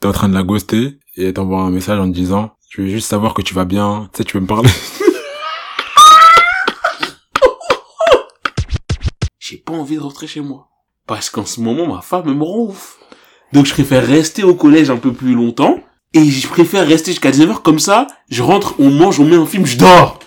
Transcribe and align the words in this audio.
t'es 0.00 0.06
en 0.06 0.12
train 0.12 0.28
de 0.28 0.34
la 0.34 0.42
ghoster 0.42 0.98
et 1.16 1.26
elle 1.26 1.32
t'envoie 1.34 1.60
un 1.62 1.70
message 1.70 1.98
en 1.98 2.08
te 2.08 2.14
disant, 2.14 2.52
je 2.70 2.82
veux 2.82 2.88
juste 2.88 3.08
savoir 3.08 3.34
que 3.34 3.42
tu 3.42 3.54
vas 3.54 3.64
bien, 3.64 4.08
tu 4.12 4.18
sais, 4.18 4.24
tu 4.24 4.36
veux 4.36 4.40
me 4.42 4.46
parler. 4.46 4.70
J'ai 9.38 9.56
pas 9.56 9.72
envie 9.72 9.96
de 9.96 10.00
rentrer 10.00 10.26
chez 10.26 10.40
moi. 10.40 10.68
Parce 11.06 11.30
qu'en 11.30 11.46
ce 11.46 11.60
moment, 11.60 11.86
ma 11.86 12.02
femme 12.02 12.32
me 12.34 12.42
rend 12.44 12.58
ouf. 12.66 12.98
Donc 13.52 13.64
je 13.66 13.72
préfère 13.72 14.06
rester 14.06 14.42
au 14.44 14.54
collège 14.54 14.90
un 14.90 14.98
peu 14.98 15.12
plus 15.12 15.34
longtemps. 15.34 15.80
Et 16.14 16.24
je 16.24 16.46
préfère 16.48 16.86
rester 16.86 17.12
jusqu'à 17.12 17.30
19h 17.30 17.62
comme 17.62 17.78
ça. 17.78 18.06
Je 18.30 18.42
rentre, 18.42 18.74
on 18.78 18.90
mange, 18.90 19.20
on 19.20 19.24
met 19.24 19.36
un 19.36 19.46
film, 19.46 19.64
je 19.66 19.78
dors. 19.78 20.18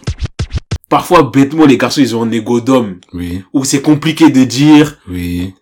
Parfois, 0.90 1.24
bêtement, 1.24 1.66
les 1.66 1.78
garçons, 1.78 2.02
ils 2.02 2.16
ont 2.16 2.24
un 2.24 2.32
ego 2.32 2.62
d'homme. 2.62 3.00
Oui, 3.14 3.44
Où 3.54 3.64
c'est 3.64 3.82
compliqué 3.82 4.30
de 4.30 4.44
dire, 4.44 4.98
oui, 5.08 5.54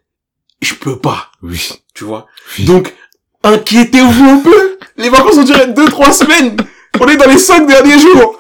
je 0.62 0.74
peux 0.74 0.98
pas. 1.00 1.32
oui. 1.42 1.70
Tu 1.94 2.04
vois? 2.06 2.28
oui. 2.58 2.66
Donc, 2.66 2.96
inquiétez-vous 3.44 4.24
un 4.24 4.40
peu. 4.40 4.78
Les 4.98 5.10
vacances 5.10 5.38
ont 5.38 5.44
duré 5.44 5.68
2-3 5.68 6.14
semaines. 6.14 6.58
On 7.00 7.08
est 7.08 7.18
dans 7.18 7.30
les 7.30 7.38
5 7.38 7.68
derniers 7.68 8.00
jours. 8.00 8.38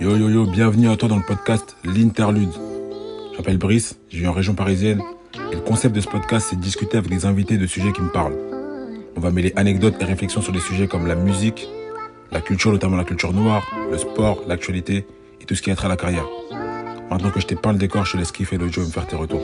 Yo 0.00 0.16
yo 0.16 0.28
yo, 0.30 0.46
bienvenue 0.46 0.88
à 0.88 0.96
toi 0.96 1.08
dans 1.08 1.16
le 1.16 1.22
podcast 1.26 1.76
L'Interlude. 1.84 2.52
Je 3.32 3.36
m'appelle 3.36 3.58
Brice, 3.58 3.98
je 4.08 4.18
vis 4.18 4.28
en 4.28 4.32
région 4.32 4.54
parisienne. 4.54 5.02
Et 5.52 5.56
le 5.56 5.60
concept 5.60 5.94
de 5.94 6.00
ce 6.00 6.08
podcast, 6.08 6.48
c'est 6.50 6.56
de 6.56 6.62
discuter 6.62 6.96
avec 6.96 7.10
des 7.10 7.26
invités 7.26 7.58
de 7.58 7.66
sujets 7.66 7.92
qui 7.92 8.00
me 8.00 8.10
parlent. 8.10 8.36
On 9.16 9.20
va 9.20 9.30
mêler 9.30 9.52
anecdotes 9.56 9.96
et 10.00 10.04
réflexions 10.04 10.40
sur 10.40 10.52
des 10.52 10.60
sujets 10.60 10.86
comme 10.86 11.06
la 11.06 11.16
musique, 11.16 11.68
la 12.30 12.40
culture, 12.40 12.70
notamment 12.72 12.96
la 12.96 13.04
culture 13.04 13.32
noire, 13.32 13.66
le 13.90 13.98
sport, 13.98 14.42
l'actualité 14.46 15.06
et 15.40 15.44
tout 15.44 15.54
ce 15.54 15.62
qui 15.62 15.70
a 15.70 15.76
trait 15.76 15.86
à 15.86 15.90
la 15.90 15.96
carrière. 15.96 16.26
Maintenant 17.10 17.30
que 17.30 17.40
je 17.40 17.46
t'ai 17.46 17.56
peint 17.56 17.72
le 17.72 17.78
décor, 17.78 18.06
je 18.06 18.12
te 18.12 18.16
laisse 18.16 18.32
kiffer 18.32 18.56
le 18.56 18.70
jeu 18.70 18.82
et 18.82 18.86
me 18.86 18.90
faire 18.90 19.06
tes 19.06 19.16
retours. 19.16 19.42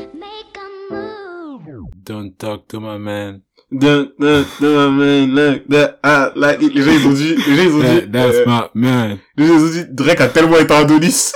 Don't 2.04 2.30
talk 2.38 2.68
to 2.68 2.80
my 2.80 2.98
man. 2.98 3.40
Dun, 3.72 4.08
dun, 4.18 4.44
dun, 4.60 4.90
man, 4.92 5.34
like 5.34 5.66
that, 5.68 5.98
I 6.04 6.30
like 6.36 6.62
it. 6.62 6.72
Les 6.74 6.82
gens, 6.82 6.92
ils 6.92 7.06
ont 7.06 7.12
dit, 7.12 7.34
les 7.34 7.56
gens, 7.56 7.62
ils 7.64 7.74
ont 7.74 7.78
dit, 7.80 8.00
That- 8.00 8.12
that's 8.12 8.36
euh, 8.36 8.44
my 8.46 8.60
man. 8.74 9.18
les 9.36 9.46
gens, 9.46 9.54
ils 9.58 9.64
ont 9.64 9.70
dit, 9.70 9.84
Drake 9.90 10.20
a 10.20 10.28
tellement 10.28 10.58
été 10.58 10.72
Adonis. 10.72 11.32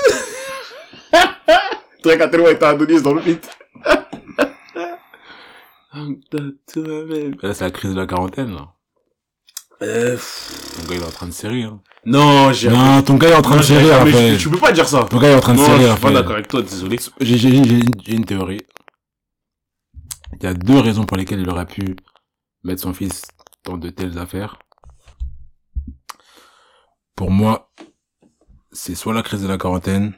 Drake 2.05 2.21
a 2.21 2.29
tellement 2.29 2.49
été 2.49 2.65
Adonis 2.65 3.03
dans 3.03 3.15
le 3.15 3.21
beat. 3.21 3.49
Là, 7.43 7.55
c'est 7.55 7.65
la 7.65 7.71
crise 7.71 7.95
de 7.95 8.01
la 8.01 8.07
quarantaine, 8.07 8.55
là. 8.55 8.69
Euh, 9.83 10.17
Ton 10.77 10.83
gars, 10.89 10.97
il 10.97 11.03
est 11.03 11.07
en 11.07 11.11
train 11.11 11.27
de 11.27 11.33
serrer, 11.33 11.63
hein. 11.63 11.81
non, 12.05 12.53
j'ai 12.53 12.69
Non, 12.69 13.01
ton 13.03 13.15
gars 13.15 13.31
est 13.31 13.35
en 13.35 13.41
train 13.43 13.55
Non, 13.55 13.61
de 13.61 13.65
serrer, 13.67 14.11
fait. 14.13 14.37
tu, 14.37 14.51
peux 14.51 14.59
pas 14.59 14.73
dire 14.73 14.87
ça. 14.87 15.05
Ton 15.09 15.19
gars 15.19 15.29
est 15.31 15.35
en 15.35 15.41
train 15.41 15.55
de 15.55 15.59
Non, 15.59 15.65
je 15.65 15.71
serrer, 15.71 15.91
en 15.91 15.95
suis 15.97 16.03
pas 16.03 16.11
d'accord 16.13 16.33
avec 16.33 16.49
toi, 16.49 16.61
désolé. 16.63 16.99
J'ai 17.21 17.39
j'ai- 17.39 17.49
j'ai- 17.51 17.65
j'ai- 17.65 17.81
j'ai 18.05 18.13
une 18.15 18.27
théorie. 18.27 18.61
Il 20.39 20.43
y 20.45 20.47
a 20.47 20.53
deux 20.55 20.79
raisons 20.79 21.05
pour 21.05 21.17
lesquelles 21.17 21.41
il 21.41 21.49
aurait 21.49 21.65
pu 21.67 21.97
mettre 22.63 22.83
son 22.83 22.95
fils 22.95 23.23
dans 23.65 23.77
de 23.77 23.91
telles 23.91 24.19
affaires. 24.19 24.59
Pour 27.15 27.31
moi, 27.31 27.71
c'est 28.73 28.95
soit 28.95 29.15
la 29.15 29.23
crise 29.23 29.43
de 29.43 29.49
la 29.49 29.59
quarantaine, 29.59 30.15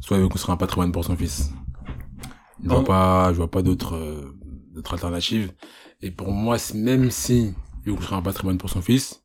soit 0.00 0.16
il 0.16 0.22
veut 0.22 0.28
construire 0.28 0.54
un 0.54 0.58
patrimoine 0.58 0.92
pour 0.92 1.04
son 1.04 1.16
fils. 1.16 1.50
Je 2.62 2.68
vois 2.68 2.84
pas, 2.84 3.32
je 3.32 3.36
vois 3.36 3.50
pas 3.50 3.62
d'autres, 3.62 3.96
euh, 3.96 4.38
d'autres 4.72 4.94
alternatives. 4.94 5.52
Et 6.00 6.10
pour 6.10 6.32
moi, 6.32 6.56
même 6.74 7.10
si 7.10 7.54
il 7.84 7.90
veut 7.90 7.96
construire 7.96 8.18
un 8.18 8.22
patrimoine 8.22 8.58
pour 8.58 8.70
son 8.70 8.82
fils, 8.82 9.24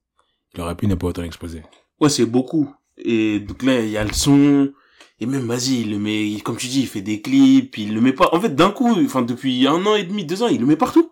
il 0.53 0.61
aurait 0.61 0.75
pu 0.75 0.87
ne 0.87 0.95
pas 0.95 1.07
autant 1.07 1.21
l'exposer. 1.21 1.63
Ouais, 1.99 2.09
c'est 2.09 2.25
beaucoup. 2.25 2.73
Et 2.97 3.39
donc 3.39 3.63
là, 3.63 3.79
il 3.81 3.89
y 3.89 3.97
a 3.97 4.03
le 4.03 4.13
son. 4.13 4.71
Et 5.19 5.25
même, 5.25 5.47
vas-y, 5.47 5.81
il 5.81 5.91
le 5.91 5.99
met, 5.99 6.39
comme 6.41 6.57
tu 6.57 6.67
dis, 6.67 6.81
il 6.81 6.87
fait 6.87 7.01
des 7.01 7.21
clips, 7.21 7.77
il 7.77 7.93
le 7.93 8.01
met 8.01 8.13
pas. 8.13 8.29
En 8.33 8.39
fait, 8.39 8.53
d'un 8.53 8.71
coup, 8.71 8.95
enfin, 9.03 9.23
depuis 9.23 9.65
un 9.67 9.83
an 9.85 9.95
et 9.95 10.03
demi, 10.03 10.25
deux 10.25 10.43
ans, 10.43 10.47
il 10.47 10.59
le 10.59 10.65
met 10.67 10.75
partout. 10.75 11.11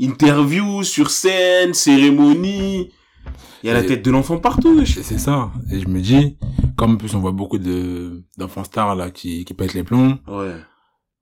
Interview, 0.00 0.82
sur 0.82 1.10
scène, 1.10 1.74
cérémonie. 1.74 2.90
Il 3.62 3.66
y 3.66 3.70
a 3.70 3.74
la 3.74 3.82
tête 3.82 4.02
de 4.02 4.10
l'enfant 4.10 4.38
partout, 4.38 4.84
c'est 4.86 5.18
ça. 5.18 5.52
Et 5.70 5.80
je 5.80 5.86
me 5.88 6.00
dis, 6.00 6.38
comme 6.76 6.92
en 6.94 6.96
plus 6.96 7.14
on 7.14 7.20
voit 7.20 7.32
beaucoup 7.32 7.58
de 7.58 8.24
d'enfants 8.38 8.64
stars 8.64 8.94
là 8.96 9.10
qui 9.10 9.44
qui 9.44 9.52
pètent 9.52 9.74
les 9.74 9.84
plombs, 9.84 10.18
Ouais. 10.26 10.54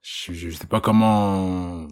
je, 0.03 0.33
je 0.33 0.51
sais 0.51 0.67
pas 0.69 0.81
comment 0.81 1.89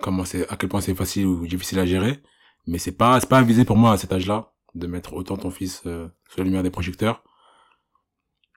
comment 0.00 0.24
c'est 0.24 0.48
à 0.48 0.56
quel 0.56 0.68
point 0.68 0.80
c'est 0.80 0.94
facile 0.94 1.26
ou 1.26 1.44
difficile 1.48 1.80
à 1.80 1.86
gérer, 1.86 2.22
mais 2.68 2.78
c'est 2.78 2.92
pas 2.92 3.18
c'est 3.18 3.28
pas 3.28 3.38
avisé 3.38 3.64
pour 3.64 3.76
moi 3.76 3.90
à 3.92 3.96
cet 3.96 4.12
âge-là 4.12 4.52
de 4.76 4.86
mettre 4.86 5.14
autant 5.14 5.36
ton 5.36 5.50
fils 5.50 5.82
euh, 5.86 6.06
sous 6.28 6.38
la 6.38 6.44
lumière 6.44 6.62
des 6.62 6.70
projecteurs. 6.70 7.24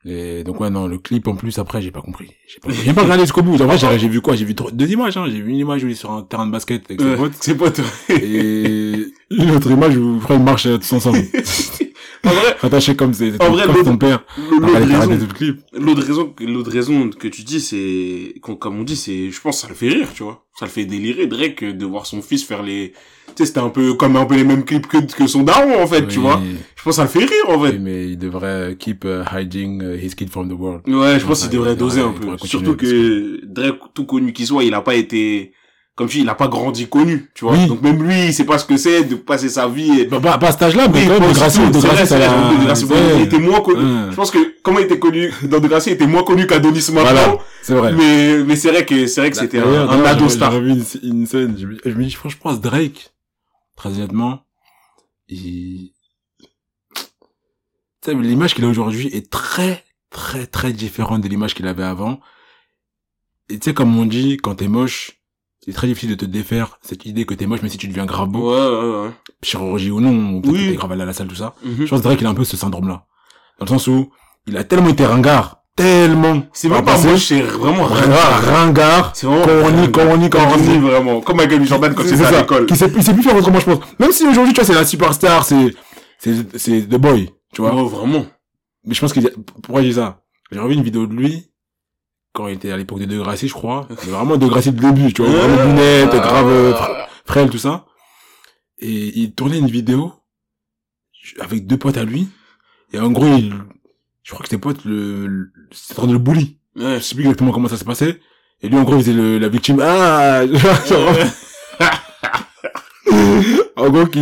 Et 0.05 0.43
donc 0.43 0.59
ouais 0.59 0.69
non 0.69 0.85
le 0.87 0.97
clip 0.97 1.27
en 1.29 1.35
plus 1.35 1.57
après 1.59 1.81
j'ai 1.81 1.91
pas 1.91 2.01
compris. 2.01 2.31
J'ai 2.47 2.59
pas, 2.59 2.69
j'ai 2.71 2.93
pas 2.93 3.03
regardé 3.03 3.23
jusqu'au 3.23 3.41
bout. 3.41 3.53
En 3.61 3.65
vrai 3.67 3.77
j'ai 3.97 4.09
vu 4.09 4.19
quoi? 4.19 4.35
J'ai 4.35 4.43
vu 4.45 4.53
trois- 4.53 4.71
deux 4.71 4.89
images 4.91 5.15
hein. 5.15 5.25
J'ai 5.27 5.39
vu 5.41 5.51
une 5.51 5.57
image 5.57 5.83
où 5.83 5.87
il 5.87 5.91
est 5.93 5.95
sur 5.95 6.11
un 6.11 6.23
terrain 6.23 6.45
de 6.45 6.51
basket 6.51 6.83
avec 6.89 6.99
ses 6.99 7.07
Ouais, 7.51 7.57
potes. 7.57 7.79
Et 8.09 9.05
une 9.31 9.51
autre 9.51 9.71
image 9.71 9.95
où 9.97 10.19
frère 10.19 10.37
ils 10.37 10.43
marchent 10.43 10.65
euh, 10.65 10.77
tous 10.77 10.91
ensemble 10.93 11.19
en 12.25 12.29
vrai, 12.29 12.55
attachés 12.61 12.95
comme 12.95 13.13
c'est 13.13 13.41
En 13.41 13.51
vrai, 13.51 13.65
ton 13.83 13.97
père 13.97 14.23
l'autre 15.73 16.03
raison, 16.03 16.33
l'autre 16.39 16.71
raison, 16.71 17.09
que 17.09 17.27
tu 17.27 17.43
dis, 17.43 17.59
c'est, 17.59 18.35
comme 18.41 18.79
on 18.79 18.83
dit, 18.83 18.95
c'est, 18.95 19.29
je 19.31 19.41
pense, 19.41 19.57
que 19.57 19.61
ça 19.61 19.67
le 19.67 19.75
fait 19.75 19.89
rire, 19.89 20.07
tu 20.13 20.23
vois. 20.23 20.45
Ça 20.57 20.65
le 20.65 20.71
fait 20.71 20.85
délirer, 20.85 21.27
Drake, 21.27 21.63
de 21.63 21.85
voir 21.85 22.05
son 22.05 22.21
fils 22.21 22.43
faire 22.43 22.61
les, 22.61 22.93
tu 23.27 23.33
sais, 23.37 23.45
c'était 23.45 23.59
un 23.59 23.69
peu, 23.69 23.95
comme 23.95 24.15
un 24.15 24.25
peu 24.25 24.35
les 24.35 24.43
mêmes 24.43 24.63
clips 24.63 24.87
que, 24.87 24.97
que 24.99 25.27
son 25.27 25.43
daron, 25.43 25.81
en 25.81 25.87
fait, 25.87 26.07
tu 26.07 26.19
vois. 26.19 26.41
Je 26.75 26.83
pense 26.83 26.91
que 26.91 26.95
ça 26.95 27.03
le 27.03 27.09
fait 27.09 27.25
rire, 27.25 27.49
en 27.49 27.61
oui, 27.61 27.71
fait. 27.71 27.79
mais 27.79 28.09
il 28.09 28.17
devrait 28.17 28.75
keep 28.77 29.05
uh, 29.05 29.23
hiding 29.31 29.81
his 29.97 30.15
kid 30.15 30.29
from 30.29 30.49
the 30.49 30.53
world. 30.53 30.81
Ouais, 30.87 31.19
je 31.19 31.25
pense 31.25 31.41
qu'il 31.41 31.49
devrait 31.49 31.75
doser 31.75 32.01
un 32.01 32.11
peu. 32.11 32.37
Surtout 32.45 32.75
que 32.75 33.39
Drake, 33.45 33.79
tout 33.93 34.05
connu 34.05 34.33
qu'il 34.33 34.45
soit, 34.45 34.63
il 34.63 34.73
a 34.73 34.81
pas 34.81 34.95
été, 34.95 35.53
comme 35.95 36.07
tu 36.07 36.17
dis, 36.17 36.23
il 36.23 36.29
a 36.29 36.33
pas 36.35 36.47
grandi 36.47 36.87
connu, 36.87 37.29
tu 37.35 37.45
vois. 37.45 37.53
Oui. 37.53 37.67
Donc 37.67 37.81
même 37.81 38.01
lui, 38.01 38.25
il 38.27 38.33
sait 38.33 38.45
pas 38.45 38.57
ce 38.57 38.65
que 38.65 38.77
c'est 38.77 39.03
de 39.03 39.15
passer 39.15 39.47
sa 39.49 39.67
vie. 39.67 39.99
et- 40.01 40.05
Bah, 40.05 40.19
pas, 40.19 40.37
pas 40.39 40.47
à 40.47 40.51
cet 40.51 40.63
âge-là, 40.63 40.87
mais 40.87 41.01
Oui, 41.01 41.05
quand 41.07 41.11
même, 41.11 41.19
pas 41.19 41.25
de 41.25 41.31
aussi 41.31 41.39
Gracie, 41.39 41.57
tout, 41.59 41.67
de 41.67 41.73
c'est 41.73 41.79
vrai, 41.79 41.87
Gracie, 41.89 42.01
c'est 42.13 42.19
ça 42.19 42.27
vrai, 42.95 43.09
l'a- 43.09 43.15
il 43.19 43.21
était 43.21 43.37
moins 43.39 43.61
connu. 43.61 43.81
Je 44.09 44.15
pense 44.15 44.31
que, 44.31 44.55
comment 44.63 44.79
il 44.79 44.85
était 44.85 44.97
connu, 44.99 45.31
dans 45.43 45.59
De 45.59 45.67
Gracie, 45.67 45.89
il 45.91 45.93
était 45.93 46.07
moins 46.07 46.23
connu 46.23 46.47
qu'Adonis 46.47 46.87
maintenant. 46.91 47.01
Voilà, 47.13 47.37
c'est 47.61 47.75
vrai. 47.75 47.93
Mais, 47.93 48.37
mais 48.43 48.55
c'est 48.55 48.71
vrai 48.71 48.85
que, 48.85 49.05
c'est 49.05 49.21
vrai 49.21 49.29
que 49.29 49.37
c'était 49.37 49.59
un, 49.59 49.87
un 49.89 50.03
ado 50.03 50.29
star. 50.29 50.51
J'ai 50.51 50.57
revu 50.57 50.71
une, 50.71 50.83
une 51.03 51.25
scène, 51.27 51.55
je 51.59 51.67
me, 51.67 51.77
je 51.85 51.89
me 51.91 52.03
dis, 52.03 52.11
franchement, 52.11 52.51
ce 52.53 52.59
Drake, 52.59 53.13
très 53.75 53.89
honnêtement, 53.89 54.41
il... 55.29 55.91
L'image 58.07 58.53
qu'il 58.53 58.65
a 58.65 58.67
aujourd'hui 58.67 59.07
est 59.13 59.29
très, 59.31 59.81
très, 60.09 60.45
très 60.45 60.73
différente 60.73 61.21
de 61.21 61.27
l'image 61.29 61.53
qu'il 61.55 61.67
avait 61.67 61.83
avant. 61.83 62.19
Et 63.49 63.57
tu 63.59 63.65
sais, 63.69 63.73
comme 63.73 63.97
on 63.97 64.05
dit, 64.05 64.35
quand 64.37 64.55
t'es 64.55 64.67
moche, 64.67 65.11
c'est 65.65 65.73
très 65.73 65.87
difficile 65.87 66.09
de 66.09 66.15
te 66.15 66.25
défaire 66.25 66.77
cette 66.81 67.05
idée 67.05 67.25
que 67.25 67.33
t'es 67.33 67.45
moche, 67.45 67.61
mais 67.63 67.69
si 67.69 67.77
tu 67.77 67.87
deviens 67.87 68.05
grave 68.05 68.29
beau, 68.29 68.51
Ouais, 68.51 68.67
ouais, 68.67 69.03
ouais. 69.05 69.11
chirurgie 69.41 69.91
ou 69.91 69.99
non, 70.01 70.35
ou 70.37 70.41
peut-être 70.41 70.53
Oui. 70.55 70.65
que 70.65 70.69
t'es 70.71 70.75
grave 70.77 70.91
allé 70.91 71.01
à 71.03 71.05
la 71.05 71.13
salle, 71.13 71.27
tout 71.27 71.35
ça. 71.35 71.53
Mhm. 71.63 71.85
Je 71.85 71.89
pense 71.89 72.01
Drake, 72.01 72.19
il 72.21 72.27
a 72.27 72.29
un 72.29 72.33
peu 72.33 72.43
ce 72.43 72.57
syndrome-là. 72.57 73.05
Dans 73.59 73.65
le 73.65 73.69
sens 73.69 73.87
où, 73.87 74.09
il 74.47 74.57
a 74.57 74.63
tellement 74.63 74.89
été 74.89 75.05
ringard, 75.05 75.63
tellement. 75.75 76.43
C'est 76.53 76.67
même 76.69 76.83
pas 76.83 76.97
moche, 76.97 77.25
c'est 77.27 77.41
vraiment 77.41 77.85
Ringard, 77.85 78.43
ringard, 78.43 79.11
C'est 79.15 79.25
vraiment 79.27 79.45
corny, 79.45 79.89
corny, 79.91 80.29
corny, 80.29 80.77
vraiment. 80.79 81.21
Comme 81.21 81.37
Michael. 81.37 81.65
Jordan 81.65 81.93
quand 81.95 82.03
C'est 82.03 82.21
à 82.23 82.41
l'école. 82.41 82.65
Qui 82.65 82.75
sait, 82.75 82.91
il 82.95 83.03
sait 83.03 83.13
plus 83.13 83.23
faire 83.23 83.35
autrement, 83.35 83.59
je 83.59 83.65
pense. 83.65 83.79
Même 83.99 84.11
si 84.11 84.27
aujourd'hui, 84.27 84.53
tu 84.53 84.59
vois, 84.61 84.65
c'est 84.67 84.73
la 84.75 84.85
superstar, 84.85 85.45
c'est, 85.45 85.73
c'est, 86.19 86.57
c'est 86.59 86.81
The 86.81 86.95
Boy, 86.97 87.29
tu 87.53 87.61
vois. 87.61 87.73
Ouais, 87.73 87.89
vraiment. 87.89 88.25
Mais 88.85 88.93
je 88.93 88.99
pense 88.99 89.13
qu'il 89.13 89.25
a, 89.25 89.29
pourquoi 89.63 89.81
dis 89.81 89.93
ça? 89.93 90.19
J'ai 90.51 90.59
revu 90.59 90.73
une 90.73 90.83
vidéo 90.83 91.07
de 91.07 91.13
lui, 91.13 91.49
quand 92.33 92.47
il 92.47 92.55
était 92.55 92.71
à 92.71 92.77
l'époque 92.77 92.99
de 92.99 93.05
Degrassi, 93.05 93.47
je 93.47 93.53
crois. 93.53 93.87
Mais 93.89 94.11
vraiment 94.11 94.37
Degrassi 94.37 94.71
de 94.71 94.79
début, 94.81 95.13
tu 95.13 95.21
vois. 95.23 95.31
Vraiment 95.31 95.63
lunettes, 95.65 96.09
grave, 96.11 96.47
euh, 96.47 96.73
fr- 96.73 97.05
frêle, 97.25 97.49
tout 97.49 97.57
ça. 97.59 97.85
Et 98.79 99.19
il 99.19 99.33
tournait 99.33 99.59
une 99.59 99.67
vidéo, 99.69 100.11
avec 101.39 101.67
deux 101.67 101.77
potes 101.77 101.97
à 101.97 102.03
lui. 102.03 102.27
Et 102.91 102.99
en 102.99 103.11
gros, 103.11 103.25
il, 103.37 103.53
je 104.23 104.31
crois 104.31 104.43
que 104.43 104.49
ses 104.49 104.57
potes 104.57 104.83
le, 104.85 105.25
le, 105.27 105.51
c'était 105.71 105.93
en 105.93 106.03
train 106.03 106.07
de 106.07 106.13
le 106.13 106.19
bully. 106.19 106.57
Ouais. 106.75 106.95
Je 106.97 107.03
sais 107.03 107.15
plus 107.15 107.23
exactement 107.23 107.51
comment 107.51 107.67
ça 107.69 107.77
s'est 107.77 107.85
passé. 107.85 108.19
Et 108.61 108.67
lui, 108.69 108.77
en 108.77 108.83
gros, 108.83 108.95
il 108.95 109.01
faisait 109.01 109.13
le, 109.13 109.37
la 109.37 109.47
victime. 109.49 109.79
Ah! 109.81 110.41
en 113.75 113.89
gros, 113.89 114.05
qui, 114.07 114.21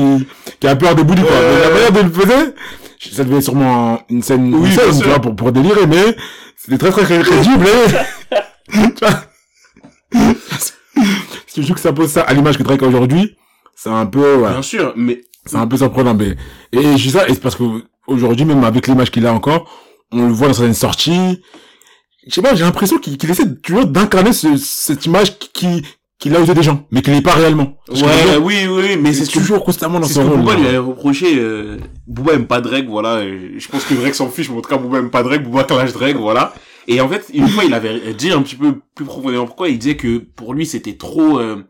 qui 0.60 0.68
a 0.68 0.76
peur 0.76 0.96
de 0.96 1.04
bully, 1.04 1.22
quoi. 1.22 1.32
Mais 1.32 1.60
la 1.62 1.70
manière 1.70 1.90
il 2.02 2.08
le 2.08 2.12
faisait, 2.12 2.56
ça 3.12 3.24
devait 3.24 3.38
être 3.38 3.44
sûrement 3.44 4.02
une 4.10 4.22
scène, 4.22 4.54
Oui, 4.54 4.70
une 4.70 4.76
scène, 4.76 5.00
tu 5.02 5.08
vois, 5.08 5.20
pour, 5.20 5.36
pour 5.36 5.52
délirer, 5.52 5.86
mais 5.88 6.16
c'était 6.64 6.78
très, 6.78 6.92
très, 6.92 7.04
très 7.04 7.22
crédible, 7.24 7.66
tu 8.72 9.06
vois. 9.06 9.24
tu 11.54 11.64
joues 11.64 11.74
que 11.74 11.80
ça 11.80 11.92
pose 11.92 12.12
ça 12.12 12.22
à 12.22 12.34
l'image 12.34 12.58
que 12.58 12.64
Drake 12.64 12.84
a 12.84 12.88
aujourd'hui, 12.88 13.36
c'est 13.76 13.90
un 13.90 14.06
peu, 14.06 14.36
ouais, 14.36 14.52
Bien 14.52 14.62
sûr, 14.62 14.94
mais 14.96 15.24
c'est 15.46 15.58
un 15.58 15.66
peu 15.66 15.78
surprenant, 15.78 16.14
mais, 16.14 16.36
et 16.72 16.98
je 16.98 17.04
dis 17.04 17.12
ça, 17.12 17.28
et 17.28 17.34
c'est 17.34 17.42
parce 17.42 17.56
que 17.56 17.64
aujourd'hui, 18.06 18.46
même 18.46 18.64
avec 18.64 18.88
l'image 18.88 19.10
qu'il 19.10 19.26
a 19.26 19.34
encore, 19.34 19.70
on 20.12 20.28
le 20.28 20.34
voit 20.34 20.48
dans 20.48 20.54
certaines 20.54 20.76
sorties, 20.76 21.42
je 22.28 22.34
sais 22.34 22.44
pas, 22.44 22.54
j'ai 22.54 22.64
l'impression 22.64 23.00
qu'il 23.00 23.32
essaie 23.32 23.56
toujours 23.56 23.88
d'incarner 23.88 24.32
ce, 24.32 24.56
cette 24.58 25.06
image 25.08 25.40
qui, 25.40 25.84
qu'il 26.22 26.34
a 26.36 26.40
aux 26.40 26.46
yeux 26.46 26.54
des 26.54 26.64
gens, 26.64 26.88
mais 26.92 27.02
qu'il 27.02 27.12
n'est 27.14 27.22
pas 27.22 27.34
réellement. 27.34 27.78
Ouais, 27.90 28.38
oui, 28.42 28.66
oui, 28.70 28.96
mais 28.98 29.12
c'est 29.12 29.28
que 29.28 29.34
toujours 29.40 29.64
constamment 29.66 30.00
dans 30.00 30.06
C'est 30.08 30.14
ce 30.14 30.22
son 30.22 30.26
que 30.30 30.30
rôle. 30.36 30.40
Booba 30.42 30.56
lui 30.56 30.68
avait 30.68 30.78
reproché. 30.78 31.38
Euh, 31.38 31.78
Booba 32.08 32.34
aime 32.34 32.48
pas 32.48 32.62
Drake, 32.62 32.86
voilà. 32.88 33.24
Je 33.24 33.68
pense 33.68 33.84
que 33.84 33.94
Drake 33.96 34.16
s'en 34.16 34.30
fiche, 34.30 34.50
mais 34.50 34.58
en 34.58 34.62
tout 34.62 34.70
cas, 34.70 34.78
Booba 34.78 35.00
aime 35.00 35.10
pas 35.10 35.24
Drake. 35.24 35.44
Booba 35.44 35.64
clash 35.66 35.92
Drake, 35.94 36.16
voilà. 36.16 36.54
Et 36.88 37.02
en 37.02 37.10
fait, 37.10 37.26
une 37.34 37.48
fois, 37.50 37.64
il 37.66 37.74
avait 37.74 38.14
dit 38.14 38.32
un 38.32 38.42
petit 38.44 38.56
peu 38.56 38.80
plus 38.96 39.06
profondément 39.06 39.46
pourquoi. 39.46 39.68
Il 39.70 39.80
disait 39.80 39.98
que 39.98 40.20
pour 40.20 40.54
lui, 40.54 40.66
c'était 40.66 40.96
trop... 40.96 41.40
euh, 41.40 41.64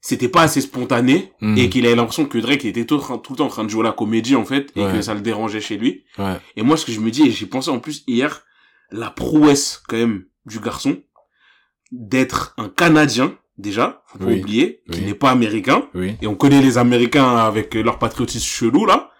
c'était 0.00 0.28
pas 0.28 0.42
assez 0.42 0.60
spontané 0.60 1.32
Mhm. 1.40 1.56
et 1.58 1.68
qu'il 1.70 1.86
avait 1.86 1.94
l'impression 1.96 2.26
que 2.26 2.36
Drake 2.38 2.64
était 2.66 2.84
tout, 2.84 2.98
tout 2.98 3.32
le 3.32 3.36
temps 3.38 3.46
en 3.46 3.48
train 3.48 3.64
de 3.64 3.70
jouer 3.70 3.82
la 3.82 3.92
comédie 3.92 4.36
en 4.36 4.44
fait 4.44 4.70
et 4.76 4.84
Ouais. 4.84 4.92
que 4.92 5.00
ça 5.00 5.14
le 5.14 5.20
dérangeait 5.22 5.62
chez 5.62 5.78
lui. 5.78 6.04
Ouais. 6.18 6.34
Et 6.56 6.62
moi 6.62 6.76
ce 6.76 6.84
que 6.84 6.92
je 6.92 7.00
me 7.00 7.10
dis 7.10 7.22
et 7.26 7.30
j'ai 7.30 7.46
pensé 7.46 7.70
en 7.70 7.78
plus 7.78 8.04
hier 8.06 8.42
la 8.90 9.08
prouesse 9.10 9.82
quand 9.88 9.96
même 9.96 10.24
du 10.44 10.60
garçon 10.60 10.98
d'être 11.90 12.54
un 12.58 12.68
Canadien 12.68 13.34
déjà, 13.58 14.02
faut 14.06 14.18
pas 14.18 14.26
Oui. 14.26 14.40
oublier, 14.40 14.80
qui 14.90 15.00
Oui. 15.00 15.06
n'est 15.06 15.14
pas 15.14 15.30
américain 15.30 15.82
Oui. 15.94 16.16
et 16.22 16.26
on 16.26 16.34
connaît 16.34 16.60
les 16.62 16.78
Américains 16.78 17.36
avec 17.36 17.74
leur 17.74 17.98
patriotisme 17.98 18.44
chelou 18.46 18.86
là, 18.86 19.10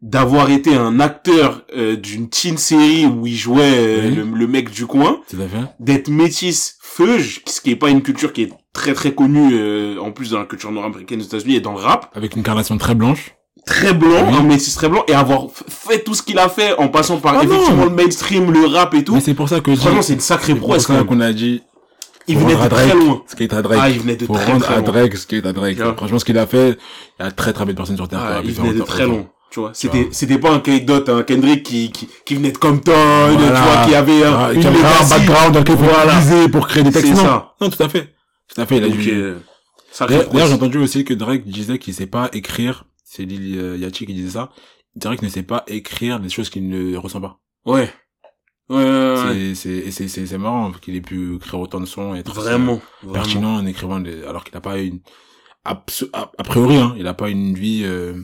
d'avoir 0.00 0.50
été 0.50 0.74
un 0.76 1.00
acteur 1.00 1.62
euh, 1.76 1.96
d'une 1.96 2.28
teen 2.28 2.56
série 2.56 3.04
où 3.04 3.26
il 3.26 3.34
jouait 3.34 3.62
euh, 3.76 4.10
le, 4.14 4.22
le 4.22 4.46
mec 4.46 4.70
du 4.70 4.86
coin, 4.86 5.20
fait. 5.28 5.46
d'être 5.80 6.08
métis 6.08 6.76
feuge, 6.80 7.42
ce 7.46 7.60
qui 7.60 7.70
est 7.72 7.76
pas 7.76 7.90
une 7.90 8.02
culture 8.02 8.32
qui 8.32 8.42
est 8.42 8.52
très 8.72 8.94
très 8.94 9.12
connue 9.12 9.50
euh, 9.54 9.98
en 10.00 10.12
plus 10.12 10.30
dans 10.30 10.38
la 10.38 10.44
culture 10.44 10.70
nord-américaine 10.70 11.18
des 11.18 11.24
États-Unis 11.24 11.56
et 11.56 11.60
dans 11.60 11.72
le 11.72 11.80
rap, 11.80 12.10
Avec 12.14 12.36
une 12.36 12.44
carnation 12.44 12.78
très 12.78 12.94
blanche. 12.94 13.34
très 13.66 13.92
blanc, 13.92 14.28
Oui. 14.30 14.36
un 14.38 14.42
métis 14.44 14.72
très 14.76 14.88
blanc 14.88 15.02
et 15.08 15.14
avoir 15.14 15.48
fait 15.68 16.04
tout 16.04 16.14
ce 16.14 16.22
qu'il 16.22 16.38
a 16.38 16.48
fait 16.48 16.74
en 16.78 16.86
passant 16.88 17.18
par 17.18 17.34
Ah 17.36 17.44
non. 17.44 17.50
effectivement 17.52 17.84
le 17.86 17.90
mainstream, 17.90 18.52
le 18.52 18.66
rap 18.66 18.94
et 18.94 19.02
tout. 19.02 19.14
Mais 19.14 19.20
c'est 19.20 19.34
pour 19.34 19.48
ça 19.48 19.60
que 19.60 19.74
Franchement, 19.74 20.00
c'est 20.02 20.14
une 20.14 20.20
sacrée 20.20 20.52
c'est 20.52 20.58
pour 20.60 20.68
prouesse 20.68 20.86
ça 20.86 21.02
qu'on 21.02 21.20
a 21.20 21.32
dit, 21.32 21.62
Il 22.28 22.38
venait 22.38 22.54
de 22.54 22.68
très 22.68 22.94
loin. 22.94 23.22
est 23.38 23.52
à 23.52 23.62
Drake. 23.62 23.78
Ah, 23.82 23.90
il 23.90 24.00
venait 24.00 24.16
de 24.16 24.26
très 24.26 24.44
rendre 24.44 24.64
très 24.64 24.74
à. 24.74 24.80
Drake 24.82 25.14
est 25.32 25.46
à 25.46 25.52
Drake. 25.52 25.76
Tu. 25.76 25.82
Franchement, 25.96 26.18
ce 26.18 26.24
qu'il 26.24 26.38
a 26.38 26.46
fait, 26.46 26.78
il 27.18 27.24
y 27.24 27.26
a 27.26 27.30
très 27.32 27.52
très 27.52 27.64
peu 27.64 27.72
de 27.72 27.76
personnes 27.76 27.96
sur 27.96 28.08
Terre. 28.08 28.20
Ah, 28.22 28.40
il 28.44 28.52
venait 28.52 28.74
de 28.74 28.82
très 28.82 29.06
loin. 29.06 29.26
Tu 29.50 29.60
vois, 29.60 29.70
Tu 29.70 29.78
c'était, 29.88 30.08
c'était 30.10 30.36
pas 30.38 30.50
un 30.52 30.60
Kate 30.60 30.84
Dot, 30.84 31.08
un 31.08 31.22
Kendrick 31.22 31.62
qui, 31.62 31.90
qui, 31.90 32.06
qui 32.26 32.34
venait 32.34 32.52
de 32.52 32.58
Compton, 32.58 32.92
tu 33.30 33.36
Voilà. 33.38 33.60
vois, 33.62 33.86
qui 33.86 33.94
avait 33.94 34.22
un, 34.22 34.34
Ah, 34.38 34.52
une 34.52 34.60
qui 34.60 34.66
avait 34.66 34.78
un 34.78 35.08
background 35.08 35.54
dans 35.54 35.60
lequel 35.60 35.76
il 35.78 35.84
Voilà. 35.86 36.48
pour 36.52 36.68
créer 36.68 36.82
des 36.82 36.90
textes. 36.92 37.14
Non. 37.14 37.16
ça. 37.22 37.54
Non, 37.58 37.70
tout 37.70 37.82
à 37.82 37.88
fait. 37.88 38.14
Tout 38.54 38.60
à 38.60 38.66
fait, 38.66 38.76
il 38.76 38.84
a 38.84 38.88
dû... 38.90 39.10
euh, 39.10 39.38
D'ailleurs, 40.06 40.46
j'ai 40.48 40.52
entendu 40.52 40.76
aussi 40.78 41.04
que 41.04 41.14
Drake 41.14 41.46
disait 41.46 41.78
qu'il 41.78 41.94
sait 41.94 42.06
pas 42.06 42.28
écrire. 42.34 42.84
C'est 43.04 43.24
Lil 43.24 43.58
euh, 43.58 43.76
Yachty 43.78 44.04
qui 44.04 44.12
disait 44.12 44.32
ça. 44.32 44.50
Drake 44.96 45.22
ne 45.22 45.28
sait 45.28 45.42
pas 45.42 45.64
écrire 45.66 46.20
des 46.20 46.28
choses 46.28 46.50
qu'il 46.50 46.68
ne 46.68 46.96
ressent 46.98 47.20
pas. 47.22 47.38
Ouais. 47.64 47.90
Ouais, 48.68 48.84
ouais, 48.84 48.84
ouais. 48.84 49.54
C'est, 49.54 49.54
c'est, 49.54 49.70
et 49.70 49.90
c'est, 49.90 50.08
c'est, 50.08 50.26
c'est 50.26 50.38
marrant 50.38 50.70
qu'il 50.72 50.94
ait 50.94 51.00
pu 51.00 51.36
écrire 51.36 51.60
autant 51.60 51.80
de 51.80 51.86
sons 51.86 52.14
et 52.14 52.18
être 52.18 52.34
Vraiment. 52.34 52.80
pertinent 53.12 53.56
en 53.56 53.66
écrivant 53.66 53.98
des, 54.00 54.22
alors 54.24 54.44
qu'il 54.44 54.54
n'a 54.54 54.60
pas 54.60 54.78
une, 54.78 55.00
a, 55.64 55.82
a 56.12 56.44
priori, 56.44 56.76
hein, 56.76 56.94
il 56.98 57.06
a 57.06 57.14
pas 57.14 57.30
une 57.30 57.54
vie, 57.54 57.82
euh, 57.84 58.14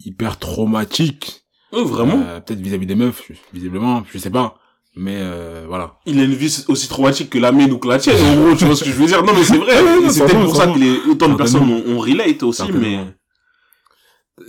hyper 0.00 0.38
traumatique. 0.38 1.44
Ouais, 1.72 1.84
vraiment? 1.84 2.22
Euh, 2.24 2.40
peut-être 2.40 2.60
vis-à-vis 2.60 2.86
des 2.86 2.94
meufs, 2.94 3.30
visiblement, 3.52 4.02
je 4.10 4.18
sais 4.18 4.30
pas. 4.30 4.56
Mais, 4.96 5.18
euh, 5.18 5.64
voilà. 5.66 5.98
Il 6.06 6.20
a 6.20 6.24
une 6.24 6.34
vie 6.34 6.64
aussi 6.68 6.88
traumatique 6.88 7.28
que 7.30 7.38
la 7.38 7.50
mienne 7.50 7.72
ou 7.72 7.78
que 7.78 7.88
la 7.88 7.98
tienne, 7.98 8.16
en 8.24 8.36
gros, 8.40 8.56
tu 8.56 8.64
vois 8.64 8.76
ce 8.76 8.84
que 8.84 8.90
je 8.90 8.94
veux 8.94 9.06
dire? 9.06 9.24
Non, 9.24 9.32
mais 9.34 9.42
c'est 9.42 9.56
vrai. 9.56 9.74
C'est 10.08 10.24
peut-être 10.24 10.44
pour 10.44 10.56
ça 10.56 10.68
que 10.68 10.78
les, 10.78 11.00
autant 11.10 11.28
de 11.28 11.34
personnes 11.34 11.68
ont, 11.68 11.96
ont 11.96 11.98
relate 11.98 12.42
aussi, 12.44 12.70
mais, 12.72 13.04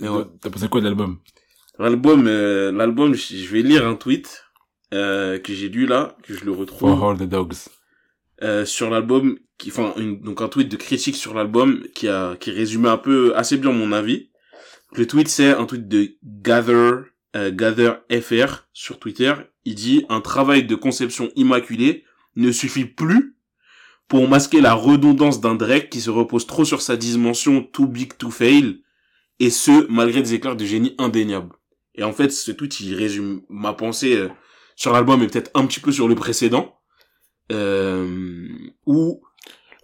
mais 0.00 0.08
ouais. 0.08 0.24
T'as 0.40 0.50
pensé 0.50 0.68
quoi 0.68 0.80
de 0.80 0.86
l'album? 0.86 1.18
L'album, 1.78 2.26
euh, 2.28 2.70
l'album, 2.72 3.14
je 3.14 3.48
vais 3.48 3.62
lire 3.62 3.86
un 3.86 3.96
tweet, 3.96 4.44
euh, 4.94 5.38
que 5.38 5.52
j'ai 5.52 5.68
lu 5.68 5.86
là, 5.86 6.16
que 6.22 6.34
je 6.34 6.44
le 6.44 6.52
retrouve. 6.52 6.90
For 6.96 7.10
All 7.10 7.18
the 7.18 7.28
Dogs. 7.28 7.54
euh, 8.42 8.64
sur 8.64 8.90
l'album 8.90 9.38
qui 9.58 9.70
enfin 9.70 9.94
une- 9.96 10.20
donc 10.20 10.42
un 10.42 10.48
tweet 10.48 10.68
de 10.68 10.76
critique 10.76 11.16
sur 11.16 11.32
l'album 11.34 11.82
qui 11.94 12.08
a 12.08 12.36
qui 12.36 12.50
résumait 12.50 12.90
un 12.90 12.98
peu 12.98 13.34
assez 13.34 13.56
bien 13.56 13.72
mon 13.72 13.92
avis 13.92 14.28
le 14.92 15.06
tweet 15.06 15.28
c'est 15.28 15.48
un 15.52 15.64
tweet 15.64 15.88
de 15.88 16.10
Gather 16.22 16.90
euh, 17.34 17.50
Gather 17.50 17.92
FR 18.12 18.66
sur 18.74 18.98
Twitter 18.98 19.32
il 19.64 19.74
dit 19.74 20.04
un 20.10 20.20
travail 20.20 20.64
de 20.64 20.74
conception 20.74 21.30
immaculé 21.36 22.04
ne 22.36 22.52
suffit 22.52 22.84
plus 22.84 23.36
pour 24.08 24.28
masquer 24.28 24.60
la 24.60 24.74
redondance 24.74 25.40
d'un 25.40 25.54
Drake 25.54 25.88
qui 25.88 26.02
se 26.02 26.10
repose 26.10 26.46
trop 26.46 26.66
sur 26.66 26.82
sa 26.82 26.96
dimension 26.98 27.62
too 27.62 27.86
big 27.86 28.18
to 28.18 28.30
fail 28.30 28.82
et 29.40 29.48
ce 29.48 29.90
malgré 29.90 30.20
des 30.22 30.34
éclairs 30.34 30.56
de 30.56 30.64
génie 30.66 30.94
indéniables 30.98 31.54
et 31.94 32.04
en 32.04 32.12
fait 32.12 32.28
ce 32.30 32.52
tweet 32.52 32.80
il 32.80 32.94
résume 32.94 33.40
ma 33.48 33.72
pensée 33.72 34.14
euh, 34.16 34.28
sur 34.76 34.92
l'album 34.92 35.20
et 35.22 35.26
peut-être 35.26 35.50
un 35.54 35.66
petit 35.66 35.80
peu 35.80 35.90
sur 35.90 36.06
le 36.06 36.14
précédent 36.14 36.74
euh, 37.52 38.48
où 38.86 39.20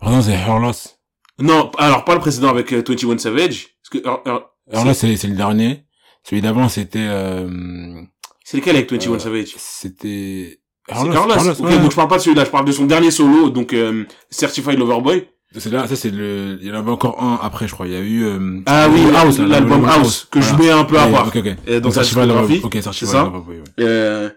Pardon, 0.00 0.20
c'est 0.22 0.32
Her 0.32 0.58
Loss. 0.58 0.98
non 1.38 1.70
alors 1.78 2.04
pas 2.04 2.14
le 2.14 2.20
précédent 2.20 2.48
avec 2.48 2.72
euh, 2.72 2.82
21 2.86 3.18
Savage 3.18 3.68
parce 3.82 4.02
que 4.02 4.08
euh, 4.08 4.38
Alors 4.72 4.84
là, 4.84 4.94
c'est, 4.94 5.08
le 5.26 5.34
dernier. 5.36 5.84
Celui 6.24 6.40
d'avant, 6.42 6.68
c'était, 6.68 7.06
euh, 7.08 8.00
c'est 8.44 8.56
lequel 8.58 8.76
avec 8.76 8.90
21 8.92 9.12
Euh, 9.14 9.18
Savage? 9.18 9.54
c'était. 9.58 10.60
Her 10.88 11.04
Loss, 11.04 11.60
ok 11.60 11.66
ouais. 11.66 11.78
donc 11.78 11.90
je 11.92 11.96
parle 11.96 12.08
pas 12.08 12.16
de 12.18 12.22
celui-là 12.22 12.44
je 12.44 12.50
parle 12.50 12.64
de 12.64 12.72
son 12.72 12.86
dernier 12.86 13.12
solo 13.12 13.50
donc 13.50 13.72
euh, 13.72 14.04
Certified 14.30 14.76
Lover 14.78 15.00
Boy 15.00 15.28
C'est 15.56 15.70
là, 15.70 15.86
ça 15.86 15.94
c'est 15.94 16.10
le, 16.10 16.58
il 16.60 16.66
y 16.66 16.72
en 16.72 16.74
avait 16.74 16.90
encore 16.90 17.22
un 17.22 17.38
après, 17.40 17.68
je 17.68 17.72
crois. 17.72 17.86
Il 17.86 17.92
y 17.92 17.96
a 17.96 18.00
eu, 18.00 18.24
euh, 18.24 18.60
ah 18.66 18.88
oui 18.92 19.00
House 19.14 19.38
l'album 19.38 19.84
House 19.84 20.26
que 20.30 20.40
je 20.40 20.54
mets 20.56 20.70
un 20.70 20.84
peu 20.84 20.98
à 20.98 21.06
part 21.06 21.28
Ok, 21.28 21.36
ok. 21.36 21.78
dans 21.80 21.90
sa 21.92 22.02
discographie 22.02 22.60
Ok, 22.64 22.78
ça 22.82 22.90
ouais. 23.24 23.62
euh, 23.80 24.28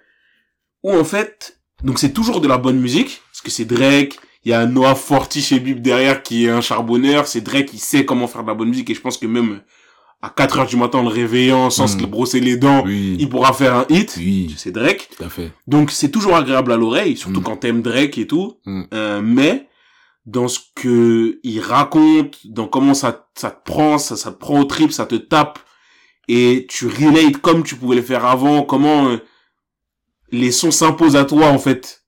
où 0.85 0.91
en 1.03 1.03
fait 1.03 1.59
donc 1.83 1.99
c'est 1.99 2.13
toujours 2.13 2.39
de 2.41 2.47
la 2.47 2.57
bonne 2.57 2.79
musique 2.79 3.21
parce 3.31 3.41
que 3.41 3.51
c'est 3.51 3.65
Drake 3.65 4.13
il 4.43 4.51
y 4.51 4.53
a 4.53 4.65
Noah 4.65 4.95
Forti 4.95 5.41
chez 5.41 5.59
Bib 5.59 5.81
derrière 5.81 6.21
qui 6.23 6.45
est 6.45 6.49
un 6.49 6.61
charbonneur 6.61 7.27
c'est 7.27 7.41
Drake 7.41 7.65
qui 7.67 7.79
sait 7.79 8.05
comment 8.05 8.27
faire 8.27 8.43
de 8.43 8.47
la 8.47 8.53
bonne 8.53 8.69
musique 8.69 8.89
et 8.89 8.95
je 8.95 9.01
pense 9.01 9.17
que 9.17 9.27
même 9.27 9.61
à 10.21 10.29
4 10.29 10.59
heures 10.59 10.67
du 10.67 10.77
matin 10.77 10.99
en 10.99 11.03
le 11.03 11.09
réveillant 11.09 11.69
sans 11.69 11.85
Mm. 11.95 11.99
se 11.99 12.05
brosser 12.05 12.39
les 12.39 12.57
dents 12.57 12.83
Oui. 12.85 13.17
il 13.19 13.29
pourra 13.29 13.53
faire 13.53 13.75
un 13.75 13.85
hit 13.89 14.15
Oui, 14.17 14.53
c'est 14.57 14.71
Drake 14.71 15.09
tout 15.17 15.23
à 15.23 15.29
fait. 15.29 15.51
donc 15.67 15.91
c'est 15.91 16.09
toujours 16.09 16.35
agréable 16.35 16.71
à 16.71 16.77
l'oreille 16.77 17.15
surtout 17.17 17.41
Mm. 17.41 17.43
quand 17.43 17.57
t'aimes 17.57 17.81
Drake 17.81 18.17
et 18.17 18.27
tout 18.27 18.57
Mm. 18.65 18.83
Euh, 18.93 19.21
mais 19.23 19.67
dans 20.25 20.47
ce 20.47 20.59
que 20.75 21.39
il 21.43 21.59
raconte 21.59 22.37
dans 22.45 22.67
comment 22.67 22.95
ça 22.95 23.27
ça 23.35 23.51
te 23.51 23.61
prend 23.71 23.97
ça 23.99 24.15
ça 24.15 24.31
te 24.31 24.37
prend 24.39 24.59
au 24.61 24.63
trip 24.65 24.91
ça 24.91 25.05
te 25.05 25.15
tape 25.15 25.59
et 26.27 26.65
tu 26.69 26.87
relates 26.87 27.37
comme 27.37 27.61
tu 27.63 27.75
pouvais 27.75 27.97
le 27.97 28.01
faire 28.01 28.25
avant 28.25 28.63
comment 28.63 29.09
euh, 29.09 29.17
les 30.31 30.51
sons 30.51 30.71
s'imposent 30.71 31.15
à 31.15 31.25
toi 31.25 31.47
en 31.47 31.59
fait 31.59 32.03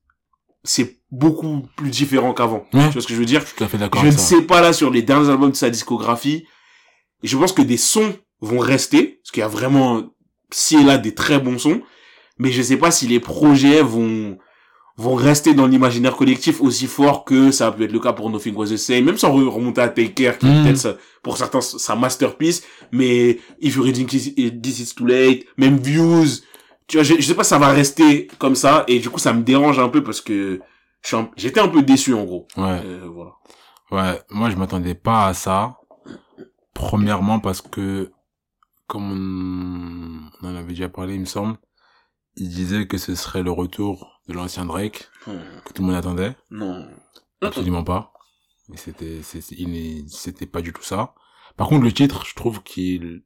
c'est 0.64 0.98
beaucoup 1.12 1.64
plus 1.78 1.90
différent 1.90 2.34
qu'avant 2.34 2.66
Ouais. 2.74 2.88
tu 2.88 2.94
vois 2.94 3.02
ce 3.02 3.08
que 3.08 3.14
je 3.14 3.20
veux 3.20 3.26
dire? 3.26 3.42
Je 3.42 3.46
suis 3.48 3.56
tout 3.56 3.64
à 3.64 3.68
fait 3.68 3.78
d'accord 3.78 4.02
je 4.02 4.08
ne 4.08 4.12
sais 4.12 4.42
pas 4.42 4.60
là 4.62 4.74
sur 4.74 4.90
les 4.92 5.02
derniers 5.02 5.30
albums 5.30 5.52
de 5.52 5.56
sa 5.56 5.70
discographie. 5.70 6.46
Et 7.24 7.28
je 7.28 7.38
pense 7.38 7.54
que 7.54 7.62
des 7.62 7.78
sons 7.78 8.14
vont 8.42 8.60
rester, 8.60 9.20
parce 9.24 9.32
qu'il 9.32 9.40
y 9.42 9.44
a 9.44 9.48
vraiment, 9.48 10.04
si 10.52 10.76
et 10.78 10.84
là, 10.84 10.98
des 10.98 11.16
très 11.16 11.40
bons 11.40 11.58
sons. 11.58 11.82
Mais 12.38 12.52
je 12.52 12.62
sais 12.62 12.78
pas 12.78 12.92
si 12.92 13.08
les 13.08 13.20
projets 13.22 13.82
vont, 13.82 14.38
vont 14.98 15.16
rester 15.16 15.54
dans 15.54 15.66
l'imaginaire 15.66 16.16
collectif 16.18 16.62
aussi 16.62 16.86
fort 16.86 17.24
que 17.26 17.50
ça 17.52 17.68
a 17.68 17.72
pu 17.72 17.86
être 17.86 17.92
le 17.94 18.00
cas 18.00 18.14
pour 18.14 18.30
Nothing 18.30 18.54
Was 18.56 18.68
the 18.68 18.78
Same, 18.78 19.06
même 19.06 19.18
sans 19.18 19.30
re- 19.36 19.48
remonter 19.48 19.82
à 19.82 19.88
Take 19.88 20.14
Care, 20.14 20.38
qui 20.38 20.46
est 20.46 20.50
Mm. 20.50 20.64
peut-être 20.66 21.00
pour 21.24 21.38
certains 21.38 21.62
sa 21.62 21.96
masterpiece, 21.96 22.62
mais 22.92 23.40
If 23.62 23.76
You 23.78 23.84
Reading 23.84 24.06
This 24.06 24.80
Is 24.80 24.94
Too 24.94 25.06
Late, 25.06 25.46
même 25.58 25.78
Views, 25.78 26.26
tu 26.88 26.98
vois, 26.98 27.04
je, 27.04 27.16
je 27.16 27.22
sais 27.22 27.36
pas 27.36 27.44
si 27.44 27.50
ça 27.50 27.60
va 27.60 27.70
rester 27.70 28.28
comme 28.40 28.56
ça, 28.56 28.84
et 28.88 29.00
du 29.00 29.10
coup 29.10 29.20
ça 29.20 29.34
me 29.34 29.44
dérange 29.44 29.80
un 29.80 29.90
peu 29.90 30.04
parce 30.04 30.22
que 30.22 30.62
un- 31.14 31.30
j'étais 31.38 31.60
un 31.60 31.68
peu 31.70 31.82
déçu 31.84 32.14
en 32.14 32.24
gros. 32.26 32.48
Ouais. 32.58 32.82
Euh, 32.84 33.08
voilà. 33.10 33.34
Ouais, 33.92 34.22
moi 34.30 34.50
je 34.50 34.56
m'attendais 34.56 34.96
pas 34.96 35.28
à 35.28 35.34
ça. 35.34 35.78
Premièrement 36.74 37.40
parce 37.40 37.62
que, 37.62 38.12
comme 38.88 39.12
on, 39.12 40.30
on 40.46 40.50
en 40.52 40.56
avait 40.56 40.70
déjà 40.70 40.90
parlé, 40.90 41.16
il 41.16 41.22
me 41.22 41.26
semble, 41.26 41.58
il 42.36 42.50
disait 42.50 42.88
que 42.88 42.98
ce 42.98 43.16
serait 43.16 43.42
le 43.44 43.52
retour 43.52 44.22
de 44.28 44.34
l'ancien 44.34 44.66
Drake, 44.66 45.10
Hmm. 45.26 45.40
que 45.66 45.74
tout 45.74 45.82
le 45.82 45.88
monde 45.88 45.96
attendait. 45.98 46.36
Non. 46.52 46.88
Absolument 47.42 47.84
pas. 47.84 48.14
Mais 48.70 48.78
c'était, 48.78 49.22
c'était 49.24 50.46
pas 50.46 50.62
du 50.62 50.72
tout 50.74 50.84
ça. 50.84 51.16
Par 51.58 51.68
contre, 51.68 51.84
le 51.84 51.92
titre, 51.92 52.26
je 52.26 52.36
trouve 52.36 52.62
qu'il, 52.64 53.24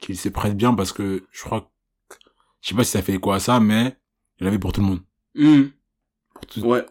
qu'il 0.00 0.16
se 0.16 0.28
prête 0.28 0.56
bien 0.56 0.74
parce 0.74 0.92
que 0.92 1.26
je 1.30 1.42
crois 1.44 1.60
que, 1.62 1.66
je 2.60 2.68
sais 2.68 2.74
pas 2.74 2.84
si 2.84 2.90
ça 2.92 3.02
fait 3.02 3.14
écho 3.14 3.32
à 3.32 3.40
ça, 3.40 3.60
mais 3.60 3.96
il 4.40 4.46
avait 4.46 4.58
pour 4.58 4.72
tout 4.72 4.80
le 4.80 4.86
monde. 4.86 5.00
Hmm. 5.34 5.64
Pour, 6.34 6.46
tout- 6.46 6.60
Ouais. 6.66 6.84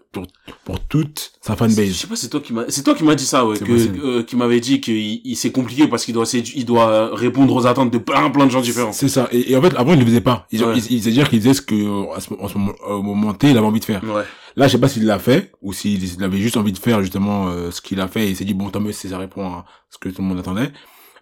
pour 0.63 0.79
toute 0.87 1.31
sa 1.41 1.53
Je 1.53 1.57
fanbase. 1.57 1.91
sais 1.93 2.05
pas, 2.07 2.15
c'est 2.15 2.29
toi 2.29 2.39
qui 2.39 2.53
m'a, 2.53 2.65
c'est 2.69 2.83
toi 2.83 2.93
qui 2.93 3.03
m'a 3.03 3.15
dit 3.15 3.25
ça, 3.25 3.47
ouais, 3.47 3.57
que, 3.57 3.71
euh, 4.05 4.21
qui 4.23 4.35
m'avait 4.35 4.59
dit 4.59 4.79
qu'il 4.79 5.21
il, 5.25 5.35
c'est 5.35 5.51
compliqué 5.51 5.87
parce 5.87 6.05
qu'il 6.05 6.13
doit, 6.13 6.25
il 6.33 6.65
doit 6.65 7.15
répondre 7.15 7.55
aux 7.55 7.65
attentes 7.65 7.91
de 7.91 7.97
plein, 7.97 8.29
plein 8.29 8.45
de 8.45 8.51
gens 8.51 8.61
différents. 8.61 8.91
C'est 8.91 9.07
ça. 9.09 9.27
Et, 9.31 9.51
et 9.51 9.57
en 9.57 9.61
fait, 9.61 9.75
avant, 9.75 9.93
il 9.93 9.99
le 9.99 10.05
faisait 10.05 10.21
pas. 10.21 10.45
Il, 10.51 10.63
Ouais. 10.63 10.77
il, 10.77 10.91
il- 10.91 11.01
c'est-à-dire 11.03 11.27
qu'il 11.29 11.39
faisait 11.41 11.55
ce 11.55 11.61
que, 11.63 11.73
euh, 11.73 12.13
à 12.15 12.19
ce, 12.19 12.31
en 12.39 12.47
ce 12.47 12.57
moment, 12.59 12.73
au 12.87 13.01
moment 13.01 13.33
T, 13.33 13.49
il 13.49 13.57
avait 13.57 13.65
envie 13.65 13.79
de 13.79 13.85
faire. 13.85 14.03
Ouais. 14.03 14.23
Là, 14.55 14.67
je 14.67 14.73
sais 14.73 14.77
pas 14.79 14.87
s'il 14.89 15.05
l'a 15.05 15.17
fait, 15.19 15.51
ou 15.63 15.73
s'il 15.73 16.03
il 16.03 16.23
avait 16.23 16.37
juste 16.39 16.57
envie 16.57 16.71
de 16.73 16.77
faire, 16.77 17.01
justement, 17.01 17.47
euh, 17.49 17.71
ce 17.71 17.81
qu'il 17.81 17.99
a 18.01 18.07
fait, 18.07 18.27
et 18.27 18.29
il 18.29 18.35
s'est 18.35 18.45
dit, 18.45 18.53
bon, 18.53 18.69
tant 18.69 18.81
mieux 18.81 18.91
si 18.91 19.09
ça 19.09 19.17
répond 19.17 19.45
à 19.47 19.65
ce 19.89 19.97
que 19.97 20.09
tout 20.09 20.21
le 20.21 20.27
monde 20.27 20.39
attendait. 20.39 20.71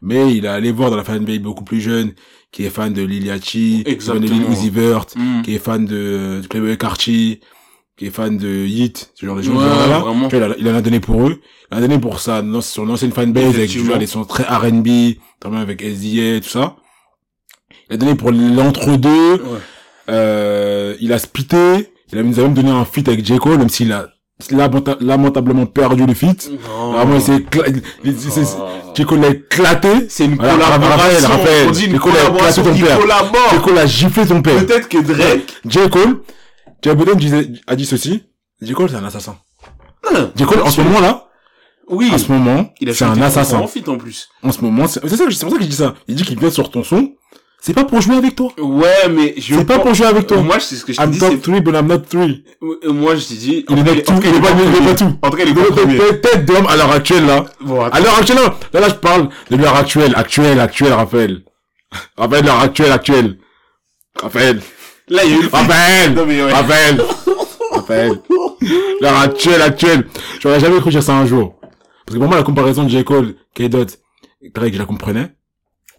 Mais 0.01 0.35
il 0.35 0.45
est 0.45 0.49
allé 0.49 0.71
voir 0.71 0.89
dans 0.91 0.97
la 0.97 1.03
fanbase 1.03 1.39
beaucoup 1.39 1.63
plus 1.63 1.81
jeune, 1.81 2.13
qui 2.51 2.63
est 2.65 2.69
fan 2.69 2.93
de 2.93 3.01
Liliachi, 3.01 3.83
qui 3.85 3.91
est 3.91 4.01
fan 4.01 4.19
de 4.19 4.27
Lil. 4.27 4.43
Uzi 4.51 4.69
Vert, 4.69 5.05
Hmm. 5.15 5.41
qui 5.41 5.55
est 5.55 5.59
fan 5.59 5.85
de, 5.85 6.39
de 6.41 6.47
Playboy 6.47 6.77
Carti, 6.77 7.39
qui 7.97 8.05
est 8.07 8.11
fan 8.11 8.37
de 8.37 8.47
Yeet, 8.65 9.11
ce 9.15 9.25
genre 9.25 9.35
de 9.37 9.41
choses. 9.41 9.55
Ouais, 9.57 9.69
Voilà. 9.69 9.99
vraiment. 9.99 10.27
Tu 10.27 10.37
vois, 10.37 10.47
il, 10.47 10.51
a- 10.51 10.55
il 10.59 10.69
en 10.69 10.75
a 10.77 10.81
donné 10.81 10.99
pour 10.99 11.27
eux. 11.27 11.41
Il 11.71 11.75
en 11.75 11.77
a 11.79 11.81
donné 11.81 11.97
pour 11.99 12.19
ça, 12.19 12.41
dans 12.41 12.61
son 12.61 12.87
ancienne 12.89 13.11
fanbase, 13.11 13.55
avec, 13.55 13.69
tu 13.71 13.79
vois, 13.79 13.97
des 13.97 14.05
sons 14.07 14.23
très 14.23 14.43
R&B, 14.43 15.15
notamment 15.41 15.61
avec 15.61 15.81
SDA, 15.81 16.39
tout 16.41 16.49
ça. 16.49 16.75
Il 17.89 17.95
a 17.95 17.97
donné 17.97 18.15
pour 18.15 18.31
l'entre-deux, 18.31 19.33
Ouais. 19.33 19.59
euh, 20.09 20.95
il 20.99 21.11
a 21.13 21.19
spité, 21.19 21.91
il 22.11 22.19
a 22.19 22.23
même 22.23 22.33
donné 22.53 22.69
un 22.69 22.85
feat 22.85 23.07
avec 23.09 23.25
J. 23.25 23.37
Cole, 23.37 23.57
même 23.57 23.69
s'il 23.69 23.91
a 23.91 24.07
lamentablement 25.01 25.65
perdu 25.65 26.05
le 26.05 26.13
feat. 26.13 26.49
Non. 26.67 26.91
Vraiment, 26.93 27.19
c'est, 27.19 27.43
il- 28.03 28.17
c'est, 28.19 28.45
l'a 29.15 29.27
éclaté. 29.29 29.89
C'est 30.09 30.25
une 30.25 30.35
Voilà, 30.35 30.53
collaboration. 30.53 31.29
Raphaël, 31.29 31.67
on 31.67 31.71
dit 31.71 31.85
une 31.85 31.99
collaboration 31.99 32.63
qui 32.73 32.81
collabore. 32.81 33.85
Giflé 33.87 34.25
ton 34.27 34.41
père. 34.41 34.65
Peut-être 34.65 34.87
que 34.89 34.99
Drake, 34.99 35.53
J. 35.65 35.79
Cole, 35.89 36.21
J. 36.83 36.95
Biden 36.95 37.57
a 37.67 37.75
dit 37.75 37.85
ceci. 37.85 38.23
J. 38.61 38.73
Cole, 38.73 38.89
c'est 38.89 38.95
un 38.97 39.05
assassin. 39.05 39.37
Hein, 40.13 40.31
J. 40.35 40.45
Cole, 40.45 40.61
en 40.61 40.69
ce 40.69 40.81
moment 40.81 40.99
là, 40.99 41.23
oui, 41.89 42.09
en 42.13 42.17
ce 42.17 42.31
moment, 42.31 42.69
il 42.81 42.89
a 42.89 42.93
c'est 42.93 43.05
un 43.05 43.21
assassin. 43.21 43.59
en 43.59 43.91
en 43.91 43.97
plus. 43.97 44.29
En 44.43 44.51
ce 44.51 44.61
moment, 44.61 44.87
c'est 44.87 44.99
ça, 45.07 45.07
c'est 45.17 45.25
pour 45.45 45.51
ça 45.51 45.57
que 45.57 45.63
je 45.63 45.69
dis 45.69 45.75
ça. 45.75 45.95
Il 46.07 46.15
dit 46.15 46.23
qu'il 46.23 46.37
vient 46.37 46.51
sur 46.51 46.69
ton 46.69 46.83
son. 46.83 47.13
C'est 47.67 47.73
pas 47.73 47.83
pour 47.83 47.99
jouer 47.99 48.15
avec 48.15 48.33
toi. 48.33 48.49
Ouais, 48.57 49.09
mais 49.09 49.33
je 49.35 49.55
C'est 49.55 49.65
pas 49.65 49.79
pour 49.79 49.93
jouer 49.93 50.05
avec 50.05 50.25
toi. 50.25 50.37
Moi, 50.37 50.57
c'est 50.61 50.77
ce 50.77 50.85
que 50.85 50.93
je 50.93 50.97
te 50.97 51.03
I'm 51.03 51.11
dis, 51.11 51.19
top 51.19 51.31
c'est, 51.33 51.41
3, 51.41 51.59
but 51.59 51.75
I'm 51.75 51.87
not 51.87 51.97
3. 51.97 52.21
Euh, 52.23 52.93
moi, 52.93 53.15
je 53.17 53.27
t'ai 53.27 53.33
dit, 53.33 53.65
Il 53.67 53.79
est 53.79 53.83
not 53.83 53.93
tout 53.93 53.93
cas, 53.93 54.01
tout, 54.03 54.11
en 54.13 54.15
tout 54.15 54.21
cas, 54.21 54.29
il 54.29 54.35
est 54.37 54.39
pas, 54.39 54.47
il 54.57 54.73
est 54.73 54.87
pas 54.87 54.95
tout. 54.95 55.19
En 55.21 55.29
tout 55.29 55.35
cas, 55.35 55.43
il 55.43 55.49
est 55.49 55.53
pas. 55.53 56.13
Peut-être 56.13 56.45
d'homme 56.45 56.65
à 56.65 56.77
l'heure 56.77 56.93
actuelle, 56.93 57.25
là. 57.25 57.43
À 57.91 57.99
l'heure 57.99 58.17
actuelle, 58.17 58.37
là, 58.37 58.57
là, 58.71 58.79
là, 58.79 58.87
je 58.87 58.93
parle 58.93 59.27
de 59.51 59.57
l'heure 59.57 59.75
actuelle, 59.75 60.13
actuelle, 60.15 60.61
actuelle, 60.61 60.93
Raphaël. 60.93 61.41
Raphaël, 62.17 62.45
l'heure 62.45 62.61
actuelle, 62.61 62.91
actuelle. 62.93 63.37
Raphaël. 64.21 64.61
Là, 65.09 65.25
il 65.25 65.31
y 65.31 65.33
a 65.33 65.37
eu 65.37 65.41
le 65.41 65.49
Raphaël. 65.49 66.53
Raphaël. 66.53 67.01
Raphaël. 67.73 68.11
L'heure 69.01 69.17
actuelle, 69.19 69.61
actuelle. 69.61 70.07
J'aurais 70.39 70.61
jamais 70.61 70.79
cru 70.79 70.89
dire 70.91 71.03
ça 71.03 71.15
un 71.15 71.25
jour. 71.25 71.59
Parce 72.05 72.15
que 72.15 72.19
pour 72.19 72.29
moi, 72.29 72.37
la 72.37 72.43
comparaison 72.43 72.85
de 72.85 72.89
J. 72.89 73.03
Cole, 73.03 73.35
K-Dot, 73.53 73.99
Drake, 74.55 74.73
je 74.73 74.79
la 74.79 74.85
comprenais. 74.85 75.33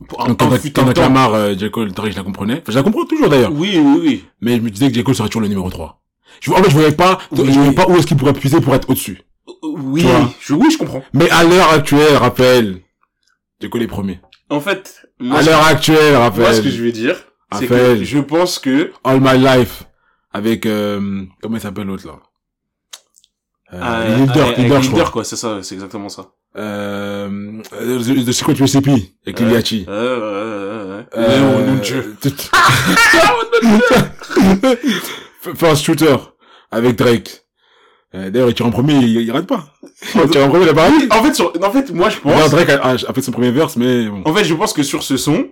Un- 0.00 0.26
Donc, 0.28 0.30
un 0.30 0.34
Kendrick 0.34 0.60
fut 0.62 0.68
un 0.68 0.72
Kendrick 0.72 0.96
temps. 0.96 1.02
Lamar, 1.02 1.34
euh, 1.34 1.54
J. 1.58 1.70
Cole, 1.70 1.90
je 2.10 2.16
la 2.16 2.22
comprenais. 2.22 2.54
Enfin, 2.62 2.72
je 2.72 2.76
la 2.76 2.82
comprends 2.82 3.04
toujours, 3.04 3.28
d'ailleurs. 3.28 3.52
Oui, 3.52 3.78
oui, 3.82 3.98
oui. 4.00 4.24
Mais 4.40 4.56
je 4.56 4.60
me 4.60 4.70
disais 4.70 4.88
que 4.88 4.94
J. 4.94 5.02
Cole 5.04 5.14
serait 5.14 5.28
toujours 5.28 5.42
le 5.42 5.48
numéro 5.48 5.68
3. 5.70 6.00
Je, 6.40 6.50
en 6.52 6.56
fait, 6.56 6.70
je 6.70 6.74
voyais 6.74 6.92
pas, 6.92 7.18
Oui. 7.32 7.46
je 7.46 7.58
voyais 7.58 7.72
pas 7.72 7.86
où 7.88 7.96
est-ce 7.96 8.06
qu'il 8.06 8.16
pourrait 8.16 8.32
puiser 8.32 8.60
pour 8.60 8.74
être 8.74 8.88
au-dessus. 8.90 9.22
Euh, 9.48 9.52
Oui, 9.76 10.06
je, 10.40 10.54
oui, 10.54 10.70
je 10.70 10.78
comprends. 10.78 11.02
Mais 11.12 11.28
à 11.30 11.42
l'heure 11.44 11.70
actuelle, 11.72 12.16
Raphaël, 12.16 12.80
J. 13.60 13.68
Cole 13.70 13.82
est 13.82 13.86
premier. 13.88 14.20
En 14.50 14.60
fait, 14.60 15.06
moi, 15.18 15.40
À 15.40 15.42
l'heure 15.42 15.64
actuelle, 15.66 16.12
moi, 16.14 16.20
Raphaël. 16.24 16.54
ce 16.54 16.60
que 16.60 16.70
je 16.70 16.82
vais 16.82 16.92
dire, 16.92 17.16
c'est 17.52 17.66
que 17.66 18.04
je 18.04 18.18
pense 18.18 18.58
que, 18.58 18.92
All 19.04 19.20
My 19.20 19.36
Life. 19.38 19.84
Avec, 20.32 20.66
euh, 20.66 21.24
comment 21.42 21.56
il 21.56 21.60
s'appelle 21.60 21.86
l'autre, 21.86 22.06
là? 22.06 22.20
Euh, 23.72 23.80
euh, 23.82 24.16
Leader, 24.18 24.52
Leader, 24.58 24.80
Leader, 24.80 25.10
quoi, 25.12 25.24
c'est 25.24 25.36
ça, 25.36 25.62
c'est 25.62 25.74
exactement 25.74 26.08
ça. 26.08 26.26
Euh, 26.58 27.28
euh, 27.80 27.98
The, 28.00 28.24
The 28.26 28.32
Secret 28.32 28.54
Recipe. 28.54 28.88
Avec 29.26 29.38
Liliachi. 29.40 29.86
Euh, 29.88 29.92
euh, 29.92 31.02
euh, 31.16 31.16
euh, 31.16 31.38
Léon, 31.38 31.66
nom 31.66 31.74
de 31.76 31.80
Dieu. 31.80 32.16
First 35.56 35.84
Shooter. 35.84 36.16
Avec 36.70 36.96
Drake. 36.96 37.42
Euh, 38.14 38.30
D'ailleurs, 38.30 38.48
il 38.48 38.54
tire 38.54 38.66
en 38.66 38.70
premier, 38.70 38.94
il, 38.94 39.20
il 39.20 39.30
rate 39.32 39.46
pas. 39.46 39.66
Il 40.14 40.28
tire 40.30 40.44
en 40.44 40.48
premier, 40.48 40.64
il 40.64 40.70
a 40.70 40.74
pas 40.74 40.88
raté. 40.88 41.06
En 41.10 41.22
fait, 41.22 41.34
sur, 41.34 41.52
en 41.62 41.70
fait, 41.70 41.90
moi, 41.92 42.08
je 42.08 42.16
pense, 42.18 42.50
Drake 42.50 42.70
a 42.70 42.96
fait 43.12 43.20
son 43.22 43.32
premier 43.32 43.50
verse, 43.50 43.76
mais 43.76 44.06
bon. 44.06 44.22
en 44.24 44.34
fait, 44.34 44.44
je 44.44 44.54
pense 44.54 44.72
que 44.72 44.82
sur 44.82 45.02
ce 45.02 45.18
son, 45.18 45.48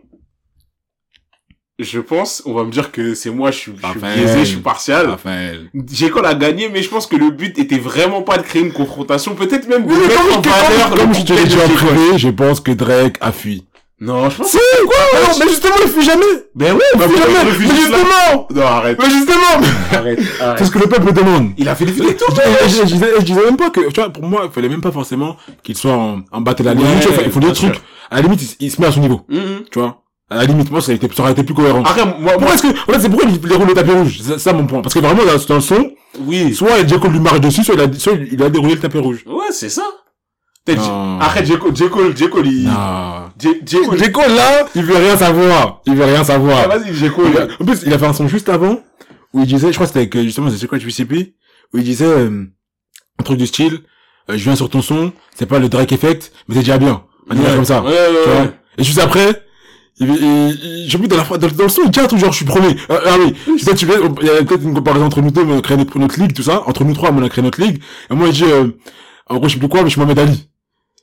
je 1.78 2.00
pense, 2.00 2.42
on 2.47 2.54
va 2.54 2.64
me 2.64 2.71
dire 2.71 2.90
que 2.90 3.14
c'est 3.14 3.30
moi, 3.30 3.50
je 3.50 3.59
suis, 3.59 3.73
je 3.73 3.76
suis 3.78 3.87
Raphaël. 3.87 4.18
biaisé, 4.18 4.38
je 4.40 4.45
suis 4.45 4.56
partial. 4.59 5.11
Raphaël. 5.11 5.71
J. 5.90 6.09
Cole 6.11 6.25
a 6.26 6.35
gagné, 6.35 6.71
mais 6.73 6.83
je 6.83 6.88
pense 6.88 7.06
que 7.06 7.16
le 7.16 7.30
but 7.30 7.59
était 7.59 7.78
vraiment 7.78 8.23
pas 8.23 8.38
de 8.38 8.42
créer 8.42 8.62
une 8.62 8.73
confrontation, 8.73 9.35
peut-être 9.35 9.68
même 9.68 9.87
de 9.87 9.92
Mais 9.92 9.99
mettre 10.09 10.23
en 10.38 10.40
comme, 10.42 10.52
valeur 10.52 11.14
je 11.14 11.23
te 11.25 11.33
l'ai 11.35 11.45
dit 11.45 11.56
en 11.56 11.68
privé, 11.68 12.16
je 12.18 12.28
pense 12.30 12.61
que 12.61 12.73
Drake 12.73 13.18
a 13.21 13.30
fui. 13.30 13.64
Non, 13.99 14.28
je 14.28 14.37
pense. 14.37 14.50
Si, 14.50 14.59
quoi? 14.87 14.97
Non, 15.23 15.35
mais 15.38 15.49
justement, 15.49 15.75
il 15.83 15.88
fuit 15.90 16.04
jamais. 16.04 16.25
Ben 16.54 16.75
oui, 16.75 16.80
Il 16.95 16.99
bah, 16.99 17.09
fuit 17.09 17.16
jamais. 17.18 17.50
Mais 17.59 17.76
justement! 17.76 18.47
Non, 18.54 18.62
arrête. 18.66 18.99
Mais 19.02 19.11
justement! 19.11 19.66
Arrête, 19.92 20.18
C'est 20.59 20.64
ce 20.66 20.71
que 20.71 20.78
le 20.78 20.87
peuple 20.87 21.12
demande. 21.14 21.52
Il 21.56 21.66
a 21.68 21.75
fait 21.75 21.87
des 21.87 21.92
Je, 21.95 22.02
vidéos. 22.02 22.16
je, 22.18 22.68
je, 22.68 22.76
je 22.76 22.83
disais, 22.85 23.06
je 23.18 23.25
disais 23.25 23.42
même 23.45 23.56
pas 23.56 23.71
que, 23.71 23.80
tu 23.90 24.00
vois, 24.00 24.11
pour 24.11 24.23
moi, 24.25 24.42
il 24.45 24.50
fallait 24.52 24.68
même 24.68 24.83
pas 24.83 24.92
forcément 24.92 25.37
qu'il 25.62 25.76
soit 25.78 25.92
en, 25.95 26.21
en 26.30 26.40
battle 26.42 26.68
à 26.68 26.75
la 26.75 26.80
Ouais, 26.80 26.87
il 27.25 27.30
faut 27.30 27.40
des 27.40 27.47
bien 27.47 27.54
trucs. 27.54 27.80
À 28.11 28.16
la 28.16 28.23
limite, 28.23 28.42
il, 28.61 28.66
il 28.66 28.71
se 28.71 28.80
met 28.83 28.87
à 28.87 28.92
son 28.92 29.00
niveau. 29.00 29.23
Mhm. 29.30 29.64
Tu 29.71 29.78
vois? 29.78 30.02
À 30.28 30.37
la 30.38 30.45
limite, 30.45 30.71
moi, 30.73 30.80
ça, 30.80 30.87
aurait 30.88 30.97
été, 30.97 31.09
ça 31.14 31.23
aurait 31.23 31.33
été 31.33 31.45
plus 31.45 31.54
cohérent. 31.54 31.83
Après, 31.85 32.04
moi, 32.04 32.16
moi, 32.21 32.33
Pourquoi 32.33 32.54
est-ce 32.54 32.62
que, 32.62 32.68
en 32.68 32.92
fait, 32.95 33.00
c'est 33.00 33.09
pourquoi 33.09 33.28
il 33.30 33.38
déroule 33.40 33.68
le 33.68 33.75
tapis 33.75 33.92
rouge? 33.92 34.18
C'est 34.23 34.38
ça, 34.40 34.52
mon 34.52 34.66
point. 34.66 34.83
Parce 34.83 34.92
que 34.95 34.99
vraiment, 34.99 35.23
dans, 35.25 35.45
dans 35.47 35.54
le 35.54 35.61
son, 35.61 35.90
oui. 36.21 36.52
soit 36.52 36.85
J. 36.87 36.99
Cole 36.99 37.12
lui 37.12 37.21
marche 37.21 37.40
dessus, 37.40 37.62
soit 37.62 37.75
il 37.75 37.80
a, 37.80 37.92
soit 37.92 38.14
il 38.14 38.42
a 38.42 38.49
déroulé 38.50 38.75
le 38.75 38.80
tapis 38.80 38.99
rouge. 38.99 39.23
Ouais, 39.26 39.47
c'est 39.52 39.68
ça. 39.68 39.83
Non. 40.68 41.21
Arrête, 41.21 41.47
J. 41.47 41.56
Cole, 41.59 41.76
J. 41.76 41.88
Cole, 41.88 42.16
J. 42.16 42.28
Cole, 42.28 42.47
il... 42.49 42.64
Non. 42.64 43.30
J. 43.38 43.49
J. 43.64 43.76
Cole. 43.88 43.99
J. 44.02 44.11
Cole, 44.11 44.33
là, 44.35 44.66
il 44.75 44.83
veut 44.83 44.97
rien 44.97 45.16
savoir. 45.16 45.80
Il 45.87 45.95
veut 45.95 46.04
rien 46.04 46.21
Ah, 46.23 46.25
savoir. 46.25 46.68
vas-y, 46.68 46.92
J. 46.92 47.09
Cole. 47.09 47.26
Il 47.33 47.38
a- 47.38 47.47
En 47.61 47.64
plus, 47.64 47.83
il 47.87 47.95
a 47.95 47.99
fait 47.99 48.06
un 48.06 48.12
son 48.12 48.26
juste 48.26 48.49
avant, 48.49 48.80
où 49.33 49.40
il 49.42 49.47
disait, 49.47 49.68
je 49.68 49.75
crois 49.75 49.87
que 49.87 49.92
c'était 49.92 50.00
avec, 50.00 50.16
euh, 50.16 50.23
justement, 50.25 50.50
c'est 50.50 50.66
quoi, 50.66 50.78
VCP, 50.78 51.35
où 51.73 51.78
il 51.78 51.85
disait, 51.85 52.04
euh, 52.04 52.47
un 53.21 53.23
truc 53.23 53.38
du 53.38 53.47
style, 53.47 53.75
euh, 54.28 54.33
je 54.37 54.42
viens 54.42 54.56
sur 54.56 54.68
ton 54.68 54.83
son, 54.83 55.12
c'est 55.37 55.47
pas 55.47 55.61
le 55.61 55.68
Drake 55.68 55.92
Effect, 55.92 56.33
mais 56.49 56.56
c'est 56.56 56.62
déjà 56.62 56.78
bien. 56.78 57.04
Un 57.30 57.37
image 57.37 57.54
comme 57.54 57.64
ça. 57.64 57.80
Ouais, 57.83 57.90
ouais, 57.90 57.95
tu 58.25 58.30
vois. 58.30 58.40
ouais. 58.40 58.50
Et 58.78 58.83
juste 58.85 58.99
après, 58.99 59.45
j'ai 59.99 60.99
vu 60.99 61.09
dans 61.09 61.17
la 61.17 61.25
dans, 61.38 61.65
le 61.65 61.69
son, 61.71 61.83
il 61.85 61.91
dit 61.91 62.00
genre, 62.19 62.33
je 62.33 62.37
suis 62.37 62.45
premier. 62.45 62.76
Ah, 62.88 62.99
ah 63.07 63.17
oui, 63.19 63.35
je 63.59 63.65
sais, 63.65 63.75
tu 63.75 63.87
veux, 63.87 63.95
il 64.21 64.26
y 64.26 64.31
a 64.31 64.43
peut-être 64.45 64.62
une 64.62 64.75
comparaison 64.75 65.07
entre 65.07 65.23
nous 65.23 65.31
deux, 65.31 65.45
mais 65.45 65.55
on 65.55 65.59
a 65.59 65.62
créé 65.62 65.76
notre, 65.76 65.99
notre 65.99 66.21
ligue, 66.21 66.35
tout 66.35 66.43
ça. 66.43 66.62
Entre 66.67 66.85
nous 66.85 66.93
trois, 66.93 67.12
mais 67.12 67.23
on 67.23 67.25
a 67.25 67.29
créé 67.31 67.43
notre 67.43 67.61
ligue. 67.61 67.81
Et 68.11 68.15
moi, 68.15 68.29
il 68.29 68.35
dit, 68.35 68.45
euh, 68.45 68.67
en 69.29 69.37
gros, 69.37 69.49
je 69.49 69.55
sais 69.55 69.59
plus 69.59 69.69
quoi, 69.69 69.81
mais 69.83 69.87
je 69.88 69.93
suis 69.93 70.00
Mohamed 70.00 70.19
Ali. 70.19 70.49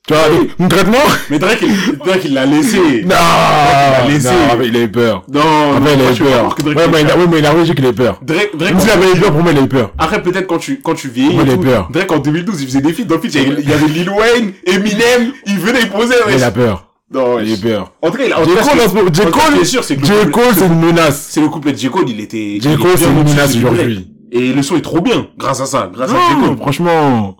Tu 0.05 0.13
vois, 0.13 0.27
donc, 0.29 0.49
concrètement, 0.57 0.97
Mais 1.29 1.39
Drake, 1.39 1.59
il, 1.61 1.97
Drake, 1.97 2.21
il 2.25 2.33
l'a 2.33 2.45
laissé. 2.45 3.03
non, 3.05 3.15
a 3.15 4.05
laissé. 4.07 4.27
non, 4.27 4.57
mais 4.59 4.67
il 4.67 4.75
a 4.75 4.81
eu 4.81 4.91
peur. 4.91 5.23
Non, 5.33 5.39
Après, 5.77 5.79
non, 5.79 5.87
il 5.93 5.97
moi, 5.97 6.07
a 6.07 6.11
eu 6.11 6.15
je 6.15 6.23
peux 6.23 6.29
pas 6.29 6.39
peur. 6.39 6.55
Drake 6.57 6.77
Ouais, 6.77 6.87
mais 6.91 7.01
il 7.01 7.09
a, 7.09 7.17
ouais, 7.17 7.27
mais 7.31 7.39
il 7.39 7.45
a 7.45 7.73
qu'il 7.73 7.85
a 7.85 7.89
eu 7.89 7.93
peur. 7.93 8.19
Drake, 8.21 8.49
Drake, 8.55 8.73
Même 8.75 8.89
avait 8.89 9.11
eu 9.17 9.19
peur, 9.21 9.31
pour 9.31 9.41
moi, 9.41 9.51
il 9.53 9.57
a 9.57 9.61
eu 9.61 9.67
peur. 9.67 9.91
Après, 9.97 10.21
peut-être 10.21 10.45
quand 10.45 10.57
tu, 10.57 10.81
quand 10.81 10.93
tu 10.93 11.07
vieillis, 11.07 11.33
il 11.41 11.49
a 11.49 11.53
tout, 11.53 11.61
peur. 11.61 11.89
Drake 11.91 12.11
en 12.11 12.19
2012, 12.19 12.61
il 12.61 12.67
faisait 12.67 12.81
des 12.81 12.93
feats. 12.93 13.05
Dans 13.05 13.15
le 13.15 13.21
feat, 13.21 13.33
il 13.33 13.41
y 13.41 13.45
avait- 13.51 13.61
il 13.61 13.69
y 13.69 13.73
avait 13.73 13.87
Lil 13.87 14.09
Wayne, 14.09 14.51
Eminem, 14.67 15.31
il 15.47 15.57
venait, 15.59 15.79
il 15.83 15.89
posait, 15.89 16.21
ouais. 16.25 16.35
Il 16.35 16.43
a 16.43 16.51
peur. 16.51 16.92
Non, 17.13 17.35
ouais. 17.35 17.47
Eu 17.47 17.57
peur. 17.57 17.93
En 18.01 18.09
tout 18.11 18.17
cas, 18.17 18.25
il 18.25 18.33
a, 18.33 18.39
en 18.39 18.43
J. 18.43 18.49
Cole, 18.49 18.63
en 18.81 18.89
ce 18.89 18.93
moment- 18.95 19.09
que- 19.09 19.15
J. 19.15 19.21
Cole, 19.31 19.61
est 19.61 19.65
sûr, 19.65 19.83
c'est 19.83 19.97
c'est 20.03 20.65
une 20.65 20.79
menace. 20.79 21.27
c'est 21.29 21.41
le 21.41 21.49
couplet 21.49 21.71
de 21.73 21.77
J. 21.77 21.89
Cole, 21.89 22.09
il 22.09 22.19
était, 22.19 22.57
J. 22.59 22.75
Cole, 22.77 22.97
c'est 22.97 23.05
une 23.05 23.23
menace 23.23 23.55
aujourd'hui. 23.55 24.07
Et 24.31 24.51
le 24.51 24.63
son 24.63 24.75
est 24.77 24.81
trop 24.81 24.99
bien, 24.99 25.27
grâce 25.37 25.61
à 25.61 25.65
ça, 25.67 25.91
grâce 25.93 26.09
à 26.11 26.15
J. 26.15 26.35
Cole. 26.47 26.57
franchement. 26.57 27.37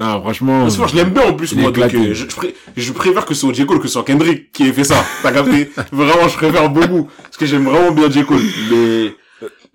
Non, 0.00 0.20
franchement. 0.20 0.62
Parce 0.62 0.76
que 0.76 0.88
je 0.88 0.96
l'aime 0.96 1.10
bien 1.10 1.28
en 1.28 1.34
plus, 1.34 1.54
moi, 1.54 1.70
donc, 1.70 1.94
euh, 1.94 2.08
je, 2.08 2.14
je, 2.14 2.24
pré- 2.26 2.54
je 2.76 2.92
préfère 2.92 3.24
que 3.24 3.32
ce 3.34 3.42
soit 3.42 3.52
J. 3.52 3.64
Cole 3.64 3.78
que 3.78 3.86
ce 3.86 3.92
soit 3.92 4.02
Kendrick 4.02 4.50
qui 4.50 4.64
ait 4.66 4.72
fait 4.72 4.82
ça. 4.82 5.04
T'as 5.22 5.30
capté? 5.30 5.70
vraiment, 5.92 6.26
je 6.26 6.34
préfère 6.36 6.68
beaucoup. 6.68 7.08
Parce 7.22 7.36
que 7.36 7.46
j'aime 7.46 7.64
vraiment 7.64 7.92
bien 7.92 8.10
J. 8.10 8.24
Cole. 8.24 8.40
Mais, 8.72 9.14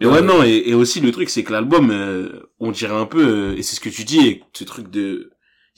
mais 0.02 0.08
ouais, 0.08 0.22
non, 0.22 0.44
et, 0.44 0.64
et 0.66 0.74
aussi 0.74 1.00
le 1.00 1.12
truc, 1.14 1.30
c'est 1.30 1.44
que 1.44 1.54
l'album, 1.54 1.90
euh, 1.92 2.50
on 2.60 2.72
dirait 2.72 2.96
un 2.96 3.06
peu, 3.06 3.22
euh, 3.54 3.58
et 3.58 3.64
c'est 3.64 3.78
ce 3.78 3.80
que 3.80 3.88
tu 3.88 4.04
dis, 4.04 4.28
et 4.28 4.44
ce 4.52 4.66
truc 4.66 4.90
de, 4.92 5.30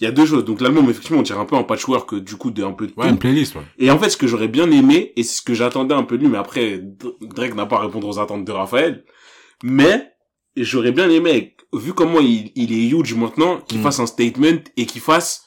il 0.01 0.05
y 0.05 0.08
a 0.08 0.12
deux 0.12 0.25
choses. 0.25 0.43
Donc 0.43 0.60
l'album, 0.62 0.89
effectivement, 0.89 1.20
on 1.20 1.24
dirait 1.24 1.39
un 1.39 1.46
peu 1.46 1.55
un 1.55 1.63
patchwork, 1.63 2.13
euh, 2.15 2.22
du 2.22 2.36
coup, 2.36 2.51
de 2.51 2.63
un 2.63 2.72
peu 2.74 2.88
de 2.88 2.93
Ouais, 2.98 3.05
tout. 3.05 3.12
une 3.13 3.20
playlist, 3.20 3.55
ouais. 3.55 3.62
Et 3.77 3.89
en 3.91 4.00
fait, 4.00 4.10
ce 4.10 4.17
que 4.17 4.27
j'aurais 4.27 4.48
bien 4.48 4.70
aimé, 4.72 5.13
et 5.15 5.24
c'est 5.24 5.38
ce 5.38 5.41
que 5.41 5.53
j'attendais 5.53 5.93
un 5.96 6.03
peu 6.03 6.17
de 6.17 6.24
lui, 6.24 6.29
mais 6.29 6.38
après, 6.39 6.81
Drake 7.22 7.55
n'a 7.55 7.65
pas 7.67 7.77
à 7.77 7.81
répondre 7.81 8.08
aux 8.08 8.20
attentes 8.20 8.43
de 8.46 8.51
Raphaël, 8.51 9.05
mais 9.63 10.12
j'aurais 10.58 10.91
bien 10.91 11.10
aimé, 11.10 11.55
vu 11.74 11.93
comment 11.93 12.20
il, 12.20 12.51
il 12.55 12.74
est 12.74 12.89
huge 12.89 13.13
maintenant, 13.13 13.62
qu'il 13.62 13.79
Mm. 13.79 13.84
fasse 13.84 14.00
un 14.00 14.05
statement 14.08 14.60
et 14.75 14.86
qu'il 14.86 15.01
fasse, 15.01 15.46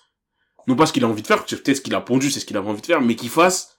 non 0.66 0.76
pas 0.76 0.86
ce 0.86 0.92
qu'il 0.92 1.04
a 1.04 1.08
envie 1.08 1.22
de 1.22 1.26
faire, 1.26 1.38
parce 1.38 1.50
que 1.50 1.56
peut-être 1.56 1.76
ce 1.78 1.82
qu'il 1.82 1.94
a 1.94 2.00
pondu, 2.00 2.30
c'est 2.30 2.40
ce 2.40 2.46
qu'il 2.46 2.56
avait 2.56 2.68
envie 2.68 2.80
de 2.80 2.86
faire, 2.86 3.00
mais 3.02 3.14
qu'il 3.16 3.28
fasse, 3.28 3.73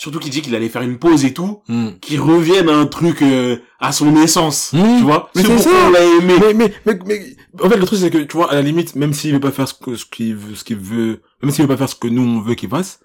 surtout 0.00 0.18
qu'il 0.18 0.30
dit 0.30 0.40
qu'il 0.40 0.54
allait 0.54 0.70
faire 0.70 0.80
une 0.82 0.98
pause 0.98 1.24
et 1.26 1.34
tout, 1.34 1.60
Hmm. 1.68 1.90
qu'il 2.00 2.20
revienne 2.20 2.68
à 2.70 2.74
un 2.76 2.86
truc 2.86 3.20
euh, 3.22 3.58
à 3.80 3.92
son 3.92 4.16
essence, 4.16 4.70
Mm. 4.72 4.98
tu 4.98 5.04
vois 5.04 5.30
Mais 5.34 5.42
C'est 5.42 5.58
ça. 5.58 5.70
on 5.86 5.90
l'a 5.90 6.00
aimé. 6.04 6.34
Mais, 6.40 6.54
mais, 6.54 6.72
mais, 6.86 6.98
mais, 7.06 7.36
en 7.62 7.68
fait, 7.68 7.76
le 7.76 7.84
truc, 7.84 7.98
c'est 7.98 8.10
que, 8.10 8.18
tu 8.18 8.36
vois, 8.36 8.50
à 8.50 8.54
la 8.54 8.62
limite, 8.62 8.94
même 8.96 9.12
s'il 9.12 9.32
veut 9.34 9.40
pas 9.40 9.50
faire 9.50 9.68
ce 9.68 9.74
que, 9.74 9.94
ce 9.96 10.06
qu'il 10.06 10.34
veut, 10.36 10.54
ce 10.54 10.64
qu'il 10.64 10.78
veut, 10.78 11.20
même 11.42 11.50
s'il 11.52 11.62
veut 11.64 11.68
pas 11.68 11.76
faire 11.76 11.88
ce 11.88 11.94
que 11.94 12.08
nous, 12.08 12.22
on 12.22 12.40
veut 12.40 12.54
qu'il 12.54 12.70
fasse, 12.70 13.00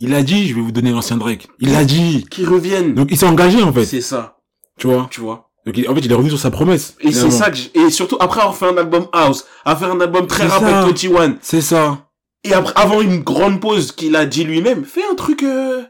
il 0.00 0.12
a 0.14 0.22
dit, 0.22 0.48
je 0.48 0.54
vais 0.56 0.60
vous 0.60 0.72
donner 0.72 0.90
l'ancien 0.90 1.16
Drake. 1.18 1.46
Il 1.60 1.70
l'a 1.72 1.84
dit. 1.84 2.26
Qu'il 2.30 2.48
revienne. 2.48 2.94
Donc, 2.94 3.08
il 3.10 3.16
s'est 3.18 3.26
engagé, 3.26 3.62
en 3.62 3.72
fait. 3.72 3.84
C'est 3.84 4.00
ça, 4.00 4.38
Tu 4.78 4.86
vois. 4.88 5.08
tu 5.10 5.20
vois 5.20 5.50
Donc, 5.66 5.76
en 5.88 5.94
fait, 5.94 6.00
il 6.00 6.10
est 6.10 6.14
revenu 6.14 6.30
sur 6.30 6.38
sa 6.40 6.50
promesse. 6.50 6.96
Et 7.00 7.12
c'est 7.12 7.30
ça 7.30 7.50
que 7.50 7.58
et 7.78 7.90
surtout 7.90 8.16
après 8.18 8.40
avoir 8.40 8.56
fait 8.56 8.66
un 8.68 8.76
album 8.76 9.06
house, 9.12 9.44
à 9.64 9.76
faire 9.76 9.92
un 9.92 10.00
album 10.00 10.26
très 10.26 10.46
rap 10.46 10.62
avec 10.62 10.86
21, 11.04 11.36
C'est 11.42 11.60
ça. 11.60 12.08
et 12.44 12.54
après 12.54 12.72
avant 12.76 13.02
une 13.02 13.18
grande 13.20 13.60
pause 13.60 13.92
qu'il 13.92 14.16
a 14.16 14.24
dit 14.26 14.42
lui-même, 14.44 14.84
fais 14.84 15.02
un 15.10 15.14
truc 15.14 15.42
euh... 15.42 15.82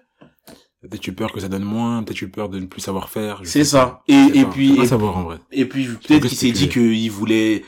Peut-être 0.83 1.01
tu 1.01 1.13
peur 1.13 1.31
que 1.33 1.41
ça 1.41 1.49
donne 1.49 1.63
moins, 1.65 2.03
peut-être 2.03 2.17
tu 2.17 2.29
peur 2.31 2.49
de 2.49 2.59
ne 2.59 2.67
plus 2.67 2.81
savoir 2.81 3.11
faire. 3.11 3.41
c'est 3.45 3.65
ça. 3.65 3.87
pas. 3.87 4.03
Et 4.09 4.39
et 4.39 4.45
pas. 4.45 4.51
puis 4.51 4.81
et, 4.81 4.87
savoir, 4.87 5.17
en 5.19 5.23
vrai. 5.25 5.37
et 5.53 5.67
puis 5.67 5.87
peut-être 5.87 6.27
qu'il 6.27 6.39
s'est 6.39 6.53
dit 6.53 6.69
qu'il 6.69 7.11
voulait 7.11 7.65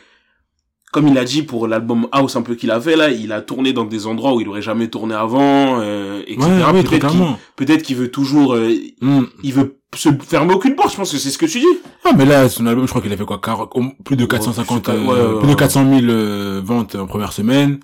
comme 0.92 1.09
il 1.09 1.16
a 1.16 1.25
dit 1.25 1.42
pour 1.42 1.66
l'album 1.69 2.07
house 2.12 2.37
un 2.37 2.42
peu 2.42 2.54
qu'il 2.54 2.71
avait 2.71 2.97
là, 2.97 3.11
il 3.11 3.33
a 3.33 3.40
tourné 3.40 3.73
dans 3.73 3.85
des 3.87 4.07
endroits 4.07 4.35
où 4.35 4.40
il 4.42 4.49
aurait 4.49 4.61
jamais 4.62 4.88
tourné 4.88 5.14
avant 5.14 5.81
euh, 5.81 6.23
etc. 6.26 6.47
Ouais, 6.47 7.19
ouais, 7.21 7.26
peut-être 7.57 7.83
qu'il 7.83 7.97
veut 7.97 8.11
toujours 8.11 8.54
euh, 8.54 8.71
Hmm. 9.00 9.25
il 9.42 9.52
veut 9.54 9.78
se 9.95 10.09
fermer 10.26 10.54
aucune 10.54 10.75
porte, 10.75 10.92
je 10.92 10.97
pense 10.97 11.12
que 11.12 11.19
c'est 11.19 11.31
ce 11.31 11.37
que 11.37 11.45
tu 11.47 11.61
dis. 11.61 11.66
Ah, 12.04 12.12
mais 12.16 12.25
là, 12.25 12.49
son 12.49 12.64
album, 12.66 12.87
je 12.87 12.90
crois 12.90 13.02
qu'il 13.02 13.12
a 13.12 13.16
fait 13.19 13.26
quoi, 13.26 13.38
40 13.38 13.71
au- 13.75 13.90
plus 14.04 14.16
de 14.16 14.25
450, 14.25 14.87
je 14.87 14.90
sais 14.92 14.97
pas, 14.97 15.02
euh, 15.02 15.04
ouais, 15.04 15.33
ouais, 15.35 15.38
plus 15.40 15.47
de 15.49 15.52
ouais. 15.52 15.57
400 15.59 15.87
000 16.00 16.11
euh, 16.11 16.62
ventes 16.64 16.95
en 16.95 17.07
première 17.07 17.33
semaine. 17.35 17.78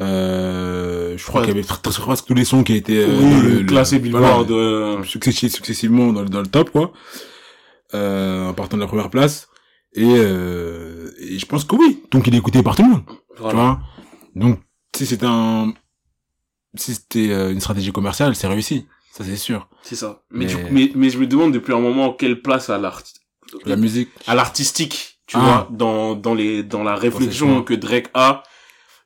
Euh, 0.00 1.16
je 1.16 1.24
crois 1.26 1.40
Ouais. 1.40 1.46
qu'il 1.48 1.56
y 1.56 1.58
avait 1.58 1.66
presque 1.82 2.24
tous 2.26 2.34
les 2.34 2.44
sons 2.44 2.62
qui 2.62 2.74
étaient 2.74 2.98
euh, 2.98 3.18
oui, 3.18 3.30
dans 3.32 3.40
le, 3.42 3.48
le- 3.60 3.64
classé 3.64 3.98
voilà, 3.98 4.28
Billboard 4.44 4.50
euh, 4.52 5.02
successi- 5.02 5.48
successivement 5.50 6.12
dans, 6.12 6.22
le- 6.22 6.28
dans 6.28 6.40
le 6.40 6.46
top, 6.46 6.70
quoi. 6.70 6.92
Euh, 7.94 8.48
en 8.48 8.54
partant 8.54 8.76
de 8.76 8.82
la 8.82 8.86
première 8.88 9.10
place. 9.10 9.48
Et, 9.94 10.04
euh, 10.06 11.10
et 11.20 11.38
je 11.38 11.46
pense 11.46 11.64
que 11.64 11.74
oui. 11.74 12.02
Donc 12.10 12.26
il 12.26 12.34
est 12.34 12.38
écouté 12.38 12.62
par 12.62 12.76
tout 12.76 12.82
le 12.82 12.90
monde. 12.90 13.02
Tu 13.36 13.42
vois? 13.42 13.80
Donc, 14.36 14.60
si 14.94 15.06
c'est 15.06 15.22
un, 15.24 15.72
si 16.74 16.94
c'était 16.94 17.50
une 17.50 17.60
stratégie 17.60 17.90
commerciale, 17.92 18.36
c'est 18.36 18.46
réussi. 18.46 18.86
Ça, 19.12 19.24
c'est 19.24 19.36
sûr. 19.36 19.68
C'est 19.82 19.96
ça. 19.96 20.22
Mais, 20.30 20.44
Mais- 20.44 20.46
du 20.46 20.56
coup, 20.56 20.68
mais, 20.70 20.92
mais 20.94 21.10
je 21.10 21.18
me 21.18 21.26
demande 21.26 21.52
depuis 21.52 21.72
un 21.72 21.80
moment 21.80 22.12
quelle 22.12 22.40
place 22.42 22.70
à 22.70 22.78
l'art, 22.78 23.02
La 23.64 23.74
musique. 23.76 24.10
à 24.28 24.34
l'artistique, 24.36 25.20
tu 25.26 25.36
Ah. 25.38 25.40
vois, 25.40 25.68
dans, 25.72 26.14
dans 26.14 26.34
les, 26.34 26.62
dans 26.62 26.84
la 26.84 26.94
réflexion 26.94 27.62
que 27.64 27.74
Drake 27.74 28.10
a. 28.14 28.42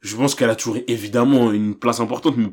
Je 0.03 0.17
pense 0.17 0.35
qu'elle 0.35 0.51
a 0.51 0.57
toujours 0.57 0.79
évidemment 0.89 1.53
une 1.53 1.75
place 1.77 2.01
importante, 2.01 2.37
mais 2.37 2.49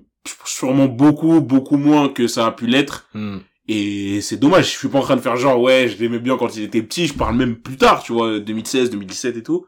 sûrement 0.45 0.85
beaucoup, 0.85 1.41
beaucoup 1.41 1.77
moins 1.77 2.07
que 2.09 2.27
ça 2.27 2.45
a 2.45 2.51
pu 2.51 2.67
l'être. 2.67 3.09
Hmm. 3.13 3.39
Et 3.67 4.21
c'est 4.21 4.37
dommage, 4.37 4.65
je 4.71 4.77
suis 4.77 4.87
pas 4.87 4.99
en 4.99 5.03
train 5.03 5.15
de 5.15 5.21
faire 5.21 5.35
genre, 5.35 5.59
ouais, 5.61 5.87
je 5.89 5.97
l'aimais 6.01 6.19
bien 6.19 6.37
quand 6.37 6.55
il 6.55 6.63
était 6.63 6.81
petit, 6.81 7.07
je 7.07 7.13
parle 7.13 7.35
même 7.35 7.55
plus 7.55 7.77
tard, 7.77 8.01
tu 8.03 8.13
vois, 8.13 8.39
2016, 8.39 8.89
2017 8.91 9.37
et 9.37 9.43
tout. 9.43 9.65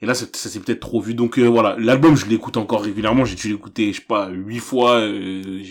Et 0.00 0.06
là, 0.06 0.14
ça, 0.14 0.26
ça 0.32 0.48
s'est 0.48 0.60
peut-être 0.60 0.80
trop 0.80 1.00
vu. 1.00 1.14
Donc 1.14 1.38
euh, 1.38 1.46
voilà, 1.46 1.76
l'album, 1.78 2.16
je 2.16 2.26
l'écoute 2.26 2.56
encore 2.56 2.82
régulièrement, 2.82 3.24
j'ai 3.24 3.36
dû 3.36 3.48
l'écouter, 3.48 3.92
je 3.92 4.00
sais 4.00 4.06
pas, 4.06 4.28
huit 4.30 4.58
fois, 4.58 4.96
euh, 5.00 5.62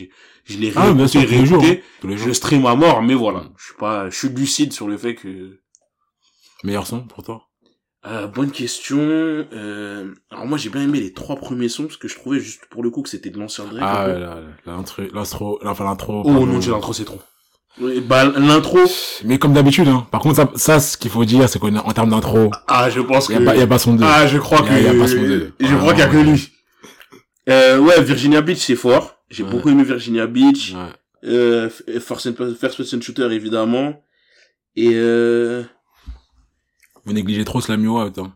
je 0.46 0.58
l'ai 0.58 0.72
Ah, 0.76 0.94
bien 0.94 1.08
sûr, 1.08 1.22
réécouté, 1.22 1.36
tous 1.36 1.42
les 1.42 1.46
jours. 1.46 1.62
réécouté. 1.62 1.84
Tous 2.02 2.08
les 2.08 2.18
Je 2.18 2.32
stream 2.32 2.66
à 2.66 2.76
mort, 2.76 3.02
mais 3.02 3.14
voilà, 3.14 3.44
je 3.58 3.66
suis 3.66 3.76
pas, 3.76 4.10
je 4.10 4.18
suis 4.18 4.30
lucide 4.30 4.74
sur 4.74 4.88
le 4.88 4.98
fait 4.98 5.16
que... 5.16 5.60
Meilleur 6.64 6.88
son 6.88 7.02
pour 7.06 7.24
toi? 7.24 7.48
Euh, 8.08 8.28
bonne 8.28 8.52
question. 8.52 9.00
Euh, 9.00 10.14
alors 10.32 10.46
moi, 10.46 10.58
j'ai 10.58 10.70
bien 10.70 10.82
aimé 10.82 11.00
les 11.00 11.12
trois 11.14 11.36
premiers 11.38 11.70
sons, 11.70 11.84
parce 11.86 11.98
que 11.98 12.08
je 12.08 12.16
trouvais 12.16 12.40
juste 12.40 12.66
pour 12.70 12.84
le 12.84 12.90
coup 12.92 13.02
que 13.02 13.10
c'était 13.10 13.32
de 13.32 13.40
l'ancien 13.40 13.66
Drake. 13.66 13.82
Ah, 13.84 14.08
l'intro, 14.66 15.02
l'intro, 15.14 15.60
enfin 15.66 15.84
l'intro. 15.86 16.22
Oh 16.24 16.46
non, 16.46 16.62
j'ai 16.62 16.72
l'intro, 16.72 16.94
c'est 16.94 17.06
trop. 17.06 17.20
Ouais, 17.82 18.00
Bah, 18.02 18.24
l'intro, 18.26 18.80
Mais 19.26 19.38
comme 19.38 19.54
d'habitude, 19.54 19.88
hein. 19.88 20.08
Par 20.12 20.22
contre, 20.22 20.36
ça, 20.36 20.50
ça, 20.56 20.80
ce 20.80 20.98
qu'il 20.98 21.12
faut 21.12 21.26
dire, 21.26 21.50
c'est 21.50 21.60
qu'en 21.60 21.76
en 21.76 21.92
termes 21.94 22.10
d'intro, 22.12 22.52
ah, 22.68 22.90
je 22.90 23.02
pense 23.02 23.28
y 23.28 23.34
que... 23.34 23.42
a 23.42 23.46
pas, 23.46 23.56
y 23.56 23.62
a 23.62 23.68
pas 23.68 23.80
son 23.80 23.96
deux. 23.96 24.06
Ah, 24.08 24.28
je 24.28 24.38
crois 24.38 24.60
Y 24.60 24.68
que... 24.68 24.84
y 24.84 24.88
a 24.88 24.94
pas 24.94 25.08
son 25.08 25.22
deux. 25.22 25.52
Je 25.60 25.76
crois 25.76 25.92
qu'il 25.94 26.00
y 26.00 26.04
a 26.04 26.08
que 26.08 26.18
lui. 26.18 26.52
Euh, 27.50 27.80
ouais, 27.80 28.02
Virginia 28.02 28.42
Beach, 28.42 28.60
c'est 28.60 28.76
fort. 28.76 29.18
J'ai 29.30 29.44
Ouais. 29.44 29.50
beaucoup 29.50 29.70
aimé 29.70 29.84
Virginia 29.84 30.26
Beach. 30.28 30.74
Ouais. 30.74 31.30
Euh, 31.30 31.70
First 32.00 32.32
Person 32.36 33.02
Shooter, 33.02 33.30
évidemment. 33.32 34.04
Et 34.76 34.92
euh... 34.94 35.64
Vous 37.06 37.14
négligez 37.14 37.46
trop 37.46 37.62
Slam 37.62 37.84
You 37.84 38.00
Out, 38.00 38.18
hein. 38.18 38.34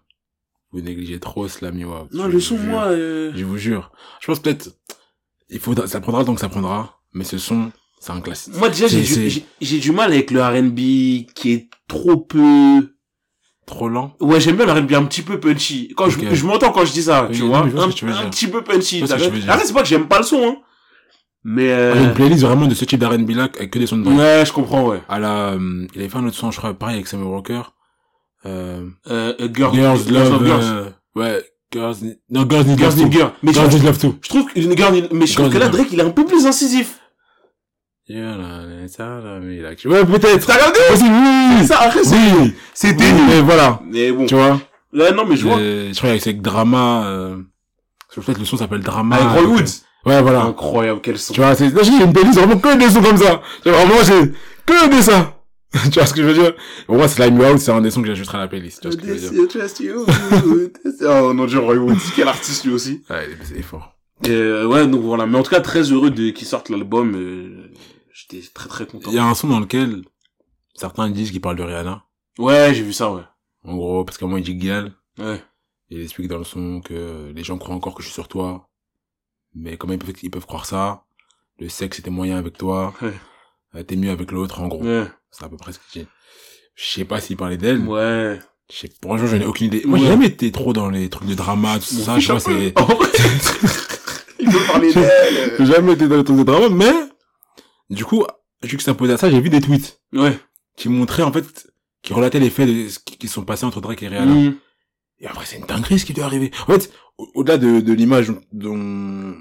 Vous 0.72 0.82
négligez 0.82 1.20
trop 1.20 1.48
Slam 1.48 1.78
You 1.80 1.90
Out. 1.90 2.14
Non, 2.14 2.28
le 2.28 2.40
son, 2.40 2.58
moi... 2.58 2.86
Euh... 2.86 3.32
Je 3.36 3.44
vous 3.44 3.58
jure. 3.58 3.92
Je 4.22 4.28
pense 4.28 4.40
peut-être, 4.40 4.70
il 5.50 5.60
faut, 5.60 5.74
ça 5.88 6.00
prendra 6.00 6.24
temps 6.24 6.36
que 6.36 6.42
ça 6.42 6.50
prendra, 6.50 7.00
mais 7.14 7.24
ce 7.24 7.38
son, 7.40 7.72
c'est 8.00 8.12
un 8.12 8.22
classique. 8.22 8.56
Moi, 8.56 8.70
déjà, 8.70 8.88
j'ai 8.88 9.02
du, 9.02 9.42
j'ai- 9.62 9.80
du 9.80 9.92
mal 9.92 10.12
avec 10.12 10.30
le 10.32 10.42
R&B 10.44 11.32
qui 11.34 11.52
est 11.54 11.70
trop 11.88 12.18
peu... 12.18 12.94
Trop 13.66 13.88
lent. 13.90 14.16
Ouais, 14.20 14.40
j'aime 14.42 14.56
bien 14.56 14.66
le 14.66 14.72
R&B 14.72 14.94
un 14.94 15.06
petit 15.06 15.22
peu 15.22 15.40
punchy. 15.40 15.94
Quand 15.96 16.10
je, 16.10 16.20
je 16.34 16.46
m'entends 16.46 16.72
quand 16.72 16.86
je 16.86 16.92
dis 16.92 17.04
ça, 17.04 17.28
Oui, 17.30 17.36
tu 17.36 17.44
vois. 17.44 17.60
Un, 17.60 17.90
tu 17.90 18.08
un 18.10 18.30
petit 18.30 18.48
peu 18.48 18.64
punchy. 18.64 19.04
Après, 19.04 19.66
c'est 19.66 19.74
pas 19.74 19.82
que 19.82 19.88
j'aime 19.88 20.08
pas 20.08 20.18
le 20.20 20.24
son, 20.24 20.44
hein. 20.48 20.58
Mais, 21.44 21.72
euh... 21.72 21.96
une 22.04 22.14
playlist 22.14 22.44
vraiment 22.44 22.68
de 22.68 22.74
ce 22.76 22.84
type 22.86 23.00
d'R&B 23.00 23.30
là, 23.32 23.44
avec 23.44 23.72
que 23.72 23.80
des 23.80 23.88
sons 23.88 23.98
de 23.98 24.10
ouais, 24.10 24.44
je 24.46 24.52
comprends, 24.52 24.88
ouais. 24.88 25.02
À 25.08 25.20
la, 25.20 25.52
euh, 25.54 25.88
il 25.96 26.02
avait 26.02 26.10
fait 26.10 26.18
un 26.18 26.26
autre 26.26 26.36
son, 26.36 26.52
je 26.52 26.58
crois, 26.58 26.74
pareil 26.74 26.96
avec 26.96 27.08
Sammy 27.08 27.24
Walker. 27.24 27.62
Euh, 28.46 28.86
Euh, 29.10 29.34
Girl- 29.54 29.74
Girls 29.74 30.00
Love, 30.10 30.46
Girls. 30.46 30.64
euh, 30.64 30.90
ouais, 31.16 31.44
Girls, 31.74 31.96
non, 32.30 32.46
Girls 32.50 32.66
Need 32.66 32.80
Girls 32.80 32.92
Love 32.96 33.04
Need. 33.04 33.12
Girl. 33.14 33.32
Mais 33.44 33.52
je, 33.54 33.60
Girls 33.60 33.74
Need 33.74 33.84
Love 33.84 33.98
Too. 34.00 34.16
je 34.22 34.30
trouve 34.30 34.46
que, 34.46 34.60
Girl 34.62 35.08
mais 35.12 35.28
je 35.28 35.34
trouve 35.36 35.50
que 35.52 35.58
là, 35.58 35.68
Drake, 35.70 35.90
il 35.92 36.00
est 36.00 36.04
un 36.04 36.10
peu 36.12 36.26
plus 36.26 36.46
incisif. 36.46 37.00
Yeah, 38.08 38.38
là, 38.38 38.66
là, 38.66 38.88
ça, 38.88 39.04
là, 39.20 39.40
mais 39.40 39.58
là, 39.62 39.70
Ouais, 39.86 40.04
peut-être. 40.04 40.48
T'as 40.48 40.54
regardé? 40.56 40.80
Oui! 41.60 41.68
Ça, 41.68 41.80
après, 41.82 42.04
c'est, 42.04 42.16
Oui! 42.16 42.56
c'était 42.74 43.04
Oui, 43.04 43.22
mais 43.28 43.42
voilà. 43.42 43.80
Mais 43.86 44.12
bon. 44.12 44.26
Tu 44.26 44.34
vois? 44.34 44.60
Là, 44.94 45.12
non, 45.12 45.26
mais 45.28 45.36
je 45.36 45.46
vois. 45.48 45.58
Euh, 45.60 45.90
Je 45.94 45.98
crois 45.98 46.14
que 46.14 46.20
c'est 46.20 46.34
Drama, 46.34 47.04
euh, 47.06 47.38
peut-être 48.16 48.40
le 48.40 48.46
son 48.46 48.58
s'appelle 48.58 48.82
Drama. 48.82 49.18
Avec 49.18 49.28
Roy 49.28 49.44
Woods. 49.54 49.84
Ouais, 50.08 50.22
voilà. 50.24 50.42
Incroyable, 50.42 51.02
quel 51.04 51.20
son. 51.20 51.34
Tu 51.34 51.42
vois, 51.42 51.54
c'est, 51.54 51.70
là, 51.70 51.84
j'ai 51.84 51.92
une 52.04 52.12
playlist 52.14 52.40
vraiment 52.40 52.58
que 52.58 52.76
des 52.80 52.90
sons 52.90 53.02
comme 53.04 53.18
ça. 53.18 53.42
J'ai 53.64 53.70
vraiment, 53.72 53.94
j'ai 54.04 54.32
que 54.66 54.90
des 54.90 55.02
ça. 55.04 55.36
tu 55.84 56.00
vois 56.00 56.06
ce 56.08 56.14
que 56.14 56.24
je 56.24 56.28
veux 56.28 56.34
dire? 56.34 56.56
Pour 56.88 56.96
moi, 56.96 57.08
Slime 57.08 57.40
Out, 57.40 57.60
c'est 57.60 57.72
un 57.72 57.82
des 57.82 57.92
sons 57.92 58.02
que 58.02 58.08
j'ajouterai 58.08 58.38
à 58.40 58.42
la 58.42 58.48
playlist. 58.48 58.82
Tu 58.82 58.88
vois 58.88 58.92
ce 58.92 58.98
que 58.98 59.08
je 59.08 59.28
veux 59.28 59.30
dire? 59.30 59.48
Trust 59.48 59.80
you. 59.80 60.06
oh 61.06 61.34
non, 61.34 61.46
Dieu, 61.46 61.60
Roy 61.60 61.76
Woods. 61.76 61.98
Quel 62.16 62.28
artiste, 62.28 62.66
lui 62.66 62.74
aussi. 62.74 63.04
Ouais, 63.10 63.28
c'est 63.44 63.62
fort. 63.62 63.96
Et, 64.24 64.32
euh, 64.32 64.68
ouais, 64.68 64.88
donc 64.88 65.02
voilà. 65.02 65.28
Mais 65.28 65.38
en 65.38 65.44
tout 65.44 65.52
cas, 65.52 65.62
très 65.62 65.84
heureux 65.84 66.10
de, 66.10 66.32
qu'ils 66.32 66.48
sortent 66.48 66.70
l'album, 66.70 67.16
euh, 67.16 67.72
j'étais 68.12 68.46
très 68.52 68.68
très 68.68 68.86
content. 68.88 69.12
Il 69.12 69.16
y 69.16 69.20
a 69.20 69.26
un 69.26 69.36
son 69.36 69.48
dans 69.48 69.60
lequel 69.60 70.04
certains 70.74 71.10
disent 71.10 71.32
qu'il 71.32 71.42
parle 71.42 71.56
de 71.56 71.64
Rihanna. 71.64 72.04
Ouais, 72.40 72.74
j'ai 72.74 72.84
vu 72.84 72.94
ça, 72.94 73.12
ouais. 73.12 73.24
En 73.64 73.76
gros, 73.76 74.04
parce 74.04 74.18
qu'à 74.18 74.26
moi, 74.26 74.40
il 74.40 74.44
dit 74.44 74.56
Gal. 74.56 74.94
Ouais. 75.20 75.42
Il 75.90 76.02
explique 76.02 76.28
dans 76.28 76.38
le 76.38 76.44
son 76.44 76.82
que 76.82 77.32
les 77.36 77.44
gens 77.44 77.58
croient 77.58 77.76
encore 77.76 77.94
que 77.94 78.02
je 78.02 78.08
suis 78.08 78.14
sur 78.14 78.28
toi. 78.28 78.70
Mais 79.54 79.78
comment 79.78 79.94
ils 79.94 80.00
peuvent, 80.00 80.14
ils 80.22 80.32
peuvent 80.32 80.46
croire 80.46 80.66
ça? 80.66 81.04
Le 81.60 81.70
sexe 81.70 82.00
était 82.00 82.10
moyen 82.10 82.38
avec 82.38 82.58
toi. 82.58 82.94
Ouais. 83.02 83.14
Euh, 83.76 83.84
T'es 83.84 83.96
mieux 83.96 84.12
avec 84.12 84.32
l'autre, 84.32 84.62
en 84.62 84.68
gros. 84.68 84.84
Ouais. 84.84 85.08
C'est 85.32 85.44
à 85.46 85.50
peu 85.50 85.58
près 85.58 85.72
ce 85.74 85.80
qu'il 85.92 86.04
dit. 86.04 86.08
Je 86.76 86.86
sais 86.90 87.06
pas 87.06 87.20
s'il 87.22 87.38
parlait 87.38 87.58
d'elle. 87.58 87.80
Ouais. 87.80 88.40
Je 88.72 88.78
sais, 88.78 88.90
franchement, 89.02 89.28
je 89.28 89.36
n'ai 89.36 89.46
aucune 89.46 89.68
idée. 89.68 89.82
Moi, 89.86 89.98
Ouais. 89.98 90.06
j'ai 90.06 90.12
jamais 90.12 90.28
été 90.28 90.52
trop 90.52 90.74
dans 90.74 90.90
les 90.90 91.10
trucs 91.10 91.28
de 91.28 91.34
drama, 91.36 91.80
tout 91.80 91.86
ça. 91.86 92.20
Je 92.20 92.32
vois, 92.32 92.40
c'est, 92.40 92.74
Il 94.40 94.50
parler 94.68 94.94
d'elle. 94.94 95.56
j'ai 95.60 95.66
jamais 95.66 95.94
été 95.94 96.08
dans 96.08 96.18
les 96.18 96.24
trucs 96.24 96.38
de 96.38 96.44
drama, 96.44 96.70
mais, 96.70 96.94
du 97.90 98.06
coup, 98.06 98.24
vu 98.64 98.78
que 98.78 98.84
ça 98.84 98.94
posé 98.94 99.14
à 99.14 99.18
ça, 99.18 99.30
j'ai 99.30 99.42
vu 99.42 99.50
des 99.50 99.60
tweets 99.62 100.00
Ouais. 100.14 100.38
qui 100.78 100.88
montraient, 100.90 101.24
en 101.24 101.32
fait, 101.34 101.68
qui 102.02 102.14
relataient 102.14 102.40
les 102.40 102.50
faits 102.50 102.68
de 102.70 102.88
ce 102.88 103.00
qui 103.00 103.28
sont 103.28 103.44
passés 103.44 103.66
entre 103.66 103.82
Drake 103.82 104.02
et 104.04 104.08
Rihanna. 104.08 104.34
Mm. 104.34 104.56
Et 105.20 105.28
après, 105.28 105.46
c'est 105.46 105.58
une 105.58 105.66
dinguerie 105.66 106.00
ce 106.00 106.06
qui 106.06 106.14
doit 106.14 106.26
arriver. 106.26 106.52
En 106.68 106.74
fait, 106.74 106.92
au- 107.18 107.30
au-delà 107.36 107.58
de, 107.58 107.82
de 107.82 107.94
l'image 107.94 108.32
dont, 108.54 109.36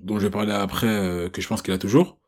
dont 0.00 0.18
je 0.18 0.24
vais 0.26 0.30
parler 0.30 0.52
après, 0.52 0.86
euh, 0.86 1.28
que 1.28 1.42
je 1.42 1.48
pense 1.48 1.60
qu'il 1.60 1.74
a 1.74 1.78
toujours, 1.78 2.18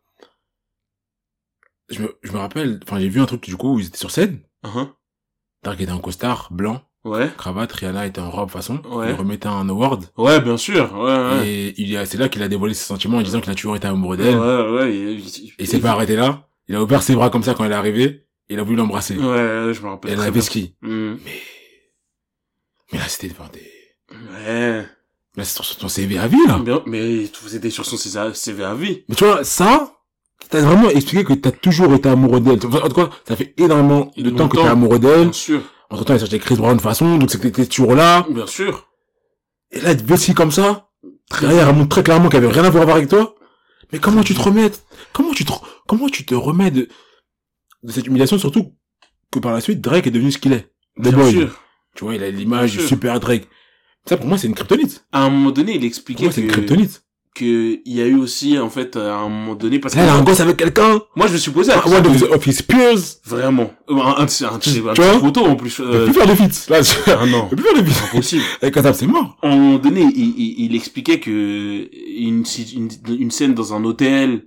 je 1.90 2.02
me, 2.02 2.16
je 2.22 2.32
me 2.32 2.38
rappelle, 2.38 2.80
enfin, 2.82 2.98
j'ai 3.00 3.08
vu 3.08 3.20
un 3.20 3.26
truc, 3.26 3.42
du 3.44 3.56
coup, 3.56 3.74
où 3.74 3.78
ils 3.80 3.86
étaient 3.86 3.98
sur 3.98 4.10
scène. 4.10 4.40
Uh-huh. 4.64 4.88
Drake 5.62 5.80
était 5.80 5.92
en 5.92 5.98
costard, 6.00 6.48
blanc, 6.50 6.82
Ouais. 7.04 7.30
cravate, 7.38 7.70
Rihanna 7.72 8.06
était 8.06 8.20
en 8.20 8.30
robe 8.30 8.50
façon. 8.50 8.80
Ouais. 8.90 9.10
Il 9.10 9.14
remettait 9.14 9.46
un 9.46 9.68
award. 9.68 10.06
Ouais, 10.16 10.40
bien 10.40 10.56
sûr. 10.56 10.92
Ouais, 10.98 11.14
ouais. 11.38 11.48
Et 11.48 11.80
il 11.80 11.96
a, 11.96 12.04
c'est 12.04 12.18
là 12.18 12.28
qu'il 12.28 12.42
a 12.42 12.48
dévoilé 12.48 12.74
ses 12.74 12.84
sentiments 12.84 13.18
en 13.18 13.22
disant 13.22 13.40
qu'il 13.40 13.50
a 13.52 13.54
toujours 13.54 13.76
été 13.76 13.86
amoureux 13.86 14.16
Ouais, 14.16 14.24
d'elle. 14.24 14.36
ouais. 14.38 14.92
Et, 14.92 15.12
Et 15.14 15.22
il 15.60 15.66
s'est 15.68 15.78
pas 15.80 15.90
arrêté 15.92 16.16
là. 16.16 16.48
Il 16.68 16.74
a 16.74 16.82
ouvert 16.82 17.02
ses 17.04 17.14
bras 17.14 17.30
comme 17.30 17.44
ça 17.44 17.54
quand 17.54 17.64
elle 17.64 17.70
est 17.70 17.76
arrivée. 17.76 18.26
Et 18.48 18.54
il 18.54 18.58
a 18.58 18.64
voulu 18.64 18.76
l'embrasser. 18.76 19.16
Ouais, 19.16 19.24
ouais, 19.24 19.72
je 19.74 19.80
me 19.82 19.86
Et 19.86 19.88
rappelle. 19.90 20.12
elle 20.14 20.20
avait 20.20 20.30
bien. 20.32 20.40
ski. 20.40 20.74
Mm. 20.82 21.14
Mais 22.92 22.98
là, 22.98 23.08
c'était 23.08 23.28
devant 23.28 23.48
des, 23.52 23.70
Ouais. 24.10 24.80
là, 25.36 25.44
c'est 25.44 25.62
sur 25.62 25.64
son 25.64 25.88
CV 25.88 26.18
à 26.18 26.26
vie, 26.28 26.44
là. 26.46 26.58
Bien, 26.58 26.82
mais 26.86 27.26
c'était 27.26 27.70
sur 27.70 27.84
son 27.84 27.96
CV 27.96 28.64
à 28.64 28.74
vie. 28.74 29.04
Mais 29.08 29.14
tu 29.14 29.24
vois, 29.24 29.44
ça, 29.44 29.95
t'as 30.48 30.60
vraiment 30.60 30.88
expliqué 30.90 31.24
que 31.24 31.32
t'as 31.34 31.50
toujours 31.50 31.94
été 31.94 32.08
amoureux 32.08 32.40
d'elle. 32.40 32.58
Enfin, 32.66 32.80
En 32.84 32.88
tout 32.88 32.94
cas, 32.94 33.10
ça 33.26 33.36
fait 33.36 33.54
énormément 33.58 34.10
de 34.16 34.30
temps 34.30 34.48
que 34.48 34.56
t'es 34.56 34.66
amoureux 34.66 34.98
d'elle. 34.98 35.24
Bien 35.24 35.32
sûr. 35.32 35.62
Entre 35.90 36.04
temps, 36.04 36.14
il 36.14 36.20
sortait 36.20 36.38
Chris 36.38 36.56
Brown 36.56 36.76
de 36.76 36.82
façon, 36.82 37.16
donc 37.18 37.30
t'étais 37.30 37.66
toujours 37.66 37.94
là. 37.94 38.26
Bien 38.30 38.46
sûr. 38.46 38.88
Et 39.70 39.80
là, 39.80 39.92
elle 39.92 40.18
ski 40.18 40.34
comme 40.34 40.50
ça. 40.52 40.88
Derrière, 41.40 41.68
elle 41.68 41.74
montre 41.76 41.88
très 41.90 42.02
clairement 42.02 42.28
qu'elle 42.28 42.44
avait 42.44 42.52
rien 42.52 42.64
à 42.64 42.70
voir 42.70 42.88
avec 42.88 43.08
toi. 43.08 43.34
Mais 43.92 43.98
comment 43.98 44.22
tu 44.22 44.34
te 44.34 44.40
remets, 44.40 44.70
comment 45.12 45.32
tu 45.32 45.44
te, 45.44 45.52
comment 45.86 46.08
tu 46.08 46.24
te 46.24 46.34
remets 46.34 46.70
de, 46.72 46.88
de 47.84 47.92
cette 47.92 48.06
humiliation, 48.06 48.38
surtout 48.38 48.72
que 49.30 49.38
par 49.38 49.52
la 49.52 49.60
suite, 49.60 49.80
Drake 49.80 50.06
est 50.06 50.10
devenu 50.10 50.32
ce 50.32 50.38
qu'il 50.38 50.52
est. 50.52 50.72
Bien 50.96 51.12
Boy. 51.12 51.32
sûr. 51.32 51.60
Tu 51.94 52.04
vois, 52.04 52.14
il 52.14 52.22
a 52.22 52.30
l'image 52.30 52.72
du 52.72 52.80
super 52.80 53.20
Drake. 53.20 53.48
Ça, 54.08 54.16
pour 54.16 54.26
moi, 54.26 54.38
c'est 54.38 54.46
une 54.46 54.54
kryptonite. 54.54 55.06
À 55.12 55.22
un 55.22 55.30
moment 55.30 55.50
donné, 55.50 55.72
il 55.72 55.78
Pour 55.78 55.86
expliquait 55.86 56.24
moi, 56.24 56.32
c'est 56.32 56.42
une 56.42 56.48
kryptonite. 56.48 57.04
Que 57.36 57.80
il 57.84 57.92
y 57.94 58.00
a 58.00 58.06
eu 58.06 58.16
aussi, 58.16 58.58
en 58.58 58.70
fait, 58.70 58.96
à 58.96 59.16
un 59.16 59.28
moment 59.28 59.54
donné, 59.54 59.78
parce 59.78 59.94
que 59.94 59.98
Là, 60.00 60.04
elle 60.06 60.10
a 60.10 60.14
un 60.14 60.22
gosse 60.22 60.40
avec 60.40 60.56
quelqu'un. 60.56 61.00
moi, 61.14 61.26
je 61.26 61.34
me 61.34 61.38
suis 61.38 61.50
posé 61.50 61.72
la 61.72 61.86
One 61.86 62.06
of, 62.06 62.22
of 62.32 62.46
his 62.46 62.62
peers. 62.62 62.98
Vraiment. 63.24 63.70
Euh, 63.90 63.94
Un, 63.94 64.22
un, 64.22 64.26
un, 64.26 64.26
un, 64.26 65.18
photo, 65.20 65.44
en 65.46 65.54
plus. 65.56 65.80
Euh, 65.80 66.04
plus 66.06 66.14
faire 66.14 66.26
de 66.26 66.34
feats. 66.34 66.68
Là, 66.70 66.80
ah 67.08 67.26
non. 67.26 67.46
plus 67.48 67.62
faire 67.62 67.74
de 67.82 67.88
feats. 67.88 68.04
Impossible. 68.12 68.42
Avec 68.62 68.76
Azab, 68.76 68.94
c'est 68.94 69.06
mort. 69.06 69.36
à 69.42 69.48
un 69.48 69.56
moment 69.56 69.78
donné, 69.78 70.00
il, 70.02 70.34
il, 70.38 70.64
il 70.64 70.74
expliquait 70.74 71.20
que 71.20 71.30
une, 71.30 72.44
une, 72.74 72.88
une 73.20 73.30
scène 73.30 73.54
dans 73.54 73.74
un 73.74 73.84
hôtel, 73.84 74.44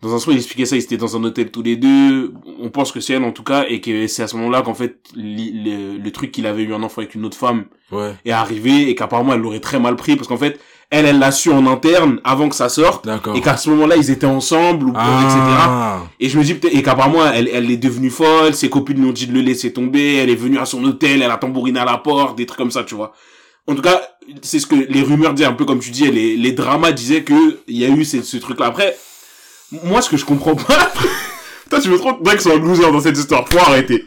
dans 0.00 0.12
un 0.14 0.18
son, 0.18 0.32
il 0.32 0.38
expliquait 0.38 0.64
ça, 0.66 0.74
ils 0.74 0.82
étaient 0.82 0.96
dans 0.96 1.16
un 1.16 1.22
hôtel 1.22 1.52
tous 1.52 1.62
les 1.62 1.76
deux, 1.76 2.34
on 2.60 2.70
pense 2.70 2.90
que 2.90 2.98
c'est 2.98 3.12
elle 3.12 3.22
en 3.22 3.30
tout 3.30 3.44
cas, 3.44 3.66
et 3.68 3.80
que 3.80 4.08
c'est 4.08 4.24
à 4.24 4.26
ce 4.26 4.34
moment-là 4.36 4.62
qu'en 4.62 4.74
fait, 4.74 4.96
le, 5.14 5.96
le 5.96 6.10
truc 6.10 6.32
qu'il 6.32 6.46
avait 6.46 6.64
eu 6.64 6.74
un 6.74 6.82
enfant 6.82 7.02
avec 7.02 7.14
une 7.14 7.24
autre 7.24 7.36
femme 7.38 7.66
Ouais. 7.92 8.14
est 8.24 8.30
arrivé, 8.32 8.88
et 8.88 8.94
qu'apparemment 8.96 9.34
elle 9.34 9.40
l'aurait 9.40 9.60
très 9.60 9.78
mal 9.78 9.94
pris, 9.96 10.16
parce 10.16 10.26
qu'en 10.26 10.38
fait, 10.38 10.58
elle, 10.92 11.06
elle 11.06 11.18
l'a 11.18 11.32
su 11.32 11.50
en 11.50 11.66
interne, 11.66 12.20
avant 12.22 12.50
que 12.50 12.54
ça 12.54 12.68
sorte, 12.68 13.06
D'accord. 13.06 13.34
et 13.34 13.40
qu'à 13.40 13.56
ce 13.56 13.70
moment-là, 13.70 13.96
ils 13.96 14.10
étaient 14.10 14.26
ensemble, 14.26 14.88
ou, 14.88 14.90
etc. 14.90 15.00
Ah. 15.00 16.02
Et 16.20 16.28
je 16.28 16.38
me 16.38 16.44
dis 16.44 16.52
peut-être, 16.52 16.76
et 16.76 16.82
qu'apparemment, 16.82 17.26
elle, 17.32 17.48
elle 17.50 17.70
est 17.70 17.78
devenue 17.78 18.10
folle, 18.10 18.52
ses 18.52 18.68
copines 18.68 18.98
lui 18.98 19.08
ont 19.08 19.12
dit 19.12 19.26
de 19.26 19.32
le 19.32 19.40
laisser 19.40 19.72
tomber, 19.72 20.16
elle 20.16 20.28
est 20.28 20.36
venue 20.36 20.58
à 20.58 20.66
son 20.66 20.84
hôtel, 20.84 21.22
elle 21.22 21.30
a 21.30 21.38
tambouriné 21.38 21.80
à 21.80 21.86
la 21.86 21.96
porte, 21.96 22.36
des 22.36 22.44
trucs 22.44 22.58
comme 22.58 22.70
ça, 22.70 22.84
tu 22.84 22.94
vois. 22.94 23.14
En 23.66 23.74
tout 23.74 23.80
cas, 23.80 24.02
c'est 24.42 24.58
ce 24.58 24.66
que 24.66 24.74
les 24.74 25.00
rumeurs 25.00 25.32
disaient, 25.32 25.48
un 25.48 25.54
peu 25.54 25.64
comme 25.64 25.78
tu 25.78 25.90
dis, 25.90 26.10
les, 26.10 26.36
les 26.36 26.52
dramas 26.52 26.92
disaient 26.92 27.22
que 27.22 27.60
il 27.66 27.78
y 27.78 27.86
a 27.86 27.88
eu 27.88 28.04
ce, 28.04 28.20
ce 28.20 28.36
truc-là. 28.36 28.66
Après, 28.66 28.94
moi, 29.84 30.02
ce 30.02 30.10
que 30.10 30.18
je 30.18 30.26
comprends 30.26 30.56
pas, 30.56 30.92
toi, 31.70 31.80
tu 31.80 31.88
me 31.88 31.96
trouves 31.96 32.22
Drake 32.22 32.42
soit 32.42 32.52
un 32.52 32.58
loser 32.58 32.92
dans 32.92 33.00
cette 33.00 33.16
histoire, 33.16 33.48
faut 33.48 33.58
arrêter. 33.60 34.04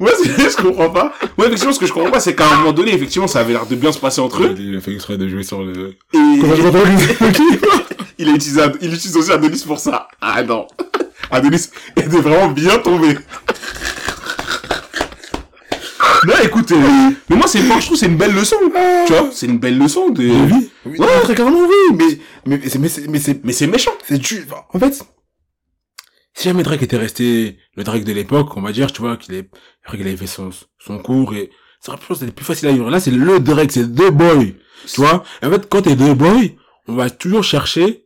Moi, 0.00 0.10
c'est- 0.22 0.50
je 0.50 0.56
comprends 0.62 0.90
pas. 0.90 1.12
Moi, 1.38 1.46
effectivement, 1.46 1.72
ce 1.72 1.78
que 1.80 1.86
je 1.86 1.92
comprends 1.92 2.10
pas, 2.10 2.20
c'est 2.20 2.34
qu'à 2.34 2.46
un 2.52 2.56
moment 2.58 2.72
donné, 2.72 2.94
effectivement, 2.94 3.26
ça 3.26 3.40
avait 3.40 3.52
l'air 3.52 3.66
de 3.66 3.74
bien 3.76 3.92
se 3.92 3.98
passer 3.98 4.20
entre 4.20 4.42
eux. 4.42 4.54
Il 4.58 4.76
a 4.76 4.80
fait 4.80 4.92
exprès 4.92 5.16
de 5.16 5.28
jouer 5.28 5.42
sur 5.42 5.62
le... 5.62 5.96
Et 6.12 6.18
Comment 6.40 6.54
il 8.18 8.28
a 8.28 8.32
utilisé, 8.32 8.62
il 8.80 8.94
utilise 8.94 9.16
aussi 9.16 9.30
Adonis 9.32 9.62
pour 9.66 9.78
ça. 9.78 10.08
Ah 10.20 10.42
non. 10.42 10.66
Adonis 11.30 11.68
était 11.96 12.06
vraiment 12.08 12.48
bien 12.48 12.78
tombé. 12.78 13.16
Non, 16.26 16.34
écoute, 16.42 16.72
euh, 16.72 16.76
mais 17.28 17.36
moi, 17.36 17.46
c'est, 17.46 17.60
moi, 17.62 17.76
je 17.78 17.84
trouve, 17.86 17.96
que 17.96 18.00
c'est 18.00 18.06
une 18.10 18.16
belle 18.16 18.34
leçon. 18.34 18.56
Tu 19.06 19.12
vois, 19.12 19.28
c'est 19.32 19.46
une 19.46 19.58
belle 19.58 19.78
leçon 19.78 20.08
de, 20.10 20.22
Oui, 20.24 20.70
oui, 20.86 20.98
Ouais. 20.98 21.06
très 21.22 21.34
clairement 21.34 21.60
oui, 21.68 21.96
mais 21.96 22.18
mais 22.46 22.68
c'est 22.68 22.78
mais 22.78 22.88
c'est 22.88 23.06
mais 23.08 23.18
c'est 23.20 23.44
mais 23.44 23.52
c'est 23.52 23.66
méchant. 23.66 23.92
c'est 24.08 24.18
du 24.18 24.44
en 24.72 24.78
fait 24.78 25.04
si 26.36 26.44
jamais 26.48 26.62
Drake 26.62 26.82
était 26.82 26.96
resté 26.96 27.56
le 27.76 27.82
Drake 27.84 28.04
de 28.04 28.12
l'époque, 28.12 28.56
on 28.56 28.60
va 28.62 28.72
dire, 28.72 28.92
tu 28.92 29.00
vois, 29.00 29.16
qu'il 29.16 29.34
est 29.34 29.48
qu'il 29.90 30.00
avait 30.02 30.16
fait 30.16 30.26
son 30.26 30.50
son 30.78 30.98
cours 30.98 31.34
et 31.34 31.50
ça 31.80 31.92
aurait 31.92 32.00
c'était 32.14 32.32
plus 32.32 32.44
facile 32.44 32.68
à 32.68 32.72
vivre. 32.72 32.90
Là, 32.90 33.00
c'est 33.00 33.10
le 33.10 33.40
Drake, 33.40 33.72
c'est 33.72 33.90
deux 33.92 34.10
boys, 34.10 34.44
tu 34.92 35.00
vois. 35.00 35.22
Et 35.42 35.46
en 35.46 35.50
fait, 35.50 35.68
quand 35.68 35.82
t'es 35.82 35.96
deux 35.96 36.14
boys, 36.14 36.48
on 36.88 36.94
va 36.94 37.10
toujours 37.10 37.44
chercher 37.44 38.04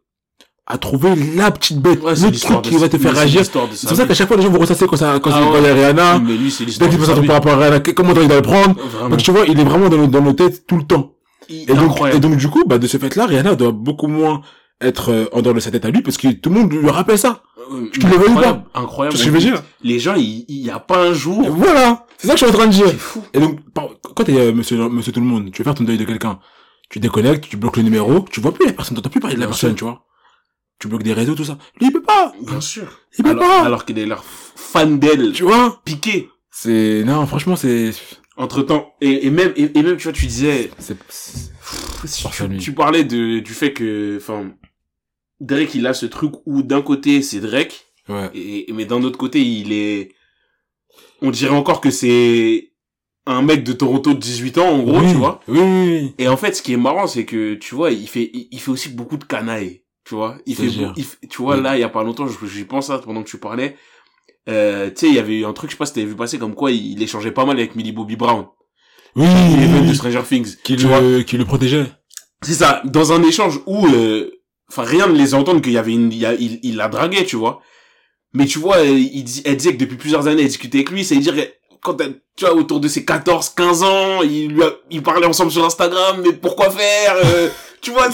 à 0.66 0.79
trouver 0.79 1.14
la 1.35 1.51
petite 1.51 1.81
bête, 1.81 2.01
Ouais, 2.01 2.12
le 2.14 2.31
truc 2.38 2.62
de- 2.62 2.69
qui 2.69 2.77
va 2.77 2.88
te 2.88 2.97
faire 2.97 3.12
mais 3.12 3.27
c'est 3.75 3.88
pour 3.88 3.97
ça 3.97 4.07
qu'à 4.07 4.14
chaque 4.14 4.29
fois 4.29 4.37
les 4.37 4.45
gens 4.45 4.51
vont 4.51 4.61
ressasser 4.61 4.87
quand 4.87 4.97
ça 4.97 5.19
quand 5.21 5.31
Ah 5.35 5.40
c'est 5.53 5.61
ouais. 5.61 5.73
Rihanna, 5.73 6.21
Mais 6.21 6.37
lui, 6.37 6.49
c'est 6.51 6.62
dès 6.62 6.66
l'histoire 6.66 6.90
qu'il 6.90 7.05
ça 7.05 7.14
vie. 7.14 7.27
par 7.27 7.37
rapport 7.37 7.53
à 7.55 7.57
Rihanna, 7.57 7.81
comment 7.81 8.12
Drake 8.12 8.29
doit 8.29 8.37
le 8.37 8.43
prendre. 8.43 8.77
Vraiment. 8.81 9.09
Donc 9.09 9.19
tu 9.21 9.33
vois, 9.33 9.47
il 9.47 9.59
est 9.59 9.64
vraiment 9.64 9.88
dans 9.88 9.97
nos, 9.97 10.07
dans 10.07 10.23
nos 10.23 10.33
têtes 10.33 10.66
tout 10.69 10.77
le 10.77 10.85
temps. 10.85 11.14
Il- 11.49 11.62
Et 11.62 11.75
donc, 11.75 11.90
incroyable. 11.90 12.19
et 12.19 12.21
donc 12.21 12.37
du 12.37 12.47
coup, 12.49 12.62
bah 12.66 12.79
de 12.79 12.87
ce 12.87 12.99
fait-là, 12.99 13.27
Rihanna 13.27 13.57
doit 13.57 13.73
beaucoup 13.73 14.07
moins 14.07 14.43
être 14.81 15.11
euh, 15.11 15.27
en 15.33 15.43
dehors 15.43 15.55
de 15.55 15.61
sa 15.61 15.73
tête 15.73 15.85
à 15.85 15.90
lui 15.90 16.03
parce 16.03 16.16
que 16.16 16.29
tout 16.29 16.51
le 16.51 16.61
monde 16.61 16.73
lui 16.73 16.88
rappelle 16.88 17.19
ça. 17.19 17.43
Euh, 17.70 17.88
tu 17.92 18.00
le 18.00 18.06
veux 18.09 18.18
ou 18.28 18.30
incroyable, 18.30 18.64
incroyable. 18.74 19.16
Ce 19.16 19.22
que 19.22 19.28
je 19.28 19.33
veux 19.35 19.38
dire 19.40 19.62
Les 19.83 19.98
gens, 19.98 20.14
il, 20.16 20.44
y 20.48 20.70
a 20.70 20.78
pas 20.80 21.04
un 21.09 21.12
jour. 21.12 21.44
Et 21.44 21.48
Voilà, 21.48 22.06
c'est 22.18 22.26
ça 22.26 22.35
que 22.35 22.40
je 22.40 22.44
suis 22.46 22.54
en 22.54 22.56
train 22.59 22.66
de 22.66 22.72
dire. 22.72 22.88
C'est 22.88 22.98
fou. 22.98 23.22
Et 23.33 23.38
donc, 23.40 23.61
par- 23.72 23.88
quand 24.14 24.24
t'es 24.24 24.37
euh, 24.37 24.52
monsieur, 24.52 24.76
monsieur 24.88 25.12
tout 25.12 25.20
le 25.20 25.26
monde, 25.26 25.50
tu 25.52 25.62
veux 25.62 25.64
faire 25.64 25.74
ton 25.74 25.85
deuil 25.85 25.98
de 25.98 26.04
quelqu'un, 26.04 26.40
tu 26.88 26.98
déconnectes, 26.98 27.48
tu 27.48 27.56
bloques 27.56 27.76
le 27.76 27.85
numéro, 27.85 28.24
tu 28.30 28.40
vois 28.40 28.52
plus 28.52 28.66
la 28.66 28.72
personne, 28.72 28.96
t'entends 28.96 29.09
plus 29.11 29.20
parler 29.20 29.37
de 29.37 29.40
la 29.40 29.46
Bien 29.46 29.50
personne, 29.52 29.70
sûr. 29.70 29.76
tu 29.78 29.85
vois. 29.85 30.04
Tu 30.80 30.88
bloques 30.88 31.02
des 31.02 31.12
réseaux, 31.12 31.35
tout 31.35 31.44
ça. 31.44 31.59
Lui, 31.78 31.88
il 31.88 31.92
peut 31.92 32.02
pas. 32.02 32.33
Bien 32.42 32.61
sûr. 32.61 32.87
Il 33.18 33.22
peut 33.24 33.30
Alors, 33.30 33.42
pas. 33.42 33.62
alors 33.64 33.85
qu'il 33.85 33.98
est 33.98 34.06
l'air 34.06 34.24
fan 34.24 34.98
d'elle, 34.98 35.33
Tu 35.33 35.42
vois. 35.44 35.80
piqué. 35.85 36.30
C'est, 36.50 37.04
non, 37.04 37.26
franchement, 37.26 37.54
c'est, 37.54 37.92
Entre 38.37 38.62
temps. 38.62 38.94
Et, 39.00 39.26
et 39.26 39.30
même, 39.30 39.52
et, 39.56 39.70
et 39.78 39.83
même, 39.83 39.96
tu 39.98 40.04
vois, 40.04 40.12
tu 40.12 40.26
disais, 40.26 40.70
c'est, 40.78 40.96
c'est- 41.09 41.50
tu, 42.48 42.59
tu 42.59 42.72
parlais 42.72 43.04
de, 43.04 43.40
du 43.40 43.52
fait 43.52 43.72
que, 43.72 44.16
enfin, 44.20 44.50
Drake, 45.40 45.74
il 45.74 45.87
a 45.87 45.94
ce 45.94 46.07
truc 46.07 46.33
où 46.46 46.62
d'un 46.62 46.83
côté, 46.83 47.22
c'est 47.22 47.40
Drake, 47.40 47.87
ouais. 48.09 48.31
et, 48.35 48.72
mais 48.72 48.85
d'un 48.85 49.03
autre 49.03 49.18
côté, 49.18 49.40
il 49.40 49.72
est, 49.72 50.12
on 51.22 51.31
dirait 51.31 51.55
encore 51.55 51.81
que 51.81 51.90
c'est 51.90 52.72
un 53.26 53.42
mec 53.42 53.64
de 53.64 53.72
Toronto 53.72 54.12
de 54.14 54.18
18 54.18 54.59
ans, 54.59 54.68
en 54.68 54.83
gros, 54.83 55.00
oui. 55.00 55.11
tu 55.11 55.16
vois. 55.16 55.40
Oui, 55.48 55.61
oui, 55.61 55.88
oui. 56.03 56.14
Et 56.18 56.29
en 56.29 56.37
fait, 56.37 56.55
ce 56.57 56.62
qui 56.62 56.72
est 56.72 56.76
marrant, 56.79 57.07
c'est 57.07 57.24
que, 57.24 57.55
tu 57.55 57.74
vois, 57.74 57.90
il 57.90 58.09
fait, 58.09 58.31
il, 58.33 58.48
il 58.50 58.61
fait 58.61 58.70
aussi 58.70 58.88
beaucoup 58.88 59.16
de 59.16 59.24
canailles. 59.24 59.83
Tu 60.05 60.14
vois, 60.14 60.38
il 60.46 60.57
fait, 60.57 60.66
il 60.66 61.29
tu 61.29 61.42
vois, 61.42 61.57
là, 61.57 61.76
il 61.76 61.81
y 61.81 61.85
a 61.85 61.88
pas 61.88 62.03
longtemps, 62.03 62.26
je- 62.26 62.46
j'y 62.46 62.64
pense 62.64 62.87
ça 62.88 62.98
pendant 62.98 63.22
que 63.22 63.29
tu 63.29 63.38
parlais. 63.38 63.76
Euh, 64.48 64.88
tu 64.88 64.96
sais, 64.96 65.09
il 65.09 65.14
y 65.14 65.18
avait 65.18 65.38
eu 65.38 65.44
un 65.44 65.53
truc, 65.53 65.70
je 65.70 65.74
sais 65.74 65.79
pas 65.79 65.87
si 65.87 65.92
t'avais 65.92 66.07
vu 66.07 66.16
passer, 66.16 66.38
comme 66.38 66.55
quoi 66.55 66.70
il, 66.72 66.92
il 66.92 67.03
échangeait 67.03 67.31
pas 67.31 67.44
mal 67.44 67.59
avec 67.59 67.76
Millie 67.76 67.92
Bobby 67.92 68.16
Brown. 68.16 68.46
Oui, 69.14 69.26
Il 69.26 69.62
est 69.62 69.81
oui, 69.81 69.88
de. 69.88 69.94
Stranger 69.94 70.22
Things. 70.26 70.57
Qui 70.64 70.76
vois. 70.76 71.00
le, 71.00 71.22
qui 71.22 71.37
le 71.37 71.44
protégeait. 71.44 71.87
C'est 72.42 72.55
ça, 72.55 72.81
dans 72.87 73.12
un 73.12 73.22
échange 73.22 73.61
où, 73.66 73.87
euh, 73.88 74.31
enfin, 74.70 74.83
rien 74.85 75.06
ne 75.06 75.16
les 75.16 75.35
entendre 75.35 75.61
qu'il 75.61 75.72
y 75.72 75.78
avait 75.78 75.92
une, 75.92 76.12
il, 76.12 76.24
a- 76.24 76.35
il, 76.35 76.61
il 76.62 76.76
la 76.76 76.88
draguait, 76.88 77.24
tu 77.24 77.37
vois. 77.37 77.61
Mais 78.33 78.46
tu 78.46 78.59
vois, 78.59 78.76
euh, 78.78 78.87
il, 78.88 79.24
elle 79.44 79.56
disait 79.56 79.72
que 79.74 79.78
depuis 79.80 79.96
plusieurs 79.96 80.26
années, 80.28 80.42
elle 80.42 80.48
discutait 80.48 80.78
avec 80.78 80.90
lui, 80.90 81.04
c'est-à-dire, 81.04 81.35
quand 81.83 82.00
elle, 82.00 82.20
tu 82.37 82.44
vois, 82.44 82.54
autour 82.54 82.78
de 82.80 82.87
ses 82.88 83.04
14, 83.04 83.50
15 83.56 83.83
ans, 83.83 84.22
il 84.22 84.48
lui 84.48 84.62
a, 84.62 84.70
ils 84.90 85.02
parlaient 85.02 85.26
ensemble 85.26 85.50
sur 85.50 85.64
Instagram, 85.64 86.20
mais 86.24 86.33
pourquoi 86.33 86.70
faire, 86.70 87.14
euh, 87.24 87.48
tu 87.80 87.90
vois, 87.90 88.09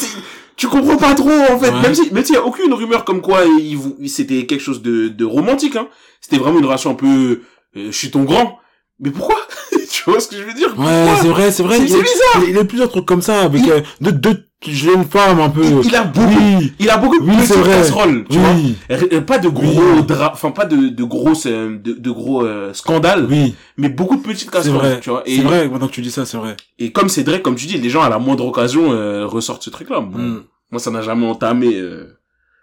tu 0.57 0.69
comprends 0.69 0.97
pas 0.97 1.15
trop, 1.15 1.29
en 1.31 1.59
fait. 1.59 1.71
Ouais. 1.71 1.83
Même 1.83 1.95
si, 1.95 2.11
même 2.13 2.25
s'il 2.25 2.35
y 2.35 2.39
a 2.39 2.45
aucune 2.47 2.73
rumeur 2.73 3.05
comme 3.05 3.21
quoi 3.21 3.43
il, 3.61 3.77
vou- 3.77 3.97
c'était 4.07 4.47
quelque 4.47 4.63
chose 4.63 4.81
de, 4.83 5.09
de 5.09 5.25
romantique, 5.27 5.77
hein. 5.77 5.89
C'était 6.23 6.39
vraiment 6.39 6.59
une 6.61 6.65
relation 6.65 6.91
un 6.91 6.95
peu, 6.95 7.43
euh, 7.77 7.87
je 7.87 7.91
suis 7.91 8.11
ton 8.11 8.23
grand. 8.25 8.59
Mais 8.99 9.11
pourquoi? 9.11 9.37
tu 9.93 10.03
vois 10.11 10.19
ce 10.21 10.29
que 10.29 10.37
je 10.37 10.43
veux 10.43 10.55
dire? 10.55 10.75
Ouais, 10.79 11.09
c'est 11.21 11.29
vrai, 11.29 11.53
c'est 11.53 11.63
vrai. 11.63 11.77
C'est- 11.77 11.83
Il 11.85 12.03
bizarre. 12.03 12.43
Il 12.49 12.55
y 12.55 12.59
a 12.59 12.65
plusieurs 12.65 12.89
trucs 12.89 13.05
comme 13.05 13.21
ça 13.21 13.43
avec 13.43 13.61
Il- 13.63 13.71
euh, 13.71 13.81
deux, 14.01 14.13
deux 14.13 14.46
jeunes 14.67 15.05
femmes 15.05 15.41
un 15.41 15.51
peu. 15.51 15.65
Il- 15.65 15.87
il 15.87 15.95
a 15.97 16.05
beaucoup- 16.05 16.27
Oui. 16.29 16.73
Il 16.79 16.91
a 16.91 16.97
beaucoup 16.97 17.19
de 17.19 17.25
Oui, 17.25 17.35
c'est 17.41 17.49
petites 17.55 17.57
vrai. 17.65 17.77
casseroles, 17.79 18.25
tu 18.29 18.39
vois. 18.39 18.53
Oui. 18.53 18.77
Euh, 18.91 19.21
Pas 19.21 19.39
de 19.39 19.49
gros 19.49 19.83
Oui. 19.97 20.03
dra- 20.03 20.33
enfin 20.33 20.51
pas 20.51 20.65
de 20.65 20.89
de 20.89 21.05
grosses 21.05 21.47
euh, 21.47 21.79
de, 21.79 21.93
de 21.93 22.11
gros 22.11 22.43
euh, 22.45 22.73
scandales, 22.73 23.27
Oui. 23.31 23.55
mais 23.77 23.89
beaucoup 23.89 24.17
de 24.17 24.23
petites 24.23 24.51
casseroles, 24.51 24.79
vrai. 24.81 25.01
tu 25.01 25.11
vois. 25.11 25.23
C'est 25.27 25.43
vrai, 25.43 25.69
maintenant 25.69 25.89
que 25.89 25.93
tu 25.93 26.01
dis 26.03 26.11
ça, 26.11 26.25
c'est 26.27 26.37
vrai. 26.39 26.57
et 26.79 26.91
comme 26.93 27.09
c'est 27.09 27.23
Drake, 27.25 27.43
comme 27.43 27.55
tu 27.57 27.67
dis, 27.67 27.79
les 27.79 27.91
gens 27.91 28.03
à 28.03 28.09
la 28.09 28.19
moindre 28.19 28.47
occasion 28.47 28.93
euh, 28.93 29.27
ressortent 29.27 29.63
ce 29.63 29.71
truc-là. 29.71 30.01
Bon, 30.01 30.19
Mm. 30.19 30.43
Moi, 30.73 30.81
ça 30.81 30.91
n'a 30.91 31.01
jamais 31.03 31.27
entamé. 31.27 31.75
euh, 31.77 32.19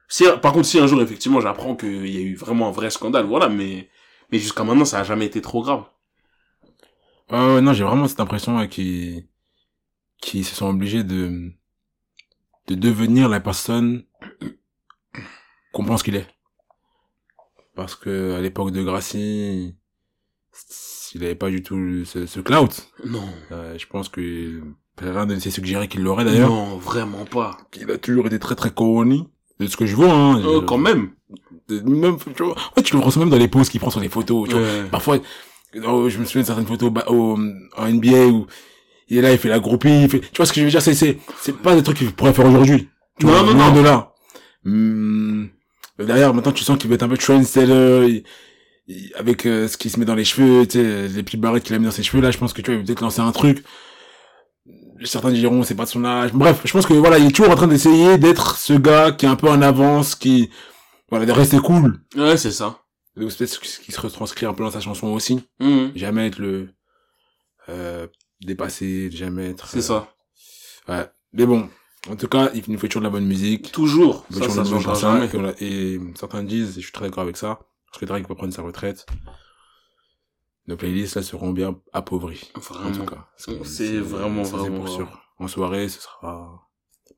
Si, 0.09 0.25
par 0.41 0.51
contre, 0.51 0.65
si 0.67 0.77
un 0.79 0.87
jour 0.87 1.01
effectivement 1.01 1.39
j'apprends 1.41 1.75
qu'il 1.75 2.07
y 2.09 2.17
a 2.17 2.21
eu 2.21 2.35
vraiment 2.35 2.67
un 2.67 2.71
vrai 2.71 2.89
scandale, 2.89 3.25
voilà, 3.25 3.47
mais 3.49 3.87
mais 4.31 4.39
jusqu'à 4.39 4.63
maintenant, 4.63 4.83
ça 4.85 4.99
a 4.99 5.03
jamais 5.03 5.25
été 5.25 5.41
trop 5.41 5.61
grave. 5.61 5.83
Ouais, 7.31 7.37
ouais, 7.55 7.61
non, 7.61 7.71
j'ai 7.73 7.83
vraiment 7.83 8.07
cette 8.07 8.19
impression 8.19 8.67
qu'ils 8.67 9.25
qui 10.21 10.43
se 10.43 10.55
sont 10.55 10.67
obligés 10.69 11.03
de 11.03 11.51
de 12.67 12.75
devenir 12.75 13.29
la 13.29 13.39
personne 13.39 14.03
qu'on 15.73 15.85
pense 15.85 16.03
qu'il 16.03 16.15
est. 16.15 16.27
Parce 17.75 17.95
que 17.95 18.33
à 18.33 18.41
l'époque 18.41 18.71
de 18.71 18.83
Gracie, 18.83 19.75
il 21.15 21.23
avait 21.23 21.35
pas 21.35 21.49
du 21.49 21.63
tout 21.63 22.05
ce, 22.05 22.25
ce 22.25 22.39
clout. 22.39 22.69
Non, 23.05 23.27
Euh, 23.51 23.77
je 23.77 23.87
pense 23.87 24.09
que 24.09 24.61
rien 24.99 25.25
ne 25.25 25.39
s'est 25.39 25.49
suggéré 25.51 25.87
qu'il 25.87 26.01
l'aurait 26.03 26.25
d'ailleurs. 26.25 26.49
non, 26.49 26.77
vraiment 26.77 27.25
pas. 27.25 27.57
Il 27.79 27.89
a 27.91 27.97
toujours 27.97 28.27
été 28.27 28.39
très 28.39 28.55
très 28.55 28.71
corny. 28.71 29.27
De 29.59 29.67
ce 29.67 29.77
que 29.77 29.85
je 29.85 29.95
vois, 29.95 30.11
hein. 30.11 30.39
Euh, 30.39 30.61
Je- 30.61 30.65
quand 30.65 30.77
même. 30.79 31.11
même, 31.69 32.17
tu 32.35 32.43
vois, 32.43 32.55
ouais, 32.75 32.83
tu 32.83 32.95
le 32.95 33.01
ressens 33.01 33.19
même 33.19 33.29
dans 33.29 33.37
les 33.37 33.47
poses 33.47 33.69
qu'il 33.69 33.79
prend 33.79 33.91
sur 33.91 33.99
les 33.99 34.09
photos, 34.09 34.49
tu 34.49 34.55
vois. 34.55 34.63
Ouais. 34.63 34.89
Parfois, 34.89 35.19
oh, 35.85 36.09
je 36.09 36.17
me 36.19 36.25
souviens 36.25 36.41
de 36.41 36.47
certaines 36.47 36.65
photos 36.65 36.91
bah, 36.91 37.05
au, 37.07 37.37
en 37.77 37.87
NBA 37.87 38.27
où 38.27 38.47
il 39.09 39.17
est 39.17 39.21
là, 39.21 39.31
il 39.31 39.37
fait 39.37 39.49
la 39.49 39.59
groupie, 39.59 40.03
il 40.03 40.09
fait, 40.09 40.19
tu 40.19 40.37
vois 40.37 40.45
ce 40.45 40.53
que 40.53 40.59
je 40.59 40.65
veux 40.65 40.71
dire, 40.71 40.81
c'est, 40.81 40.93
c'est, 40.95 41.17
c'est 41.41 41.55
pas 41.57 41.75
des 41.75 41.83
trucs 41.83 41.97
qu'il 41.97 42.11
pourrait 42.11 42.33
faire 42.33 42.45
aujourd'hui. 42.45 42.89
Tu 43.19 43.25
Non, 43.25 43.31
vois, 43.33 43.53
non, 43.53 43.71
non. 43.71 43.75
de 43.75 43.81
là. 43.81 44.13
Hum, 44.65 45.49
derrière, 45.99 46.33
maintenant, 46.33 46.51
tu 46.51 46.63
sens 46.63 46.77
qu'il 46.77 46.89
veut 46.89 46.95
être 46.95 47.03
un 47.03 47.09
peu 47.09 47.17
trendsetter, 47.17 48.05
il- 48.07 48.23
il- 48.87 49.11
avec 49.15 49.45
euh, 49.45 49.67
ce 49.67 49.77
qu'il 49.77 49.91
se 49.91 49.99
met 49.99 50.05
dans 50.05 50.15
les 50.15 50.25
cheveux, 50.25 50.65
tu 50.65 50.79
sais, 50.79 51.07
les 51.07 51.23
petites 51.23 51.41
barrettes 51.41 51.63
qu'il 51.63 51.75
a 51.75 51.79
mis 51.79 51.85
dans 51.85 51.91
ses 51.91 52.03
cheveux, 52.03 52.21
là, 52.21 52.31
je 52.31 52.37
pense 52.37 52.53
que 52.53 52.61
tu 52.61 52.71
vois, 52.71 52.75
il 52.75 52.79
veut 52.79 52.85
peut-être 52.85 53.01
lancer 53.01 53.21
un 53.21 53.31
truc. 53.31 53.63
Certains 55.03 55.31
diront, 55.31 55.63
c'est 55.63 55.75
pas 55.75 55.83
de 55.83 55.89
son 55.89 56.05
âge. 56.05 56.31
Bref, 56.33 56.61
je 56.63 56.71
pense 56.71 56.85
que 56.85 56.93
voilà, 56.93 57.17
il 57.17 57.27
est 57.27 57.31
toujours 57.35 57.51
en 57.51 57.55
train 57.55 57.67
d'essayer 57.67 58.17
d'être 58.17 58.55
ce 58.57 58.73
gars 58.73 59.11
qui 59.11 59.25
est 59.25 59.29
un 59.29 59.35
peu 59.35 59.49
en 59.49 59.61
avance, 59.61 60.15
qui, 60.15 60.49
voilà, 61.09 61.25
de 61.25 61.31
rester 61.33 61.57
cool. 61.59 61.99
Ouais, 62.15 62.37
c'est 62.37 62.51
ça. 62.51 62.79
Donc, 63.17 63.35
peut-être 63.35 63.49
ce 63.65 63.79
qui 63.79 63.91
se 63.91 63.99
retranscrit 63.99 64.45
un 64.45 64.53
peu 64.53 64.63
dans 64.63 64.71
sa 64.71 64.79
chanson 64.79 65.07
aussi. 65.07 65.41
Mhm. 65.59 65.91
Jamais 65.95 66.27
être 66.27 66.39
le, 66.39 66.69
euh, 67.69 68.07
dépassé, 68.45 69.09
jamais 69.11 69.49
être... 69.51 69.67
C'est 69.67 69.81
ça. 69.81 70.07
euh, 70.89 70.99
Ouais. 70.99 71.05
Mais 71.33 71.45
bon. 71.45 71.69
En 72.09 72.15
tout 72.17 72.27
cas, 72.27 72.49
il 72.53 72.61
nous 72.67 72.77
fait 72.77 72.87
toujours 72.89 73.01
de 73.01 73.07
la 73.07 73.11
bonne 73.11 73.25
musique. 73.25 73.71
Toujours. 73.71 74.25
Ça, 74.29 74.39
toujours 74.41 74.51
ça 74.51 74.51
de 74.51 74.57
la 74.57 74.63
bonne 74.63 74.81
changera 74.81 74.91
personne. 74.93 75.11
jamais. 75.13 75.25
Et, 75.25 75.37
voilà. 75.37 75.53
Et 75.61 75.99
certains 76.15 76.43
disent, 76.43 76.77
et 76.77 76.81
je 76.81 76.85
suis 76.85 76.91
très 76.91 77.05
d'accord 77.05 77.23
avec 77.23 77.37
ça, 77.37 77.59
parce 77.87 77.99
que 77.99 78.05
Drake 78.05 78.27
va 78.27 78.35
prendre 78.35 78.53
sa 78.53 78.61
retraite. 78.61 79.05
Nos 80.67 80.77
playlists, 80.77 81.15
là, 81.15 81.23
seront 81.23 81.51
bien 81.51 81.79
appauvries. 81.91 82.51
En 82.55 82.59
tout 82.59 82.73
Vraiment. 82.73 83.05
cas. 83.05 83.27
C'est 83.63 83.97
vraiment, 83.99 84.43
ça, 84.43 84.57
vraiment 84.57 84.79
pour 84.79 84.89
sûr. 84.89 85.19
En 85.39 85.47
soirée, 85.47 85.89
ce 85.89 85.99
sera, 86.01 86.61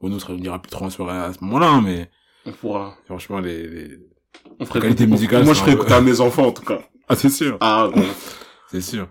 bon, 0.02 0.10
nous, 0.10 0.20
on 0.30 0.38
ira 0.38 0.60
plus 0.62 0.70
trop 0.72 0.86
en 0.86 0.90
soirée 0.90 1.18
à 1.18 1.34
ce 1.34 1.44
moment-là, 1.44 1.68
hein, 1.70 1.82
mais 1.82 2.10
On 2.46 2.52
pourra. 2.52 2.96
franchement, 3.06 3.40
les, 3.40 3.68
les... 3.68 3.98
On 4.60 4.66
ferait 4.66 4.80
qualité 4.82 5.04
écouter- 5.04 5.12
musicale, 5.14 5.46
Moi, 5.46 5.54
je 5.54 5.64
peu- 5.64 5.72
écouter 5.72 5.94
à 5.94 6.02
mes 6.02 6.20
enfants, 6.22 6.48
en 6.48 6.52
tout 6.52 6.64
cas. 6.64 6.80
Ah, 7.08 7.16
c'est 7.16 7.30
sûr. 7.30 7.58
Ah. 7.62 7.90
C'est 8.72 8.82
sûr. 8.82 9.08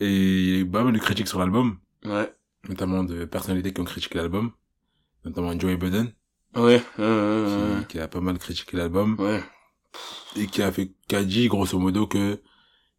Et 0.00 0.08
il 0.10 0.48
y 0.50 0.56
a 0.56 0.58
eu 0.60 0.66
pas 0.70 0.84
mal 0.84 0.92
de 0.92 0.98
critiques 0.98 1.28
sur 1.28 1.38
l'album, 1.38 1.78
Ouais. 2.04 2.32
notamment 2.68 3.02
de 3.04 3.24
personnalités 3.24 3.72
qui 3.72 3.80
ont 3.80 3.84
critiqué 3.84 4.18
l'album, 4.18 4.52
notamment 5.24 5.58
Joey 5.58 5.76
Budden, 5.76 6.12
Ouais. 6.56 6.82
Euh, 6.98 7.80
qui, 7.82 7.86
qui 7.88 8.00
a 8.00 8.08
pas 8.08 8.20
mal 8.20 8.38
critiqué 8.38 8.76
l'album, 8.76 9.16
ouais. 9.18 9.42
et 10.36 10.46
qui 10.46 10.62
a 10.62 10.70
fait, 10.72 10.92
qui 11.08 11.16
a 11.16 11.24
dit, 11.24 11.48
grosso 11.48 11.78
modo, 11.78 12.06
que 12.06 12.40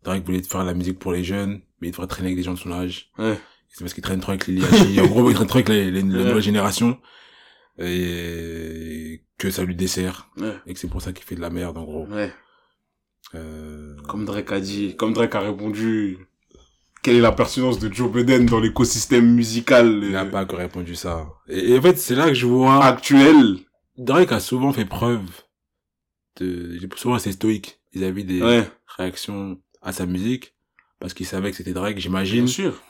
Drake 0.04 0.26
voulait 0.26 0.44
faire 0.44 0.64
la 0.64 0.74
musique 0.74 1.00
pour 1.00 1.12
les 1.14 1.24
jeunes, 1.24 1.62
mais 1.82 1.88
il 1.88 1.92
devrait 1.92 2.08
traîner 2.08 2.28
avec 2.30 2.38
des 2.38 2.44
gens 2.44 2.54
de 2.54 2.60
son 2.60 2.72
âge. 2.72 3.10
Ouais. 3.18 3.40
C'est 3.70 3.80
parce 3.82 3.94
qu'il 3.94 4.04
traîne 4.04 4.20
trop 4.20 4.32
avec 4.32 4.48
les 4.48 4.56
Liachi. 4.56 5.00
en 5.00 5.08
gros, 5.08 5.30
il 5.30 5.36
traîne 5.36 5.48
trop 5.48 5.58
avec 5.60 5.70
les, 5.70 5.86
les, 5.86 5.92
les 5.92 6.02
Ouais. 6.02 6.24
nouvelles 6.26 6.42
générations. 6.42 7.00
Et 7.78 9.24
que 9.38 9.50
ça 9.52 9.64
lui 9.64 9.76
dessert. 9.76 10.30
Ouais. 10.38 10.56
Et 10.66 10.74
que 10.74 10.80
c'est 10.80 10.90
pour 10.90 11.02
ça 11.02 11.14
qu'il 11.14 11.24
fait 11.26 11.36
de 11.36 11.42
la 11.42 11.50
merde, 11.50 11.78
en 11.78 11.84
gros. 11.84 12.06
Ouais. 12.08 12.32
Euh... 13.36 13.96
Comme 14.08 14.26
Drake 14.26 14.52
a 14.52 14.60
dit, 14.60 14.96
comme 14.96 15.14
Drake 15.14 15.36
a 15.36 15.40
répondu, 15.42 16.18
quelle 17.02 17.16
est 17.18 17.22
la 17.22 17.32
pertinence 17.32 17.80
de 17.80 17.92
Joe 17.94 18.12
Biden 18.12 18.46
dans 18.46 18.60
l'écosystème 18.60 19.34
musical 19.34 20.00
Il 20.04 20.12
n'a 20.12 20.24
euh, 20.24 20.30
pas 20.30 20.44
encore 20.44 20.60
répondu 20.60 20.96
ça. 20.96 21.28
Et, 21.48 21.72
et 21.74 21.78
en 21.80 21.82
fait, 21.82 21.98
c'est 21.98 22.16
là 22.16 22.28
que 22.28 22.34
je 22.34 22.46
vois... 22.46 22.84
actuel? 22.86 23.58
Drake 23.98 24.32
a 24.32 24.40
souvent 24.40 24.72
fait 24.74 24.86
preuve 24.86 25.24
de, 26.40 26.76
il 26.76 26.84
est 26.84 26.98
souvent 26.98 27.16
assez 27.16 27.32
stoïque 27.32 27.80
vis-à-vis 27.94 28.24
des 28.24 28.42
Ouais. 28.42 28.70
réactions 28.98 29.60
à 29.82 29.92
sa 29.92 30.06
musique. 30.06 30.56
parce 31.00 31.14
qu'il 31.14 31.26
savait 31.26 31.52
que 31.52 31.56
c'était 31.58 31.72
Drake, 31.74 31.96
Bien 31.96 32.02
j'imagine, 32.02 32.48
sûr. 32.48 32.82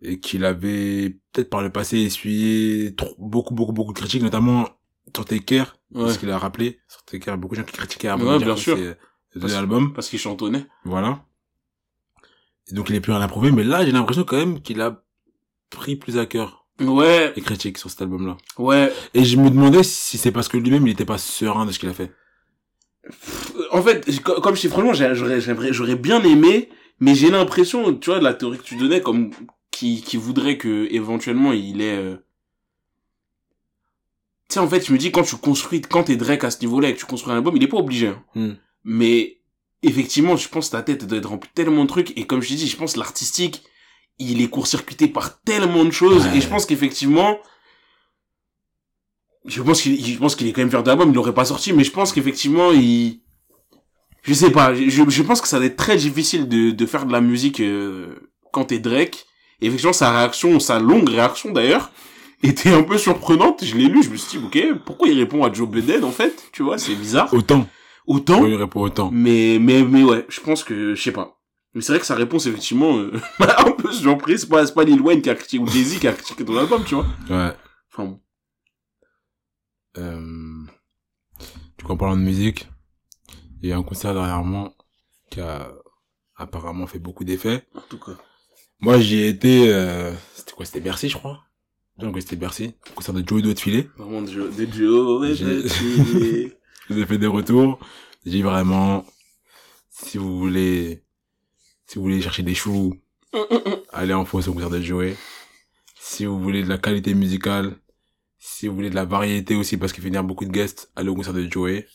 et 0.00 0.18
qu'il 0.18 0.44
avait 0.46 1.10
peut-être 1.32 1.50
par 1.50 1.60
le 1.62 1.70
passé 1.70 1.98
essuyé 1.98 2.94
trop- 2.94 3.14
beaucoup, 3.18 3.52
beaucoup, 3.54 3.72
beaucoup 3.74 3.92
de 3.92 3.98
critiques, 3.98 4.22
notamment 4.22 4.66
sur 5.14 5.26
Taker, 5.26 5.64
Ouais. 5.92 6.10
ce 6.12 6.18
qu'il 6.18 6.30
a 6.30 6.38
rappelé. 6.38 6.78
Sur 6.88 7.32
a 7.32 7.36
beaucoup 7.36 7.54
de 7.54 7.60
gens 7.60 7.66
qui 7.66 7.74
critiquaient 7.74 8.08
avant 8.08 8.38
Ouais, 8.38 8.38
bien 8.44 8.56
sûr. 8.56 8.76
euh, 8.78 8.94
Parce- 9.38 9.52
de 9.52 9.56
l'album. 9.58 9.92
Parce 9.92 10.08
qu'il 10.08 10.18
chantonnait. 10.18 10.64
Voilà. 10.86 11.24
Donc 12.72 12.88
il 12.90 12.96
est 12.96 13.00
plus 13.00 13.12
rien 13.12 13.20
à 13.20 13.28
prouver, 13.28 13.50
mais 13.50 13.64
là 13.64 13.84
j'ai 13.84 13.92
l'impression 13.92 14.24
quand 14.24 14.36
même 14.36 14.60
qu'il 14.60 14.80
a 14.80 15.02
pris 15.70 15.96
plus 15.96 16.18
à 16.18 16.26
cœur 16.26 16.66
Ouais, 16.80 17.32
les 17.36 17.42
critiques 17.42 17.78
sur 17.78 17.88
cet 17.88 18.02
album-là. 18.02 18.36
ouais. 18.58 18.92
Et 19.14 19.24
je 19.24 19.36
me 19.36 19.48
demandais 19.48 19.84
si 19.84 20.18
c'est 20.18 20.32
parce 20.32 20.48
que 20.48 20.56
lui-même 20.56 20.86
il 20.86 20.90
était 20.90 21.04
pas 21.04 21.18
serein 21.18 21.66
de 21.66 21.70
ce 21.72 21.78
qu'il 21.78 21.88
a 21.88 21.94
fait. 21.94 22.12
En 23.70 23.82
fait, 23.82 24.04
comme 24.22 24.56
je 24.56 24.62
dis, 24.62 24.68
franchement, 24.68 24.94
j'aurais, 24.94 25.40
j'aurais 25.72 25.94
bien 25.94 26.22
aimé, 26.24 26.70
mais 27.00 27.14
j'ai 27.14 27.30
l'impression, 27.30 27.94
tu 27.94 28.10
vois, 28.10 28.18
de 28.18 28.24
la 28.24 28.34
théorie 28.34 28.58
que 28.58 28.62
tu 28.64 28.76
donnais, 28.76 29.02
comme, 29.02 29.30
qui, 29.70 30.00
qui 30.02 30.16
voudrait 30.16 30.56
que, 30.56 30.88
éventuellement, 30.90 31.52
il 31.52 31.82
est, 31.82 31.96
euh... 31.96 32.16
tu 34.48 34.54
sais, 34.54 34.60
en 34.60 34.68
fait, 34.68 34.86
je 34.86 34.92
me 34.92 34.98
dis, 34.98 35.12
quand 35.12 35.22
tu 35.22 35.36
construis, 35.36 35.82
quand 35.82 36.04
t'es 36.04 36.16
Drake 36.16 36.44
à 36.44 36.50
ce 36.50 36.60
niveau-là 36.60 36.88
et 36.88 36.94
que 36.94 36.98
tu 37.00 37.06
construis 37.06 37.32
un 37.32 37.36
album, 37.36 37.56
il 37.56 37.62
est 37.62 37.68
pas 37.68 37.76
obligé, 37.76 38.08
hein. 38.08 38.24
Hmm. 38.34 38.52
Mais, 38.84 39.38
effectivement, 39.86 40.36
je 40.36 40.48
pense 40.48 40.66
que 40.68 40.72
ta 40.72 40.82
tête 40.82 41.06
doit 41.06 41.18
être 41.18 41.28
remplie 41.28 41.48
de 41.48 41.54
tellement 41.62 41.82
de 41.84 41.88
trucs, 41.88 42.16
et 42.18 42.24
comme 42.26 42.42
je 42.42 42.48
t'ai 42.48 42.54
dit, 42.56 42.66
je 42.68 42.76
pense 42.76 42.94
que 42.94 42.98
l'artistique, 42.98 43.62
il 44.18 44.40
est 44.42 44.48
court-circuité 44.48 45.08
par 45.08 45.40
tellement 45.42 45.84
de 45.84 45.90
choses, 45.90 46.24
Ouais. 46.26 46.36
et 46.38 46.40
je 46.40 46.48
pense 46.48 46.66
qu'effectivement, 46.66 47.38
je 49.46 49.60
pense 49.62 49.82
qu'il, 49.82 50.04
je 50.04 50.18
pense 50.18 50.36
qu'il 50.36 50.46
est 50.46 50.52
quand 50.52 50.62
même 50.62 50.70
fier 50.70 50.82
d'album, 50.82 51.10
il 51.10 51.14
l'aurait 51.14 51.34
pas 51.34 51.44
sorti, 51.44 51.72
mais 51.72 51.84
je 51.84 51.90
pense 51.90 52.12
qu'effectivement, 52.12 52.72
il, 52.72 53.20
je 54.22 54.32
sais 54.32 54.50
pas, 54.50 54.74
je, 54.74 54.88
je 54.88 55.22
pense 55.22 55.40
que 55.40 55.48
ça 55.48 55.58
va 55.58 55.66
être 55.66 55.76
très 55.76 55.96
difficile 55.96 56.48
de, 56.48 56.70
de 56.70 56.86
faire 56.86 57.04
de 57.06 57.12
la 57.12 57.20
musique 57.20 57.60
euh, 57.60 58.14
quand 58.52 58.64
t'es 58.66 58.78
Drake. 58.78 59.26
Et 59.60 59.66
effectivement, 59.66 59.92
sa 59.92 60.10
réaction, 60.10 60.58
sa 60.60 60.78
longue 60.78 61.08
réaction 61.08 61.52
d'ailleurs, 61.52 61.90
était 62.42 62.70
un 62.72 62.82
peu 62.82 62.98
surprenante. 62.98 63.64
Je 63.64 63.76
l'ai 63.76 63.86
lu, 63.86 64.02
je 64.02 64.10
me 64.10 64.16
suis 64.16 64.38
dit, 64.38 64.44
ok, 64.44 64.78
pourquoi 64.84 65.08
il 65.08 65.18
répond 65.18 65.44
à 65.44 65.52
Joe 65.52 65.68
Biden 65.68 66.04
en 66.04 66.10
fait? 66.10 66.48
Tu 66.52 66.62
vois, 66.62 66.78
c'est 66.78 66.94
bizarre. 66.94 67.32
Autant. 67.34 67.66
Autant, 68.06 68.34
Pourquoi 68.34 68.50
il 68.50 68.56
répond 68.56 68.80
autant. 68.82 69.10
mais 69.10 69.58
mais 69.60 69.82
mais 69.82 70.02
ouais, 70.02 70.26
je 70.28 70.40
pense 70.40 70.62
que 70.64 70.94
je 70.94 71.02
sais 71.02 71.12
pas. 71.12 71.40
Mais 71.74 71.80
c'est 71.80 71.92
vrai 71.92 72.00
que 72.00 72.06
sa 72.06 72.14
réponse 72.14 72.46
effectivement 72.46 72.98
euh, 72.98 73.12
un 73.40 73.72
peu 73.72 73.90
surprise. 73.92 74.42
C'est 74.42 74.48
pas 74.48 74.66
c'est 74.66 74.74
pas 74.74 74.84
Lil 74.84 75.00
Wayne 75.00 75.22
qui 75.22 75.30
a 75.30 75.34
critiqué 75.34 75.58
ou 75.62 75.66
Jay-Z 75.66 75.98
qui 75.98 76.06
a 76.08 76.12
critiqué 76.12 76.44
ton 76.44 76.56
album, 76.56 76.84
tu 76.84 76.94
vois. 76.94 77.06
Ouais. 77.30 77.52
Enfin 77.92 78.04
bon. 78.04 78.20
Euh... 79.96 80.64
Du 81.78 81.84
coup, 81.84 81.92
en 81.92 81.96
parlant 81.96 82.16
de 82.16 82.22
musique, 82.22 82.68
il 83.62 83.68
y 83.68 83.72
a 83.72 83.76
un 83.76 83.82
concert 83.82 84.12
dernièrement 84.14 84.74
qui 85.30 85.40
a 85.40 85.72
apparemment 86.36 86.86
fait 86.86 86.98
beaucoup 86.98 87.24
d'effets. 87.24 87.66
En 87.74 87.80
tout 87.88 87.98
cas. 87.98 88.12
Moi, 88.80 88.98
j'y 89.00 89.16
ai 89.20 89.28
été, 89.28 89.72
euh... 89.72 90.12
c'était 90.34 90.52
quoi? 90.52 90.64
C'était 90.66 90.80
Bercy, 90.80 91.08
je 91.08 91.16
crois. 91.16 91.40
Donc, 91.98 92.20
c'était 92.20 92.36
Bercy. 92.36 92.74
Concert 92.94 93.14
de 93.14 93.26
Joey 93.26 93.42
Doit 93.42 93.54
de 93.54 93.58
filer. 93.58 93.88
Vraiment 93.96 94.20
de 94.22 94.26
Joe, 94.26 94.50
de 94.56 94.64
De 96.88 96.94
Chile. 96.94 96.98
J'ai 96.98 97.06
fait 97.06 97.18
des 97.18 97.26
retours. 97.26 97.78
J'ai 98.26 98.42
vraiment, 98.42 99.04
si 99.90 100.18
vous 100.18 100.38
voulez, 100.38 101.04
si 101.86 101.96
vous 101.96 102.02
voulez 102.02 102.20
chercher 102.22 102.42
des 102.42 102.54
choux, 102.54 102.94
allez 103.92 104.14
en 104.14 104.24
fausse 104.24 104.48
au 104.48 104.54
concert 104.54 104.70
de 104.70 104.80
Joey. 104.80 105.16
Si 105.98 106.24
vous 106.24 106.40
voulez 106.40 106.62
de 106.62 106.68
la 106.68 106.78
qualité 106.78 107.14
musicale, 107.14 107.76
si 108.38 108.68
vous 108.68 108.74
voulez 108.74 108.90
de 108.90 108.94
la 108.94 109.04
variété 109.04 109.56
aussi, 109.56 109.76
parce 109.76 109.92
qu'il 109.92 110.02
fait 110.02 110.08
venir 110.08 110.24
beaucoup 110.24 110.44
de 110.44 110.50
guests, 110.50 110.90
allez 110.96 111.08
au 111.08 111.14
concert 111.14 111.34
de 111.34 111.50
Joey. 111.50 111.86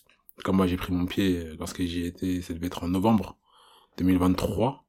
Comme 0.44 0.58
moi, 0.58 0.68
j'ai 0.68 0.78
pris 0.78 0.94
mon 0.94 1.06
pied 1.06 1.50
lorsque 1.60 1.82
j'y 1.84 2.06
étais, 2.06 2.42
ça 2.42 2.54
devait 2.54 2.68
être 2.68 2.84
en 2.84 2.88
novembre 2.88 3.38
2023. 3.98 4.86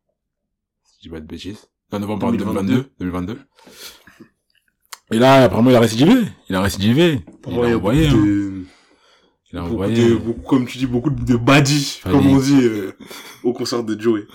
Si 0.84 0.96
je 0.98 1.00
dis 1.02 1.08
pas 1.08 1.20
de 1.20 1.26
bêtises. 1.26 1.68
Non, 1.92 1.98
novembre 1.98 2.30
2022. 2.32 2.92
2022. 3.00 3.38
Et 5.12 5.18
là, 5.18 5.44
apparemment, 5.44 5.70
il 5.70 5.76
a 5.76 5.80
récidivé. 5.80 6.22
Il 6.48 6.54
a 6.54 6.60
récidivé. 6.60 7.20
Il 7.48 7.54
a 7.58 7.76
envoyé, 7.76 8.08
hein. 8.08 8.64
Il 9.52 9.58
a 9.58 9.62
beaucoup 9.62 9.74
envoyé. 9.74 10.08
de, 10.10 10.14
beaucoup, 10.16 10.42
comme 10.42 10.66
tu 10.66 10.78
dis, 10.78 10.86
beaucoup 10.86 11.10
de 11.10 11.36
badis, 11.36 12.00
comme 12.04 12.26
on 12.26 12.38
dit, 12.38 12.60
euh, 12.62 12.92
au 13.42 13.52
concert 13.52 13.82
de 13.82 14.00
Joey. 14.00 14.26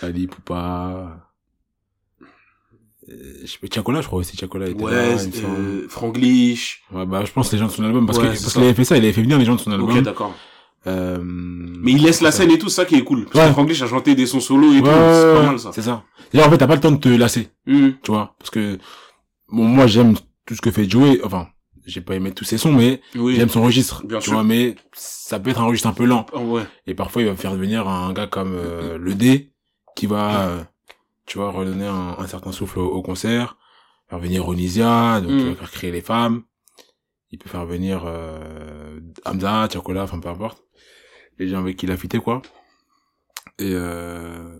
Ali 0.00 0.26
Poupa. 0.26 1.18
Euh, 3.08 3.14
je 3.42 3.46
sais 3.50 3.58
pas, 3.58 3.66
Tiakola, 3.68 4.00
je 4.00 4.06
crois 4.06 4.20
aussi, 4.20 4.36
Tiakola 4.36 4.68
était 4.68 4.82
Ouais, 4.82 4.92
là, 4.92 5.16
euh, 5.44 5.86
Franglish. 5.88 6.82
Ouais, 6.92 7.04
bah, 7.04 7.24
je 7.24 7.32
pense 7.32 7.52
les 7.52 7.58
gens 7.58 7.66
de 7.66 7.72
son 7.72 7.84
album, 7.84 8.06
parce 8.06 8.18
Ouais, 8.18 8.24
que, 8.24 8.28
parce 8.30 8.52
qu'il 8.52 8.62
avait 8.62 8.74
fait 8.74 8.84
ça, 8.84 8.96
il 8.96 9.04
avait 9.04 9.12
fait 9.12 9.22
venir 9.22 9.38
les 9.38 9.44
gens 9.44 9.56
de 9.56 9.60
son 9.60 9.72
album. 9.72 9.90
Ok, 9.90 10.02
d'accord. 10.02 10.34
euh, 10.86 11.18
Mais 11.22 11.92
il 11.92 12.02
laisse 12.02 12.20
la 12.20 12.30
scène 12.32 12.50
et 12.50 12.58
tout, 12.58 12.68
c'est 12.68 12.76
ça 12.76 12.84
qui 12.84 12.94
est 12.94 13.04
cool. 13.04 13.24
Parce 13.26 13.36
Ouais. 13.44 13.46
que 13.48 13.52
Franglish 13.54 13.82
a 13.82 13.86
chanté 13.88 14.14
des 14.14 14.26
sons 14.26 14.40
solo 14.40 14.72
et 14.72 14.76
ouais, 14.76 14.80
tout, 14.80 14.86
c'est 14.86 15.34
pas 15.34 15.42
mal 15.46 15.58
ça. 15.58 15.70
C'est 15.74 15.82
ça. 15.82 16.04
D'ailleurs, 16.32 16.48
en 16.48 16.50
fait, 16.52 16.58
t'as 16.58 16.66
pas 16.66 16.76
le 16.76 16.80
temps 16.80 16.92
de 16.92 16.96
te 16.96 17.08
lasser, 17.08 17.48
Mhm. 17.66 17.94
tu 18.02 18.10
vois, 18.12 18.34
parce 18.38 18.50
que, 18.50 18.78
bon, 19.50 19.64
moi, 19.64 19.86
j'aime 19.86 20.14
tout 20.46 20.54
ce 20.54 20.60
que 20.62 20.70
fait 20.70 20.88
Joey, 20.88 21.20
enfin, 21.24 21.48
j'ai 21.86 22.00
pas 22.00 22.14
aimé 22.14 22.32
tous 22.32 22.44
ses 22.44 22.58
sons, 22.58 22.72
mais 22.72 23.00
Oui. 23.16 23.34
j'aime 23.36 23.48
son 23.48 23.62
registre, 23.62 24.06
Bien 24.06 24.18
tu 24.18 24.24
sûr. 24.24 24.32
vois, 24.34 24.44
mais 24.44 24.76
ça 24.92 25.38
peut 25.40 25.50
être 25.50 25.60
un 25.60 25.64
registre 25.66 25.88
un 25.88 25.92
peu 25.92 26.04
lent. 26.04 26.26
Ouais. 26.34 26.62
Et 26.86 26.94
parfois, 26.94 27.22
il 27.22 27.28
va 27.28 27.36
faire 27.36 27.54
venir 27.54 27.88
un 27.88 28.12
gars 28.12 28.26
comme 28.26 28.54
euh, 28.54 28.98
le 28.98 29.14
D, 29.14 29.52
qui 29.96 30.06
va, 30.06 30.48
euh, 30.48 30.64
tu 31.26 31.38
vois, 31.38 31.50
redonner 31.50 31.86
un, 31.86 32.16
un 32.18 32.26
certain 32.26 32.52
souffle 32.52 32.78
au, 32.78 32.86
au 32.88 33.02
concert, 33.02 33.56
faire 34.08 34.18
venir 34.18 34.46
Onisia, 34.48 35.20
donc 35.20 35.30
Mm. 35.32 35.38
il 35.38 35.44
va 35.50 35.54
faire 35.56 35.70
créer 35.70 35.90
les 35.90 36.00
femmes. 36.02 36.42
Il 37.30 37.38
peut 37.38 37.48
faire 37.48 37.64
venir 37.66 38.02
euh, 38.06 39.00
Hamza, 39.24 39.66
Tiakola, 39.68 40.02
enfin 40.04 40.20
peu 40.20 40.28
importe. 40.28 40.62
Les 41.38 41.48
gens 41.48 41.60
avec 41.60 41.76
qui 41.78 41.86
il 41.86 41.92
a 41.92 41.96
fité, 41.96 42.18
quoi. 42.18 42.42
Et 43.58 43.72
euh... 43.72 44.58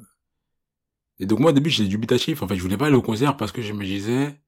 et 1.19 1.27
donc 1.27 1.39
moi, 1.41 1.51
au 1.51 1.55
début, 1.55 1.71
j'étais 1.71 1.89
dubitatif. 1.89 2.43
En 2.43 2.49
fait, 2.49 2.57
je 2.57 2.63
voulais 2.63 2.77
pas 2.79 2.87
aller 2.87 2.97
au 2.97 3.03
concert 3.03 3.37
parce 3.37 3.53
que 3.53 3.63
je 3.63 3.73
me 3.75 3.85
disais 3.85 4.41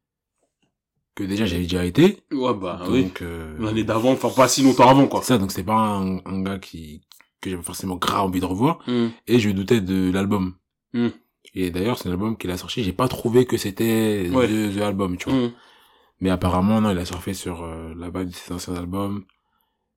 que 1.15 1.23
déjà, 1.25 1.47
j'avais 1.47 1.63
déjà 1.63 1.85
été. 1.85 2.23
Ouais, 2.33 2.55
bah 2.55 2.81
oui. 2.89 3.05
donc, 3.05 3.23
euh, 3.23 3.57
L'année 3.61 3.85
d'avant, 3.85 4.13
enfin 4.13 4.31
pas 4.31 4.49
si 4.49 4.63
longtemps 4.63 4.89
avant, 4.89 5.07
quoi. 5.07 5.21
c'est 5.23 5.29
ça, 5.35 5.39
donc 5.39 5.53
c'est 5.53 5.63
pas 5.65 5.75
un, 5.77 6.19
un 6.25 6.43
gars 6.43 6.59
qui 6.59 7.03
que 7.41 7.51
j'avais 7.51 7.63
forcément 7.63 7.97
grave 7.97 8.23
envie 8.25 8.41
de 8.41 8.47
revoir 8.47 8.79
Mhm. 8.87 9.11
et 9.27 9.39
je 9.39 9.51
doutais 9.51 9.81
de 9.83 10.11
l'album. 10.11 10.55
Mm. 10.95 11.09
Et 11.55 11.71
d'ailleurs, 11.71 11.99
c'est 11.99 12.09
un 12.09 12.13
album 12.13 12.37
qu'il 12.39 12.51
a 12.51 12.57
sorti, 12.57 12.83
j'ai 12.83 12.93
pas 12.95 13.07
trouvé 13.07 13.45
que 13.47 13.57
c'était 13.59 14.29
Ouais. 14.33 14.49
the, 14.49 14.77
the 14.77 14.81
album, 14.81 15.17
tu 15.19 15.29
vois. 15.29 15.39
Mhm. 15.39 15.53
Mais 16.21 16.31
apparemment, 16.31 16.81
non, 16.81 16.91
il 16.91 16.99
a 16.99 17.05
surfé 17.05 17.35
sur 17.35 17.63
euh, 17.63 17.93
la 17.99 18.07
vibe 18.09 18.31
de 18.31 18.35
ses 18.35 18.53
anciens 18.55 18.75
albums. 18.77 19.25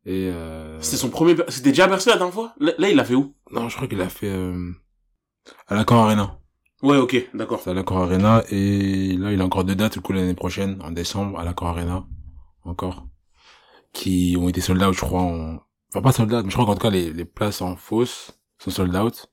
Et 0.06 0.30
euh... 0.30 0.80
C'était 0.82 0.98
son 0.98 1.10
premier, 1.10 1.36
c'était 1.48 1.70
déjà 1.70 1.88
Bercy 1.88 2.10
la 2.10 2.18
dernière 2.18 2.34
fois? 2.34 2.54
Là, 2.60 2.74
là, 2.78 2.90
il 2.90 2.96
l'a 2.96 3.06
fait 3.06 3.16
où? 3.16 3.34
Non, 3.52 3.70
je 3.70 3.76
crois 3.76 3.88
qu'il 3.88 4.02
a 4.02 4.10
fait 4.10 4.30
euh, 4.30 4.72
à 5.68 5.76
l'Accor 5.76 5.98
Arena. 6.06 6.38
Ouais, 6.84 6.98
ok, 6.98 7.30
d'accord. 7.34 7.60
C'est 7.64 7.72
à 7.72 7.74
l'Accor 7.74 7.98
Arena 7.98 8.44
et 8.52 9.18
là, 9.18 9.32
il 9.34 9.42
a 9.42 9.46
encore 9.46 9.64
deux 9.64 9.76
dates, 9.76 9.94
du 9.94 10.02
coup, 10.02 10.14
l'année 10.14 10.36
prochaine, 10.36 10.80
en 10.84 10.92
décembre, 10.92 11.40
à 11.40 11.44
l'Accor 11.44 11.70
Arena, 11.70 12.06
encore, 12.64 13.08
qui 13.94 14.36
ont 14.40 14.48
été 14.50 14.62
sold 14.62 14.82
out, 14.84 14.94
je 14.94 15.02
crois, 15.02 15.22
en... 15.22 15.60
Enfin, 15.90 16.02
pas 16.04 16.12
sold 16.12 16.32
out, 16.34 16.44
mais 16.44 16.50
je 16.52 16.56
crois 16.56 16.66
qu'en 16.68 16.76
tout 16.76 16.82
cas, 16.82 16.90
les, 16.92 17.12
les 17.14 17.26
places 17.26 17.62
en 17.62 17.76
fausse 17.76 18.38
sont 18.60 18.70
sold 18.72 18.96
out. 18.96 19.28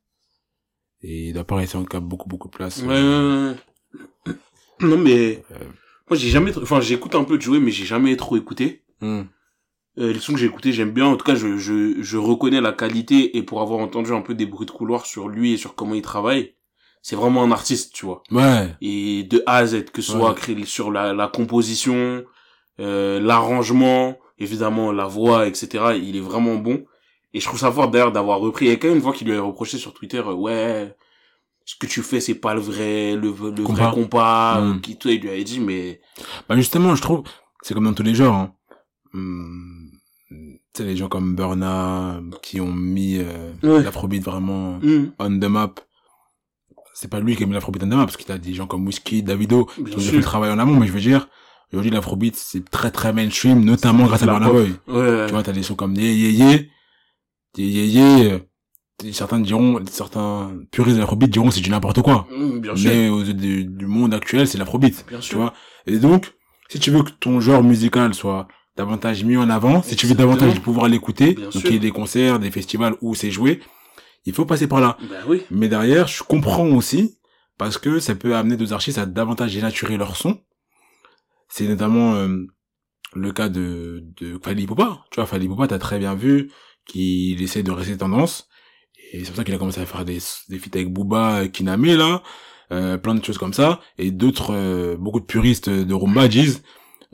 Et 1.03 1.29
il 1.29 1.33
doit 1.35 1.45
pas 1.45 1.57
rester 1.57 1.77
en 1.77 1.85
cas 1.85 2.01
beaucoup, 2.01 2.29
beaucoup 2.29 2.49
de 2.49 2.57
places. 2.57 2.81
Ouais, 2.83 2.89
ouais, 3.03 3.55
ouais. 4.27 4.35
Non, 4.81 4.97
mais, 4.99 5.45
Euh. 5.51 5.59
moi, 6.11 6.17
j'ai 6.19 6.31
jamais, 6.31 6.53
trop- 6.53 6.63
enfin, 6.63 6.81
j'écoute 6.81 7.15
un 7.15 7.25
peu 7.25 7.37
de 7.37 7.43
jouer, 7.43 7.61
mais 7.61 7.71
j'ai 7.71 7.85
jamais 7.85 8.17
trop 8.17 8.37
écouté. 8.37 8.85
Hmm. 9.03 9.23
Euh, 9.99 10.13
les 10.13 10.19
sons 10.19 10.33
que 10.33 10.39
j'ai 10.39 10.47
écoutés, 10.47 10.73
j'aime 10.73 10.93
bien. 10.93 11.07
En 11.07 11.17
tout 11.17 11.25
cas, 11.25 11.35
je, 11.35 11.57
je, 11.59 12.03
je 12.03 12.17
reconnais 12.17 12.61
la 12.61 12.73
qualité 12.73 13.37
et 13.37 13.43
pour 13.43 13.61
avoir 13.61 13.81
entendu 13.81 14.13
un 14.13 14.23
peu 14.23 14.35
des 14.35 14.47
bruits 14.47 14.67
de 14.67 14.71
couloir 14.73 15.07
sur 15.07 15.29
lui 15.29 15.53
et 15.53 15.57
sur 15.57 15.75
comment 15.75 15.95
il 15.95 16.03
travaille, 16.03 16.55
c'est 17.07 17.17
vraiment 17.17 17.43
un 17.45 17.53
artiste, 17.53 17.93
tu 17.93 18.07
vois. 18.07 18.23
Ouais. 18.31 18.75
Et 18.81 19.25
de 19.25 19.43
A 19.45 19.57
à 19.59 19.67
Z, 19.67 19.85
que 19.93 20.01
ce 20.01 20.13
soit 20.13 20.35
Ouais. 20.49 20.65
sur 20.65 20.91
la, 20.91 21.13
la 21.13 21.29
composition, 21.29 22.25
euh, 22.81 23.21
l'arrangement, 23.21 24.17
évidemment 24.39 24.91
la 24.91 25.05
voix, 25.07 25.47
etc. 25.47 25.69
Il 26.03 26.17
est 26.17 26.21
vraiment 26.21 26.55
bon. 26.57 26.83
Et 27.35 27.41
je 27.41 27.47
trouve 27.47 27.61
ça 27.61 27.71
fort 27.71 27.89
d'ailleurs 27.91 28.11
d'avoir 28.13 28.39
repris. 28.41 28.65
Il 28.65 28.69
y 28.71 28.73
a 28.73 28.77
quand 28.77 28.89
même 28.89 28.97
une 28.97 29.03
voix 29.03 29.13
qui 29.13 29.25
lui 29.27 29.37
a 29.37 29.43
reproché 29.43 29.77
sur 29.77 29.93
Twitter, 29.93 30.23
euh, 30.27 30.33
ouais, 30.33 30.97
ce 31.67 31.75
que 31.77 31.87
tu 31.87 32.01
fais 32.03 32.21
c'est 32.21 32.37
pas 32.37 32.55
le 32.55 32.61
vrai, 32.61 33.17
le, 33.17 33.29
le 33.51 33.63
Compas. 33.65 33.91
vrai 33.91 33.95
compas. 33.95 34.61
Mm. 34.63 34.71
euh, 34.77 34.79
Qui 34.81 34.97
toi 34.97 35.13
il 35.13 35.21
lui 35.21 35.29
avait 35.29 35.45
dit, 35.45 35.61
mais 35.61 36.01
Bah 36.49 36.57
justement, 36.57 36.95
je 36.95 37.03
trouve, 37.03 37.23
c'est 37.63 37.75
comme 37.75 37.85
dans 37.85 37.93
tous 37.93 38.03
les 38.03 38.15
genres. 38.15 38.35
Hein. 38.35 38.55
Hum, 39.13 39.91
tu 40.31 40.59
sais, 40.75 40.85
les 40.85 40.97
gens 40.97 41.09
comme 41.09 41.37
Burna, 41.37 42.21
qui 42.43 42.61
ont 42.61 42.73
mis 42.73 43.19
euh, 43.19 43.53
Ouais. 43.63 43.83
l'afrobeat 43.83 44.23
vraiment 44.25 44.79
Mm. 44.83 45.13
on 45.19 45.39
the 45.39 45.45
map. 45.45 45.75
C'est 46.95 47.09
pas 47.11 47.21
lui 47.21 47.35
qui 47.37 47.43
a 47.43 47.47
mis 47.47 47.53
l'afrobeat 47.53 47.83
the 47.83 47.87
map, 47.87 48.05
parce 48.05 48.17
qu'il 48.17 48.31
a 48.33 48.39
des 48.39 48.55
gens 48.55 48.67
comme 48.67 48.87
Whiskey, 48.87 49.21
Davido, 49.23 49.69
Bien 49.77 49.85
qui 49.87 49.97
ont 49.97 50.01
fait 50.01 50.05
sûr. 50.11 50.17
le 50.19 50.23
travail 50.23 50.51
en 50.53 50.59
amont, 50.59 50.79
mais 50.79 50.87
je 50.87 50.93
veux 50.93 51.01
dire, 51.01 51.29
aujourd'hui 51.73 51.91
l'afrobeat, 51.91 52.37
c'est 52.37 52.69
très 52.71 52.91
très 52.91 53.13
mainstream, 53.13 53.65
notamment 53.65 54.07
grâce 54.07 54.23
à 54.23 54.27
Burna. 54.27 54.49
Boy. 54.49 54.73
Ouais. 54.89 55.27
Tu 55.27 55.33
vois, 55.33 55.43
t'as 55.43 55.53
des 55.53 55.63
sons 55.65 55.75
comme 55.75 55.95
Yé 55.97 56.15
Yé 56.15 56.31
Yé, 56.31 56.71
Yé 57.59 57.67
Yé 57.67 57.87
Yé, 59.03 59.13
certains 59.13 59.41
diront, 59.41 59.81
certains 59.91 60.53
puristes 60.71 60.97
de 60.97 61.01
l'afrobeat 61.01 61.31
diront 61.31 61.51
c'est 61.51 61.61
du 61.61 61.71
n'importe 61.71 62.01
quoi. 62.01 62.29
Mm, 62.31 62.59
bien 62.61 62.77
sûr. 62.77 62.91
Mais 62.91 63.09
aux 63.09 63.23
yeux 63.25 63.35
du, 63.35 63.65
du 63.65 63.87
monde 63.87 64.15
actuel, 64.15 64.47
c'est 64.47 64.59
l'afrobeat. 64.59 65.05
Tu 65.09 65.21
sûr. 65.23 65.39
vois. 65.39 65.53
Et 65.87 65.99
donc, 65.99 66.33
si 66.69 66.79
tu 66.79 66.91
veux 66.93 67.03
que 67.03 67.11
ton 67.11 67.41
genre 67.41 67.65
musical 67.65 68.15
soit 68.15 68.47
davantage 68.77 69.25
mis 69.25 69.37
en 69.37 69.51
avant, 69.51 69.83
si 69.83 69.97
tu 69.97 70.07
veux 70.07 70.15
davantage 70.15 70.61
pouvoir 70.61 70.89
l'écouter, 70.89 71.35
donc 71.35 71.53
sûr. 71.53 71.63
il 71.67 71.73
y 71.73 71.77
ait 71.77 71.81
des 71.81 71.91
concerts, 71.91 72.39
des 72.39 72.51
festivals 72.51 72.95
où 73.01 73.15
c'est 73.15 73.31
joué, 73.31 73.61
il 74.25 74.33
faut 74.33 74.47
passer 74.47 74.67
par 74.67 74.81
là. 74.81 74.97
Bah 75.09 75.17
oui. 75.27 75.43
Mais 75.51 75.69
derrière, 75.69 76.09
je 76.09 76.23
comprends 76.23 76.67
aussi 76.69 77.19
parce 77.59 77.79
que 77.79 78.01
ça 78.01 78.15
peut 78.15 78.35
amener 78.35 78.57
deux 78.57 78.73
artistes 78.73 78.99
à 78.99 79.07
davantage 79.07 79.55
dénaturer 79.55 79.97
leur 79.97 80.17
son. 80.17 80.41
C'est 81.49 81.69
notamment 81.69 82.15
euh, 82.15 82.47
le 83.15 83.33
cas 83.33 83.49
de, 83.49 84.05
de 84.17 84.39
Fali 84.43 84.67
Poupa. 84.67 85.05
Tu 85.11 85.17
vois, 85.17 85.27
Fali 85.27 85.47
Poupa, 85.47 85.69
t'as 85.69 85.79
très 85.79 85.99
bien 85.99 86.15
vu 86.15 86.51
qu'il 86.87 87.41
essaie 87.43 87.63
de 87.63 87.71
rester 87.71 87.97
tendance. 87.97 88.49
Et 89.13 89.21
c'est 89.21 89.27
pour 89.27 89.37
ça 89.37 89.45
qu'il 89.45 89.55
a 89.55 89.59
commencé 89.59 89.81
à 89.81 89.87
faire 89.87 90.05
des, 90.05 90.19
des 90.49 90.59
feats 90.59 90.71
avec 90.75 90.93
Booba, 90.93 91.47
Kiname, 91.49 91.85
là, 91.85 92.23
euh, 92.73 92.99
plein 92.99 93.15
de 93.15 93.25
choses 93.25 93.39
comme 93.39 93.53
ça. 93.53 93.81
Et 93.99 94.11
d'autres, 94.11 94.53
euh, 94.53 94.97
beaucoup 94.97 95.21
de 95.21 95.27
puristes 95.27 95.69
de 95.71 95.95
Rumba 95.95 96.27
disent, 96.29 96.63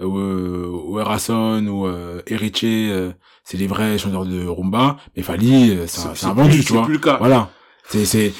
ou 0.06 0.98
Erason, 0.98 1.66
ou 1.66 1.86
euh, 1.86 2.22
Eriche, 2.26 2.64
euh, 2.64 3.12
c'est 3.44 3.56
les 3.58 3.66
vrais 3.66 3.98
chanteurs 3.98 4.24
de 4.26 4.46
Rumba. 4.46 4.96
Mais 5.16 5.22
Fali, 5.22 5.70
euh, 5.70 5.86
c'est 5.86 6.24
un- 6.26 6.32
vendu, 6.32 6.64
tu 6.64 6.72
vois. 6.72 6.82
C'est 6.82 6.86
plus 6.86 6.94
le 6.94 7.00
cas. 7.00 7.16
Voilà. 7.18 7.50
C'est, 7.88 8.04
c'est, 8.04 8.32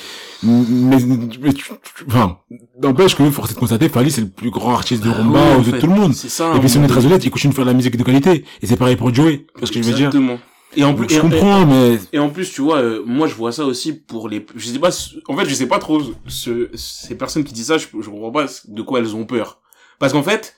mais, 0.45 0.99
mais 1.41 1.53
tu- 1.53 1.65
tu- 1.65 2.05
enfin, 2.07 2.39
n'empêche 2.81 3.17
que, 3.17 3.29
force 3.31 3.51
est 3.51 3.55
de 3.55 3.59
constater, 3.59 3.89
Fali, 3.89 4.11
c'est 4.11 4.21
le 4.21 4.29
plus 4.29 4.51
grand 4.51 4.73
artiste 4.75 5.03
de 5.05 5.11
Ah 5.11 5.15
Rumba 5.15 5.57
aux 5.59 5.63
yeux 5.63 5.73
de 5.73 5.79
tout 5.79 5.87
le 5.89 5.95
monde. 5.95 6.15
C'est 6.15 6.29
ça. 6.29 6.55
Et 6.55 6.61
puis, 6.61 6.69
si 6.69 6.79
on 6.79 6.83
est 6.83 6.85
hein. 6.85 6.89
très 6.89 7.05
honnête, 7.05 7.25
il 7.25 7.31
continue 7.31 7.51
de 7.51 7.57
faire 7.57 7.65
de 7.65 7.71
la 7.71 7.75
musique 7.77 7.97
de 7.97 8.03
qualité. 8.05 8.45
Et 8.63 8.67
c'est 8.67 8.77
pareil 8.77 8.97
pour 8.97 9.13
Joey. 9.13 9.39
Tu 9.55 9.59
vois 9.59 9.67
ce 9.67 9.73
que 9.73 9.83
je 9.83 9.89
veux 9.89 9.95
dire? 9.95 10.07
Exactement. 10.07 10.39
Et 10.77 10.85
en 10.85 10.95
plus, 10.95 11.09
je 11.09 11.17
et- 11.17 11.21
comprends, 11.21 11.67
mais, 11.67 11.99
Et 12.13 12.21
en 12.21 12.31
plus, 12.31 12.49
tu 12.53 12.61
vois, 12.61 12.77
euh, 12.77 13.03
moi 13.05 13.27
je 13.27 13.35
vois 13.35 13.51
ça 13.51 13.65
aussi 13.65 13.93
pour 13.93 14.29
les, 14.29 14.47
je 14.55 14.67
sais 14.69 14.79
pas, 14.79 14.91
en 15.27 15.37
fait, 15.37 15.45
je 15.49 15.55
sais 15.55 15.67
pas 15.67 15.81
trop 15.81 16.01
ce, 16.29 16.69
ces 16.75 17.17
personnes 17.17 17.43
qui 17.43 17.53
disent 17.53 17.67
ça, 17.67 17.77
je, 17.79 17.87
je 18.01 18.09
comprends 18.09 18.31
pas 18.31 18.47
de 18.69 18.83
quoi 18.83 19.01
elles 19.01 19.17
ont 19.17 19.25
peur. 19.27 19.61
Parce 19.99 20.13
qu'en 20.13 20.23
fait, 20.23 20.55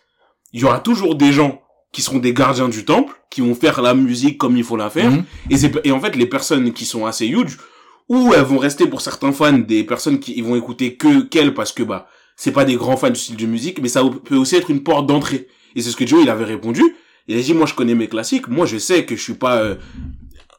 il 0.52 0.60
y 0.60 0.64
aura 0.64 0.80
toujours 0.80 1.14
des 1.14 1.32
gens 1.32 1.62
qui 1.92 2.02
seront 2.02 2.18
des 2.18 2.32
gardiens 2.32 2.68
du 2.68 2.84
temple, 2.84 3.14
qui 3.30 3.40
vont 3.42 3.54
faire 3.54 3.82
la 3.82 3.94
musique 3.94 4.38
comme 4.38 4.56
il 4.56 4.64
faut 4.64 4.76
la 4.76 4.90
faire. 4.90 5.10
Mhm. 5.10 5.24
Et 5.84 5.92
en 5.92 6.00
fait, 6.00 6.16
les 6.16 6.26
personnes 6.26 6.72
qui 6.72 6.86
sont 6.86 7.04
assez 7.06 7.26
huge, 7.26 7.58
ou 8.08 8.32
elles 8.34 8.42
vont 8.42 8.58
rester 8.58 8.86
pour 8.86 9.00
certains 9.00 9.32
fans 9.32 9.52
des 9.52 9.84
personnes 9.84 10.18
qui 10.18 10.34
ils 10.36 10.44
vont 10.44 10.56
écouter 10.56 10.96
que 10.96 11.22
qu'elles 11.22 11.54
parce 11.54 11.72
que 11.72 11.82
bah, 11.82 12.08
c'est 12.36 12.50
pas 12.52 12.64
des 12.64 12.76
grands 12.76 12.96
fans 12.96 13.10
du 13.10 13.18
style 13.18 13.36
de 13.36 13.46
musique, 13.46 13.80
mais 13.80 13.88
ça 13.88 14.02
peut 14.24 14.36
aussi 14.36 14.56
être 14.56 14.70
une 14.70 14.82
porte 14.82 15.06
d'entrée. 15.06 15.48
Et 15.76 15.82
c'est 15.82 15.90
ce 15.90 15.96
que 15.96 16.06
Joe, 16.06 16.20
il 16.22 16.30
avait 16.30 16.44
répondu. 16.44 16.82
Il 17.28 17.38
a 17.38 17.40
dit, 17.40 17.54
moi, 17.54 17.66
je 17.66 17.74
connais 17.74 17.94
mes 17.94 18.08
classiques. 18.08 18.48
Moi, 18.48 18.66
je 18.66 18.78
sais 18.78 19.04
que 19.04 19.14
je 19.16 19.22
suis 19.22 19.34
pas 19.34 19.58
euh, 19.58 19.76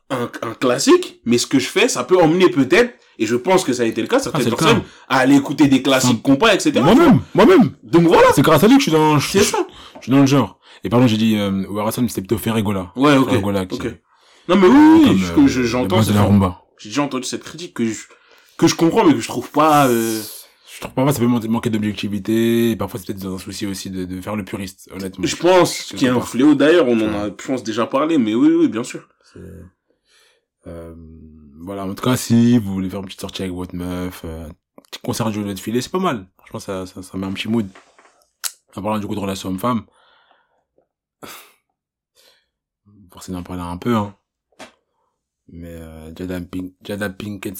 un, 0.09 0.29
un 0.41 0.53
classique, 0.53 1.19
mais 1.25 1.37
ce 1.37 1.47
que 1.47 1.59
je 1.59 1.67
fais, 1.67 1.87
ça 1.87 2.03
peut 2.03 2.17
emmener 2.17 2.49
peut-être, 2.49 2.93
et 3.19 3.25
je 3.25 3.35
pense 3.35 3.63
que 3.63 3.73
ça 3.73 3.83
a 3.83 3.85
été 3.85 4.01
le 4.01 4.07
cas, 4.07 4.19
certaines 4.19 4.47
Ah, 4.47 4.55
personnes, 4.55 4.81
à 5.07 5.17
aller 5.19 5.35
écouter 5.35 5.67
des 5.67 5.81
classiques 5.81 6.21
compas, 6.23 6.53
etc. 6.53 6.79
moi-même, 6.81 7.19
moi-même. 7.35 7.71
Donc 7.83 8.03
voilà, 8.03 8.27
C'est 8.33 8.41
grâce 8.41 8.63
à 8.63 8.67
lui 8.67 8.77
que 8.77 8.83
je 8.83 8.89
suis 8.89 8.97
dans, 8.97 9.19
c'est 9.19 9.43
ça. 9.43 9.67
Je 10.03 10.07
suis 10.07 10.11
dans 10.11 10.19
le 10.21 10.25
genre. 10.27 10.59
Et 10.83 10.89
pardon, 10.89 11.07
j'ai 11.07 11.17
dit, 11.17 11.37
euh, 11.37 11.65
Warason, 11.69 12.01
mais 12.01 12.09
c'était 12.09 12.21
plutôt 12.21 12.37
Ferregola. 12.37 12.91
Ouais, 12.95 13.15
ok. 13.17 13.29
Ferregola 13.29 13.65
qui-. 13.65 13.79
Non, 14.49 14.57
mais 14.57 14.67
oui, 14.67 14.75
oui, 14.75 15.03
comme, 15.05 15.17
je- 15.17 15.31
euh, 15.33 15.47
je- 15.47 15.61
le 15.61 15.65
j'entends, 15.67 15.95
boss 15.97 16.07
de 16.07 16.11
ça. 16.13 16.19
la 16.19 16.25
rumba. 16.25 16.61
j'ai 16.77 16.89
déjà 16.89 17.01
entendu 17.03 17.23
cette 17.23 17.43
critique 17.43 17.73
que 17.73 17.85
je, 17.85 18.01
que 18.57 18.67
je 18.67 18.75
comprends, 18.75 19.05
mais 19.05 19.13
que 19.13 19.21
je 19.21 19.27
trouve 19.27 19.49
pas, 19.49 19.87
euh, 19.87 20.21
Je 20.75 20.81
trouve 20.81 20.93
pas 20.93 21.11
ça 21.13 21.19
peut 21.19 21.27
man- 21.27 21.47
manquer 21.47 21.69
d'objectivité, 21.69 22.71
et 22.71 22.75
parfois 22.75 22.99
c'est 22.99 23.07
peut-être 23.07 23.23
dans 23.23 23.35
un 23.35 23.39
souci 23.39 23.65
aussi 23.65 23.89
de, 23.89 24.03
de 24.03 24.19
faire 24.19 24.35
le 24.35 24.43
puriste, 24.43 24.89
honnêtement. 24.93 25.25
je 25.25 25.35
pense 25.37 25.83
qu'il 25.83 26.01
y 26.03 26.07
a 26.09 26.15
un 26.15 26.19
fléau 26.19 26.55
d'ailleurs, 26.55 26.87
on 26.89 26.99
en 26.99 27.13
a, 27.13 27.25
je 27.27 27.47
pense, 27.47 27.63
déjà 27.63 27.85
parlé, 27.85 28.17
mais 28.17 28.35
oui, 28.35 28.49
oui, 28.49 28.67
bien 28.67 28.83
sûr. 28.83 29.07
Euh, 30.67 30.93
voilà, 31.61 31.85
en 31.85 31.93
tout 31.93 32.03
cas, 32.03 32.15
si 32.17 32.57
vous 32.57 32.73
voulez 32.73 32.89
faire 32.89 32.99
une 32.99 33.05
petite 33.05 33.21
sortie 33.21 33.43
avec 33.43 33.53
votre 33.53 33.75
meuf, 33.75 34.21
euh, 34.25 34.47
petit 34.91 34.99
concert 35.01 35.27
de 35.27 35.31
jeu 35.33 35.43
de 35.53 35.59
filet, 35.59 35.81
c'est 35.81 35.91
pas 35.91 35.99
mal. 35.99 36.27
Franchement, 36.37 36.59
ça, 36.59 36.85
ça, 36.85 37.01
ça 37.01 37.17
met 37.17 37.25
un 37.25 37.31
petit 37.33 37.47
mood. 37.49 37.67
En 38.75 38.81
parlant 38.81 38.99
du 38.99 39.07
coup 39.07 39.15
de 39.15 39.19
relation 39.19 39.49
homme-femme, 39.49 39.85
forcé 43.11 43.31
d'en 43.31 43.43
parler 43.43 43.61
un 43.61 43.77
peu, 43.77 43.95
hein. 43.95 44.15
Mais 45.47 45.73
euh, 45.75 46.15
Jada, 46.15 46.39
Pink, 46.41 46.73
Jada 46.81 47.09
Pinkett 47.09 47.57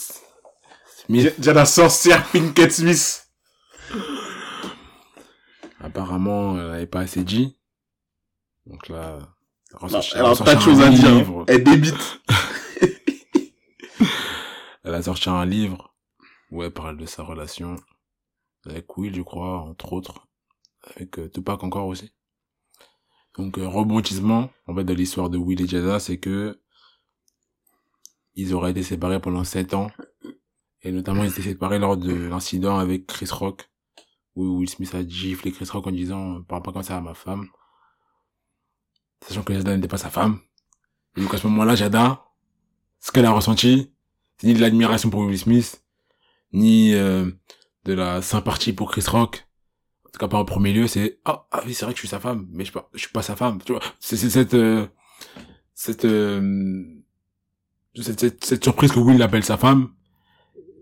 Smith, 1.06 1.36
la 1.46 1.66
sorcière 1.66 2.26
Pinkett 2.32 2.72
Smith. 2.72 3.28
apparemment, 5.80 6.58
elle 6.58 6.68
n'avait 6.70 6.88
pas 6.88 7.02
assez 7.02 7.24
dit. 7.24 7.60
Donc 8.66 8.88
là, 8.90 9.20
elle 9.20 9.78
Non, 9.82 9.88
ressorti- 9.88 10.12
elle 10.16 10.22
a 10.22 10.30
ressorti 10.30 10.44
pas 10.52 10.56
de 10.56 10.62
choses 10.62 10.80
un 10.82 10.88
à 10.88 10.90
dire. 10.90 11.10
livre. 11.12 11.46
Elle 11.48 11.64
débite. 11.64 12.22
Elle 14.86 14.96
a 14.96 15.02
sorti 15.02 15.30
un 15.30 15.46
livre 15.46 15.96
où 16.52 16.62
elle 16.62 16.74
parle 16.74 16.98
de 16.98 17.06
sa 17.06 17.24
relation 17.24 17.78
avec 18.66 18.98
Will, 18.98 19.16
je 19.16 19.22
crois, 19.22 19.60
entre 19.62 19.94
autres, 19.94 20.28
avec 20.84 21.20
euh, 21.20 21.30
Tupac 21.30 21.64
encore 21.64 21.88
aussi. 21.88 22.12
Donc 23.36 23.58
euh, 23.58 23.68
rebondissement, 23.68 24.50
en 24.68 24.76
fait, 24.76 24.84
de 24.84 24.94
l'histoire 24.94 25.30
de 25.30 25.38
Will 25.38 25.62
et 25.62 25.68
Jada, 25.68 26.00
c'est 26.00 26.18
que 26.18 26.60
ils 28.36 28.54
auraient 28.54 28.72
été 28.72 28.84
séparés 28.84 29.20
pendant 29.20 29.44
sept 29.44 29.74
ans, 29.74 29.92
et 30.82 30.92
notamment 30.92 31.24
ils 31.24 31.32
étaient 31.32 31.42
séparés 31.42 31.80
lors 31.80 31.98
de 31.98 32.14
l'incident 32.14 32.78
avec 32.78 33.06
Chris 33.06 33.30
Rock, 33.32 33.70
où 34.36 34.58
Will 34.58 34.70
Smith 34.70 34.94
a 34.96 35.08
giflé 35.08 35.52
Chris 35.52 35.68
Rock 35.72 35.88
en 35.88 35.92
disant 35.92 36.42
«parle 36.48 36.64
pas 36.64 36.72
comme 36.72 36.84
ça 36.84 36.98
à 36.98 37.02
ma 37.02 37.14
femme», 37.14 37.48
sachant 39.22 39.44
que 39.44 39.54
Jada 39.54 39.76
n'était 39.76 39.88
pas 39.88 39.98
sa 39.98 40.10
femme. 40.10 40.40
Donc 41.16 41.32
à 41.34 41.38
ce 41.38 41.46
moment-là, 41.48 41.76
Jada, 41.76 42.26
ce 43.00 43.12
qu'elle 43.12 43.26
a 43.26 43.32
ressenti, 43.32 43.94
c'est 44.38 44.48
ni 44.48 44.54
de 44.56 44.60
l'admiration 44.60 45.10
pour 45.12 45.22
Will 45.22 45.38
Smith, 45.38 45.84
ni 46.54 46.94
euh, 46.94 47.30
de 47.86 47.94
la 47.94 48.22
sympathie 48.22 48.74
pour 48.74 48.92
Chris 48.92 49.06
Rock. 49.08 49.48
En 50.14 50.20
tout 50.20 50.20
cas, 50.20 50.28
pas 50.28 50.38
en 50.38 50.46
premier 50.46 50.74
lieu, 50.74 50.86
c'est 50.86 51.18
ah, 51.26 51.48
ah 51.52 51.62
oui, 51.66 51.74
c'est 51.74 51.86
vrai 51.86 51.94
que 51.94 51.98
je 51.98 52.02
suis 52.02 52.08
sa 52.08 52.20
femme, 52.20 52.46
mais 52.52 52.60
je 52.66 52.70
suis 52.70 52.74
pas, 52.80 52.88
je 52.94 53.00
suis 53.00 53.10
pas 53.10 53.24
sa 53.24 53.36
femme. 53.36 53.58
Tu 53.66 53.72
vois, 53.72 53.82
c'est 54.00 54.16
cette 54.16 54.54
euh, 54.54 54.86
cette, 55.74 56.06
euh, 56.06 56.84
cette 57.96 58.20
cette 58.20 58.46
cette 58.46 58.64
surprise 58.64 58.92
que 58.92 59.00
Will 59.00 59.18
l'appelle 59.18 59.44
sa 59.44 59.58
femme, 59.58 59.90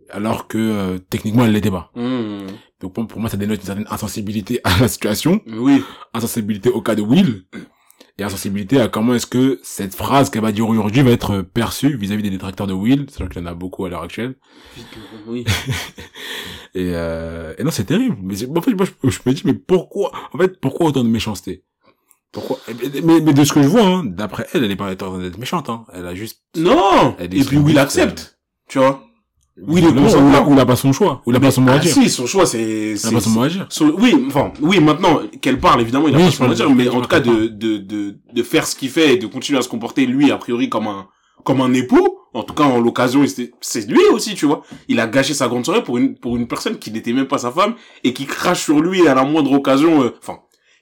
alors 0.09 0.49
que 0.49 0.57
euh, 0.57 0.97
techniquement 0.97 1.45
elle 1.45 1.53
l'était 1.53 1.71
pas. 1.71 1.91
Mmh. 1.95 2.47
Donc 2.81 2.93
pour, 2.93 3.07
pour 3.07 3.21
moi, 3.21 3.29
ça 3.29 3.37
dénote 3.37 3.59
une 3.61 3.65
certaine 3.65 3.87
insensibilité 3.89 4.59
à 4.65 4.77
la 4.79 4.89
situation, 4.89 5.39
Oui. 5.47 5.81
insensibilité 6.13 6.69
au 6.69 6.81
cas 6.81 6.95
de 6.95 7.01
Will, 7.01 7.45
et 8.17 8.23
insensibilité 8.23 8.79
à 8.79 8.87
comment 8.87 9.13
est-ce 9.13 9.25
que 9.27 9.59
cette 9.63 9.95
phrase 9.95 10.29
qu'elle 10.29 10.41
va 10.41 10.51
dire 10.51 10.67
aujourd'hui 10.67 11.01
va 11.01 11.11
être 11.11 11.41
perçue 11.41 11.95
vis-à-vis 11.97 12.23
des 12.23 12.29
détracteurs 12.29 12.67
de 12.67 12.73
Will, 12.73 13.05
sachant 13.09 13.27
qu'il 13.27 13.41
y 13.41 13.43
en 13.43 13.47
a 13.47 13.53
beaucoup 13.53 13.85
à 13.85 13.89
l'heure 13.89 14.03
actuelle. 14.03 14.35
Oui. 15.27 15.45
Et, 16.73 16.91
euh, 16.95 17.53
et 17.57 17.65
non, 17.65 17.71
c'est 17.71 17.83
terrible. 17.83 18.15
Mais 18.21 18.35
en 18.57 18.61
fait, 18.61 18.73
moi, 18.73 18.85
je, 18.85 19.09
je 19.09 19.19
me 19.25 19.33
dis, 19.33 19.41
mais 19.43 19.53
pourquoi, 19.53 20.11
en 20.33 20.37
fait, 20.37 20.57
pourquoi 20.61 20.87
autant 20.87 21.03
de 21.03 21.09
méchanceté? 21.09 21.65
Pourquoi? 22.31 22.59
Mais, 23.03 23.19
mais- 23.19 23.33
de 23.33 23.43
ce 23.43 23.51
que 23.51 23.61
je 23.61 23.67
vois, 23.67 23.83
hein, 23.83 24.03
d'après 24.05 24.47
elle, 24.53 24.63
elle 24.63 24.71
est 24.71 24.77
pas 24.77 24.89
en 24.89 24.95
train 24.95 25.19
d'être 25.19 25.37
méchante, 25.37 25.69
hein. 25.69 25.85
Elle 25.93 26.07
a 26.07 26.15
juste, 26.15 26.41
Non! 26.55 27.17
Et 27.19 27.27
puis 27.43 27.57
Will 27.57 27.77
accepte. 27.77 28.39
Tu 28.69 28.79
vois? 28.79 29.03
Oui, 29.67 29.83
ou, 29.85 29.89
ou 30.49 30.53
il 30.53 30.59
a 30.59 30.65
pas 30.65 30.75
son 30.75 30.91
choix, 30.93 31.21
ou 31.25 31.31
il 31.31 31.35
a 31.37 31.39
pas 31.39 31.51
son 31.51 31.61
mot 31.61 31.71
à 31.71 31.75
Ah 31.75 31.79
dire. 31.79 31.93
si, 31.93 32.09
son 32.09 32.25
choix, 32.25 32.45
c'est... 32.45 32.93
Il 32.93 33.07
a 33.07 33.11
pas 33.11 33.19
son 33.21 33.29
mot 33.29 33.43
à 33.43 33.47
dire. 33.49 33.65
son- 33.69 33.93
Oui, 33.97 34.15
enfin, 34.27 34.51
oui, 34.61 34.79
maintenant 34.79 35.21
qu'elle 35.41 35.59
parle, 35.59 35.81
évidemment, 35.81 36.07
il 36.07 36.15
a 36.15 36.17
Oui, 36.17 36.25
pas 36.25 36.31
son 36.31 36.45
mot 36.45 36.51
à 36.51 36.55
dire, 36.55 36.69
mais 36.71 36.87
en 36.89 37.01
tout 37.01 37.07
cas, 37.07 37.19
de, 37.19 37.47
de, 37.47 37.77
de, 37.77 38.15
de 38.33 38.43
faire 38.43 38.65
ce 38.65 38.75
qu'il 38.75 38.89
fait 38.89 39.13
et 39.13 39.17
de 39.17 39.27
continuer 39.27 39.59
à 39.59 39.61
se 39.61 39.69
comporter, 39.69 40.05
lui, 40.05 40.31
a 40.31 40.37
priori, 40.37 40.69
comme 40.69 40.87
un, 40.87 41.07
comme 41.43 41.61
un 41.61 41.73
époux. 41.73 42.17
En 42.33 42.43
tout 42.43 42.53
cas, 42.53 42.63
en 42.63 42.79
l'occasion, 42.79 43.25
c'est 43.59 43.89
lui 43.89 43.99
aussi, 44.13 44.35
tu 44.35 44.45
vois. 44.45 44.61
Il 44.87 45.01
a 45.01 45.07
gâché 45.07 45.33
sa 45.33 45.49
grande 45.49 45.65
soirée 45.65 45.83
pour 45.83 45.97
une, 45.97 46.15
pour 46.15 46.37
une 46.37 46.47
personne 46.47 46.77
qui 46.79 46.89
n'était 46.89 47.11
même 47.11 47.27
pas 47.27 47.37
sa 47.39 47.51
femme 47.51 47.75
et 48.05 48.13
qui 48.13 48.25
crache 48.25 48.63
sur 48.63 48.79
lui 48.79 49.05
à 49.05 49.13
la 49.13 49.25
moindre 49.25 49.51
occasion, 49.51 50.01
euh, 50.03 50.15
enfin, 50.21 50.37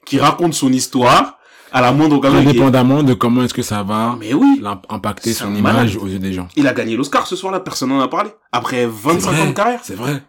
qui 0.05 0.19
raconte 0.19 0.53
son 0.53 0.71
histoire 0.71 1.38
à 1.71 1.81
la 1.81 1.91
moindre 1.91 2.17
occasion. 2.17 2.37
Indépendamment 2.39 3.03
de 3.03 3.13
comment 3.13 3.43
est-ce 3.43 3.53
que 3.53 3.61
ça 3.61 3.83
va 3.83 4.15
Mais 4.19 4.33
oui, 4.33 4.61
impacter 4.89 5.33
son 5.33 5.53
image 5.55 5.95
aux 5.97 6.07
yeux 6.07 6.19
des 6.19 6.33
gens. 6.33 6.47
il 6.55 6.67
a 6.67 6.73
gagné 6.73 6.95
l'Oscar 6.95 7.27
ce 7.27 7.35
soir-là, 7.35 7.59
personne 7.59 7.89
n'en 7.89 7.99
a 7.99 8.07
parlé. 8.07 8.31
Après 8.51 8.85
25 8.85 9.19
C'est 9.33 9.41
ans 9.41 9.47
de 9.47 9.53
carrière. 9.53 9.79
C'est 9.83 9.95
vrai. 9.95 10.21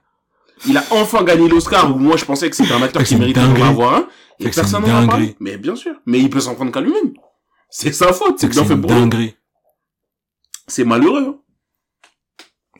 Il 0.66 0.76
a 0.76 0.84
enfin 0.90 1.22
gagné 1.24 1.48
l'Oscar 1.48 1.94
où 1.94 1.98
moi 1.98 2.16
je 2.16 2.24
pensais 2.24 2.50
que 2.50 2.56
c'était 2.56 2.72
un 2.74 2.82
acteur 2.82 3.02
qui 3.04 3.16
méritait 3.16 3.40
d'en 3.40 3.62
avoir 3.66 3.94
un. 3.94 4.06
Et 4.38 4.48
que 4.50 4.54
personne 4.54 4.82
n'en 4.82 5.02
a 5.04 5.06
parlé. 5.06 5.36
Mais 5.40 5.56
bien 5.58 5.76
sûr. 5.76 5.94
Mais 6.06 6.18
il 6.20 6.30
peut 6.30 6.40
s'en 6.40 6.54
prendre 6.54 6.72
qu'à 6.72 6.80
lui-même. 6.80 7.12
C'est 7.70 7.92
sa 7.92 8.12
faute. 8.12 8.38
C'est 8.38 8.48
que 8.48 8.54
c'est 8.54 8.80
dinguerie. 8.80 9.34
C'est 10.66 10.84
malheureux. 10.84 11.26
hein. 11.28 11.36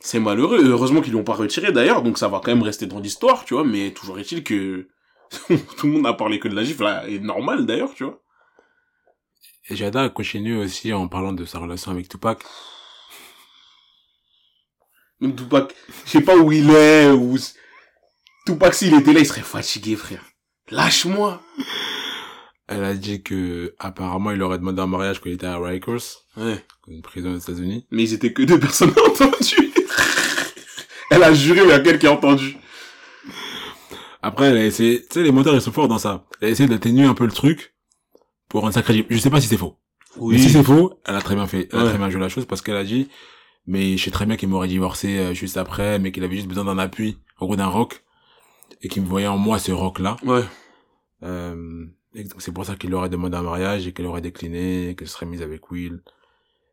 C'est 0.01 0.21
malheureux. 0.21 0.61
Heureusement 0.65 1.01
qu'ils 1.01 1.13
l'ont 1.13 1.25
pas 1.25 1.35
retiré 1.35 1.73
d'ailleurs, 1.73 2.03
donc 2.03 2.19
ça 2.19 2.29
va 2.29 2.41
quand 2.43 2.51
même 2.53 2.63
rester 2.63 2.87
dans 2.87 2.99
l'histoire, 3.01 3.45
tu 3.45 3.55
vois. 3.55 3.65
Mais 3.65 3.91
toujours 3.93 4.19
est-il 4.19 4.43
que 4.45 4.89
tout 5.77 5.87
le 5.87 5.93
monde 5.93 6.07
a 6.07 6.13
parlé 6.15 6.39
que 6.39 6.49
de 6.49 6.55
la 6.57 6.65
gifle, 6.65 6.85
là, 6.85 7.07
et 7.09 7.19
normal 7.19 7.67
d'ailleurs, 7.67 7.93
tu 7.95 8.05
vois. 8.05 8.21
Et 9.71 9.77
Jada 9.77 10.03
a 10.03 10.09
continué 10.09 10.57
aussi 10.57 10.93
en 10.93 11.07
parlant 11.09 11.33
de 11.33 11.45
sa 11.45 11.59
relation 11.61 11.93
avec 11.93 12.09
Tupac. 12.09 12.43
Même 15.21 15.37
Tupac, 15.37 15.73
je 16.07 16.11
sais 16.11 16.21
pas 16.23 16.37
où 16.37 16.51
il 16.51 16.71
est, 16.71 17.11
ou 17.11 17.37
Tupac 18.47 18.75
s'il 18.75 18.95
était 18.95 19.13
là, 19.13 19.21
il 19.21 19.27
serait 19.27 19.43
fatigué, 19.43 19.95
frère. 19.95 20.25
Lâche-moi. 20.71 21.41
Elle 22.67 22.85
a 22.85 22.95
dit 22.95 23.23
que, 23.23 23.75
apparemment, 23.79 24.31
il 24.33 24.43
aurait 24.43 24.59
demandé 24.59 24.81
un 24.81 24.87
mariage 24.87 25.21
quand 25.21 25.29
il 25.29 25.35
était 25.35 25.47
à 25.47 25.59
Rikers, 25.59 26.25
Ouais. 26.37 26.65
une 26.89 27.03
prison 27.03 27.33
aux 27.35 27.39
États-Unis. 27.39 27.87
Mais 27.91 28.05
ils 28.05 28.13
étaient 28.15 28.33
que 28.33 28.43
deux 28.43 28.59
personnes 28.59 28.91
entendues. 29.07 29.73
Elle 31.11 31.23
a 31.23 31.33
juré, 31.35 31.61
mais 31.61 31.67
il 31.67 31.71
y 31.71 31.73
a 31.73 31.81
quelqu'un 31.81 31.99
qui 31.99 32.07
a 32.07 32.13
entendu. 32.13 32.57
Après, 34.23 34.47
elle 34.47 34.57
a 34.59 34.65
essayé, 34.65 35.01
tu 35.03 35.07
sais, 35.15 35.23
les 35.23 35.33
moteurs, 35.33 35.55
ils 35.55 35.61
sont 35.63 35.73
forts 35.73 35.89
dans 35.89 35.99
ça. 35.99 36.25
Elle 36.41 36.49
a 36.49 36.51
essayé 36.51 36.69
d'atténuer 36.69 37.07
un 37.07 37.15
peu 37.15 37.25
le 37.27 37.33
truc 37.33 37.75
pour 38.51 38.61
rendre 38.61 38.75
ça 38.75 38.83
crédible. 38.83 39.07
Je 39.11 39.17
sais 39.17 39.31
pas 39.31 39.41
si 39.41 39.49
c'est 39.49 39.57
faux. 39.57 39.77
Mais 40.21 40.37
si 40.39 40.51
c'est 40.51 40.63
faux, 40.63 41.01
elle 41.07 41.15
a 41.15 41.21
très 41.23 41.35
bien 41.37 41.47
fait, 41.47 41.69
elle 41.73 41.79
a 41.79 41.83
Ouais. 41.85 41.89
très 41.91 41.99
bien 41.99 42.11
joué 42.11 42.21
la 42.21 42.29
chose 42.29 42.45
parce 42.45 42.61
qu'elle 42.61 42.77
a 42.77 42.85
dit, 42.85 43.09
mais 43.67 43.97
je 43.97 44.05
sais 44.05 44.11
très 44.11 44.27
bien 44.27 44.37
qu'il 44.37 44.49
m'aurait 44.49 44.69
divorcé 44.69 45.17
euh, 45.19 45.33
juste 45.35 45.57
après, 45.57 45.99
mais 46.01 46.11
qu'il 46.13 46.25
avait 46.25 46.35
juste 46.37 46.49
besoin 46.49 46.65
d'un 46.65 46.79
appui, 46.79 47.17
en 47.39 47.47
gros 47.47 47.57
d'un 47.57 47.67
rock. 47.69 48.03
et 48.83 48.89
qui 48.89 49.01
me 49.01 49.07
voyait 49.07 49.27
en 49.27 49.37
moi 49.39 49.59
ce 49.59 49.73
rock-là. 49.73 50.17
Ouais. 50.25 50.43
Euh, 51.23 51.85
et 52.15 52.25
donc 52.25 52.41
c'est 52.41 52.53
pour 52.53 52.65
ça 52.65 52.77
qu'il 52.77 52.95
aurait 52.95 53.09
demandé 53.11 53.37
un 53.37 53.43
mariage 53.43 53.87
et 53.87 53.93
qu'elle 53.93 54.07
aurait 54.07 54.23
décliné, 54.23 54.95
qu'elle 54.97 55.09
serait 55.09 55.27
mise 55.27 55.43
avec 55.43 55.71
Will. 55.71 56.01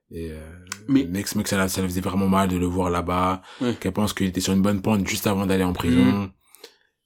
Et 0.10 0.32
euh, 0.32 0.40
Mais- 0.88 1.04
mec, 1.06 1.36
mec, 1.36 1.48
ça, 1.50 1.58
la- 1.58 1.68
ça 1.68 1.82
le 1.82 1.88
faisait 1.90 2.00
vraiment 2.02 2.30
mal 2.30 2.48
de 2.48 2.56
le 2.58 2.66
voir 2.66 2.90
là-bas, 2.90 3.42
Ouais. 3.60 3.76
qu'elle 3.80 3.92
pense 3.92 4.14
qu'il 4.14 4.28
était 4.28 4.40
sur 4.40 4.54
une 4.54 4.62
bonne 4.62 4.82
pente 4.82 5.06
juste 5.06 5.28
avant 5.28 5.46
d'aller 5.46 5.66
en 5.66 5.74
prison, 5.74 6.00
Mhm. 6.06 6.30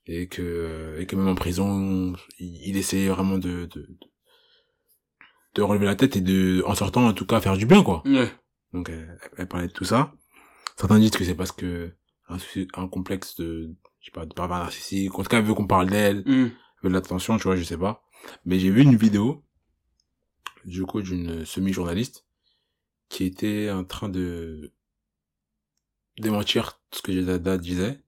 et 0.05 0.27
que 0.27 0.95
et 0.99 1.05
que 1.07 1.15
même 1.15 1.27
en 1.29 1.35
prison, 1.35 2.13
il, 2.39 2.61
il 2.69 2.77
essayait 2.77 3.09
vraiment 3.09 3.37
de, 3.39 3.65
de 3.73 3.81
de 3.81 3.97
relever 5.59 5.85
la 5.85 5.95
tête 5.95 6.15
et 6.15 6.21
de, 6.21 6.63
en 6.65 6.75
sortant 6.75 7.07
en 7.07 7.13
tout 7.13 7.25
cas, 7.25 7.41
faire 7.41 7.57
du 7.57 7.65
bien 7.65 7.83
quoi. 7.83 8.03
Ouais. 8.05 8.31
Donc 8.73 8.89
elle, 8.89 9.17
elle 9.37 9.47
parlait 9.47 9.67
de 9.67 9.73
tout 9.73 9.83
ça. 9.85 10.13
Certains 10.77 10.99
disent 10.99 11.11
que 11.11 11.25
c'est 11.25 11.35
parce 11.35 11.51
que 11.51 11.91
un, 12.29 12.37
souci- 12.37 12.67
un 12.75 12.87
complexe 12.87 13.35
de, 13.35 13.75
je 13.99 14.05
sais 14.05 14.11
pas, 14.11 14.25
de 14.25 14.33
pervers 14.33 14.59
narcissique. 14.59 15.13
En 15.19 15.23
tout 15.23 15.29
cas, 15.29 15.39
elle 15.39 15.45
veut 15.45 15.53
qu'on 15.53 15.67
parle 15.67 15.89
d'elle, 15.89 16.23
elle 16.25 16.51
veut 16.83 16.89
de 16.89 16.93
l'attention, 16.93 17.35
tu 17.37 17.43
vois, 17.43 17.57
je 17.57 17.63
sais 17.63 17.77
pas. 17.77 18.03
Mais 18.45 18.57
j'ai 18.59 18.69
vu 18.69 18.81
une 18.83 18.95
vidéo, 18.95 19.43
du 20.63 20.83
coup, 20.85 21.01
d'une 21.01 21.43
semi-journaliste 21.45 22.25
qui 23.09 23.25
était 23.25 23.69
en 23.69 23.83
train 23.83 24.07
de 24.07 24.71
démentir 26.17 26.79
ce 26.91 27.01
que 27.01 27.11
Jada 27.11 27.57
disait 27.57 27.99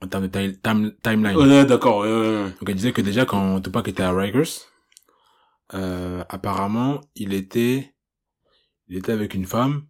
en 0.00 0.08
termes 0.08 0.28
de 0.28 0.32
time- 0.32 0.56
time- 0.62 0.92
timeline. 1.02 1.36
Ouais, 1.36 1.64
d'accord, 1.66 1.98
ouais, 1.98 2.08
ouais, 2.10 2.42
ouais. 2.44 2.50
Donc 2.50 2.68
elle 2.68 2.74
disait 2.74 2.92
que 2.92 3.02
déjà 3.02 3.24
quand 3.26 3.60
Tupac 3.60 3.86
était 3.88 4.02
à 4.02 4.12
Rikers, 4.12 4.66
euh, 5.74 6.24
apparemment 6.28 7.00
il 7.14 7.32
était, 7.34 7.94
il 8.88 8.96
était 8.96 9.12
avec 9.12 9.34
une 9.34 9.46
femme 9.46 9.82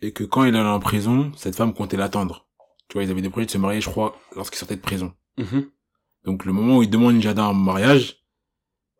et 0.00 0.12
que 0.12 0.24
quand 0.24 0.44
il 0.44 0.54
allait 0.54 0.68
en 0.68 0.80
prison, 0.80 1.32
cette 1.36 1.56
femme 1.56 1.74
comptait 1.74 1.96
l'attendre. 1.96 2.46
Tu 2.88 2.94
vois, 2.94 3.04
ils 3.04 3.10
avaient 3.10 3.22
des 3.22 3.30
projets 3.30 3.46
de 3.46 3.50
se 3.50 3.58
marier, 3.58 3.80
je 3.80 3.90
crois, 3.90 4.16
lorsqu'il 4.34 4.58
sortait 4.58 4.76
de 4.76 4.80
prison. 4.80 5.12
Mhm. 5.38 5.66
Donc 6.24 6.44
le 6.44 6.52
moment 6.52 6.78
où 6.78 6.82
il 6.82 6.90
demande 6.90 7.20
Jada 7.20 7.44
en 7.48 7.54
mariage, 7.54 8.16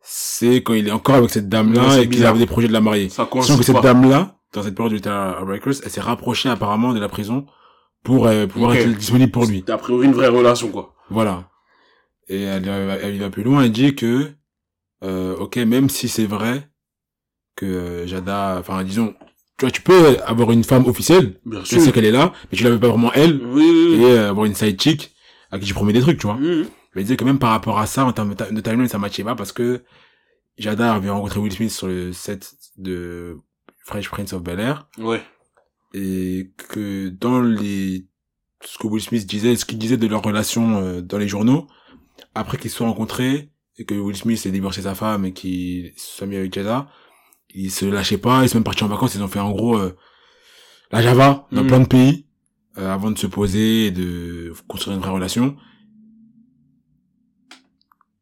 c'est 0.01 0.63
quand 0.63 0.73
il 0.73 0.87
est 0.87 0.91
encore 0.91 1.15
avec 1.15 1.29
cette 1.29 1.49
dame-là 1.49 1.97
et 1.97 2.01
qu'il 2.01 2.09
bizarre. 2.09 2.31
avait 2.31 2.39
des 2.39 2.45
projets 2.45 2.67
de 2.67 2.73
la 2.73 2.81
marier. 2.81 3.09
Ça 3.09 3.25
coïncide 3.25 3.57
que 3.57 3.63
cette 3.63 3.81
dame-là, 3.81 4.37
dans 4.53 4.63
cette 4.63 4.75
période 4.75 4.93
où 4.93 4.95
il 4.95 4.99
était 4.99 5.09
à 5.09 5.39
Rikers, 5.43 5.73
elle 5.83 5.91
s'est 5.91 6.01
rapprochée 6.01 6.49
apparemment 6.49 6.93
de 6.93 6.99
la 6.99 7.09
prison 7.09 7.45
pour 8.03 8.27
euh, 8.27 8.47
pouvoir 8.47 8.73
être 8.75 8.89
disponible 8.97 9.31
pour 9.31 9.45
lui. 9.45 9.63
A 9.67 9.77
priori 9.77 10.05
une 10.07 10.13
vraie 10.13 10.29
relation, 10.29 10.69
quoi. 10.69 10.95
Voilà. 11.09 11.49
Et 12.29 12.41
elle, 12.41 12.67
elle, 12.67 12.99
elle 13.03 13.19
va 13.19 13.29
plus 13.29 13.43
loin, 13.43 13.63
elle 13.63 13.71
dit 13.71 13.95
que, 13.95 14.05
euh, 14.05 14.37
ok, 15.01 15.57
même 15.57 15.89
si 15.89 16.07
c'est 16.07 16.25
vrai 16.25 16.69
que 17.55 17.65
euh, 17.65 18.07
Jada, 18.07 18.57
enfin, 18.59 18.83
disons, 18.83 19.13
tu 19.57 19.65
vois, 19.65 19.71
tu 19.71 19.81
peux 19.81 20.17
avoir 20.25 20.51
une 20.51 20.63
femme 20.63 20.85
officielle, 20.85 21.39
Bien 21.45 21.61
tu 21.61 21.75
sûr. 21.75 21.81
sais 21.81 21.91
qu'elle 21.91 22.05
est 22.05 22.11
là, 22.11 22.31
mais 22.51 22.57
tu 22.57 22.63
l'avais 22.63 22.77
pas 22.79 22.89
vraiment 22.89 23.11
elle, 23.13 23.41
Oui, 23.43 23.63
oui, 23.63 24.01
et 24.01 24.05
euh, 24.05 24.29
avoir 24.29 24.45
une 24.45 24.53
side 24.55 24.79
chick 24.79 25.15
à 25.51 25.57
qui 25.59 25.65
tu 25.65 25.73
promets 25.73 25.93
des 25.93 26.01
trucs, 26.01 26.19
tu 26.19 26.27
vois. 26.27 26.37
Mais 26.39 26.65
elle 26.95 27.03
disait 27.03 27.17
que 27.17 27.23
même 27.23 27.39
par 27.39 27.49
rapport 27.51 27.79
à 27.79 27.85
ça, 27.87 28.05
en 28.05 28.11
termes 28.13 28.35
de, 28.35 28.51
de 28.55 28.61
timeline, 28.61 28.87
ça 28.87 28.97
matchait 28.99 29.23
pas 29.23 29.35
parce 29.35 29.51
que 29.51 29.83
Jada 30.57 30.93
avait 30.93 31.09
rencontré 31.09 31.39
Will 31.39 31.51
Smith 31.51 31.71
sur 31.71 31.87
le 31.87 32.11
set 32.13 32.51
de 32.77 33.37
Fresh 33.85 34.09
Prince 34.09 34.33
of 34.33 34.43
Bel-Air, 34.43 34.87
Ouais. 34.99 35.21
et 35.93 36.51
que 36.69 37.09
dans 37.09 37.41
les 37.41 38.05
ce 38.63 38.77
que 38.79 38.87
Will 38.87 39.01
Smith 39.01 39.25
disait, 39.27 39.55
ce 39.55 39.65
qu'il 39.65 39.77
disait 39.77 39.97
de 39.97 40.07
leur 40.07 40.21
relation 40.23 40.77
euh, 40.81 41.01
dans 41.01 41.17
les 41.19 41.27
journaux, 41.27 41.67
après 42.35 42.57
qu'ils 42.57 42.71
se 42.71 42.77
soient 42.77 42.87
rencontrés 42.87 43.51
et 43.77 43.85
que 43.85 43.93
Will 43.93 44.15
Smith 44.15 44.43
ait 44.45 44.51
divorcé 44.51 44.81
sa 44.81 44.95
femme 44.95 45.25
et 45.25 45.33
qu'il 45.33 45.93
se 45.97 46.17
soit 46.17 46.27
mis 46.27 46.35
avec 46.35 46.53
Jada, 46.53 46.87
ils 47.53 47.71
se 47.71 47.85
lâchaient 47.85 48.17
pas, 48.17 48.43
ils 48.43 48.49
sont 48.49 48.57
même 48.57 48.63
partis 48.63 48.83
en 48.83 48.87
vacances, 48.87 49.15
ils 49.15 49.23
ont 49.23 49.27
fait 49.27 49.39
en 49.39 49.51
gros 49.51 49.77
euh, 49.77 49.95
la 50.91 51.01
Java 51.01 51.47
dans 51.51 51.61
Mhm. 51.61 51.67
plein 51.67 51.79
de 51.81 51.87
pays 51.87 52.25
euh, 52.77 52.93
avant 52.93 53.11
de 53.11 53.17
se 53.17 53.27
poser 53.27 53.87
et 53.87 53.91
de 53.91 54.53
construire 54.67 54.95
une 54.97 55.01
vraie 55.03 55.11
relation. 55.11 55.55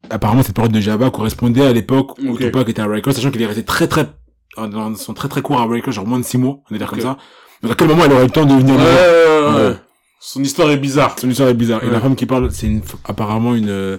Apparemment, 0.09 0.43
cette 0.43 0.55
période 0.55 0.71
de 0.73 0.79
Java 0.79 1.09
correspondait 1.09 1.65
à 1.65 1.73
l'époque 1.73 2.17
où 2.19 2.33
Ok. 2.33 2.39
Tupac 2.39 2.69
était 2.69 2.81
à 2.81 2.85
Rikers, 2.87 3.13
sachant 3.13 3.31
qu'il 3.31 3.41
est 3.41 3.47
resté 3.47 3.63
très 3.63 3.87
très 3.87 4.07
dans 4.57 4.95
son 4.95 5.13
très 5.13 5.27
très 5.27 5.41
court 5.41 5.59
à 5.59 5.65
Rikers, 5.67 5.91
genre 5.91 6.07
moins 6.07 6.19
de 6.19 6.23
six 6.23 6.37
mois, 6.37 6.59
on 6.69 6.73
va 6.73 6.77
dire 6.77 6.89
comme 6.89 7.01
ça. 7.01 7.17
Donc 7.61 7.71
à 7.71 7.75
quel 7.75 7.87
moment 7.87 8.05
elle 8.05 8.13
aurait 8.13 8.21
eu 8.23 8.27
le 8.27 8.31
temps 8.31 8.45
de 8.45 8.53
venir 8.53 8.75
voir 8.75 8.85
ouais, 8.87 9.57
ouais. 9.63 9.69
Ouais. 9.71 9.75
Son 10.21 10.41
histoire 10.43 10.69
est 10.71 10.77
bizarre. 10.77 11.17
Son 11.19 11.29
histoire 11.29 11.49
est 11.49 11.53
bizarre. 11.55 11.83
Et 11.83 11.89
la 11.89 11.99
femme 11.99 12.15
qui 12.15 12.25
parle, 12.25 12.51
c'est 12.51 12.67
une, 12.67 12.81
apparemment 13.03 13.53
une 13.55 13.69
euh, 13.69 13.97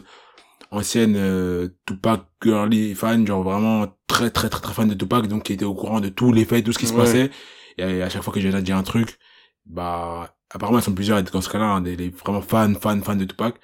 ancienne 0.70 1.14
euh, 1.16 1.68
Tupac 1.86 2.26
girly 2.42 2.94
fan, 2.94 3.26
genre 3.26 3.42
vraiment 3.42 3.86
très 4.06 4.30
très 4.30 4.48
très 4.48 4.60
très 4.60 4.74
fan 4.74 4.88
de 4.88 4.94
Tupac, 4.94 5.26
donc 5.26 5.44
qui 5.44 5.52
était 5.52 5.64
au 5.64 5.74
courant 5.74 6.00
de 6.00 6.08
tous 6.08 6.32
les 6.32 6.44
faits, 6.44 6.64
tout 6.64 6.72
ce 6.72 6.78
qui 6.78 6.86
se 6.86 6.92
passait. 6.92 7.30
Et 7.78 8.02
à, 8.02 8.08
chaque 8.08 8.22
fois 8.22 8.32
que 8.32 8.40
j'ai 8.40 8.50
dit 8.62 8.72
un 8.72 8.82
truc, 8.82 9.18
bah 9.66 10.34
apparemment 10.50 10.78
elles 10.78 10.84
sont 10.84 10.92
plusieurs 10.94 11.22
dans 11.22 11.40
ce 11.40 11.48
cas-là, 11.48 11.66
hein, 11.66 11.80
des, 11.80 11.96
des 11.96 12.08
vraiment 12.10 12.40
fans 12.42 12.74
fans 12.80 13.00
fans 13.02 13.16
de 13.16 13.24
Tupac. 13.24 13.54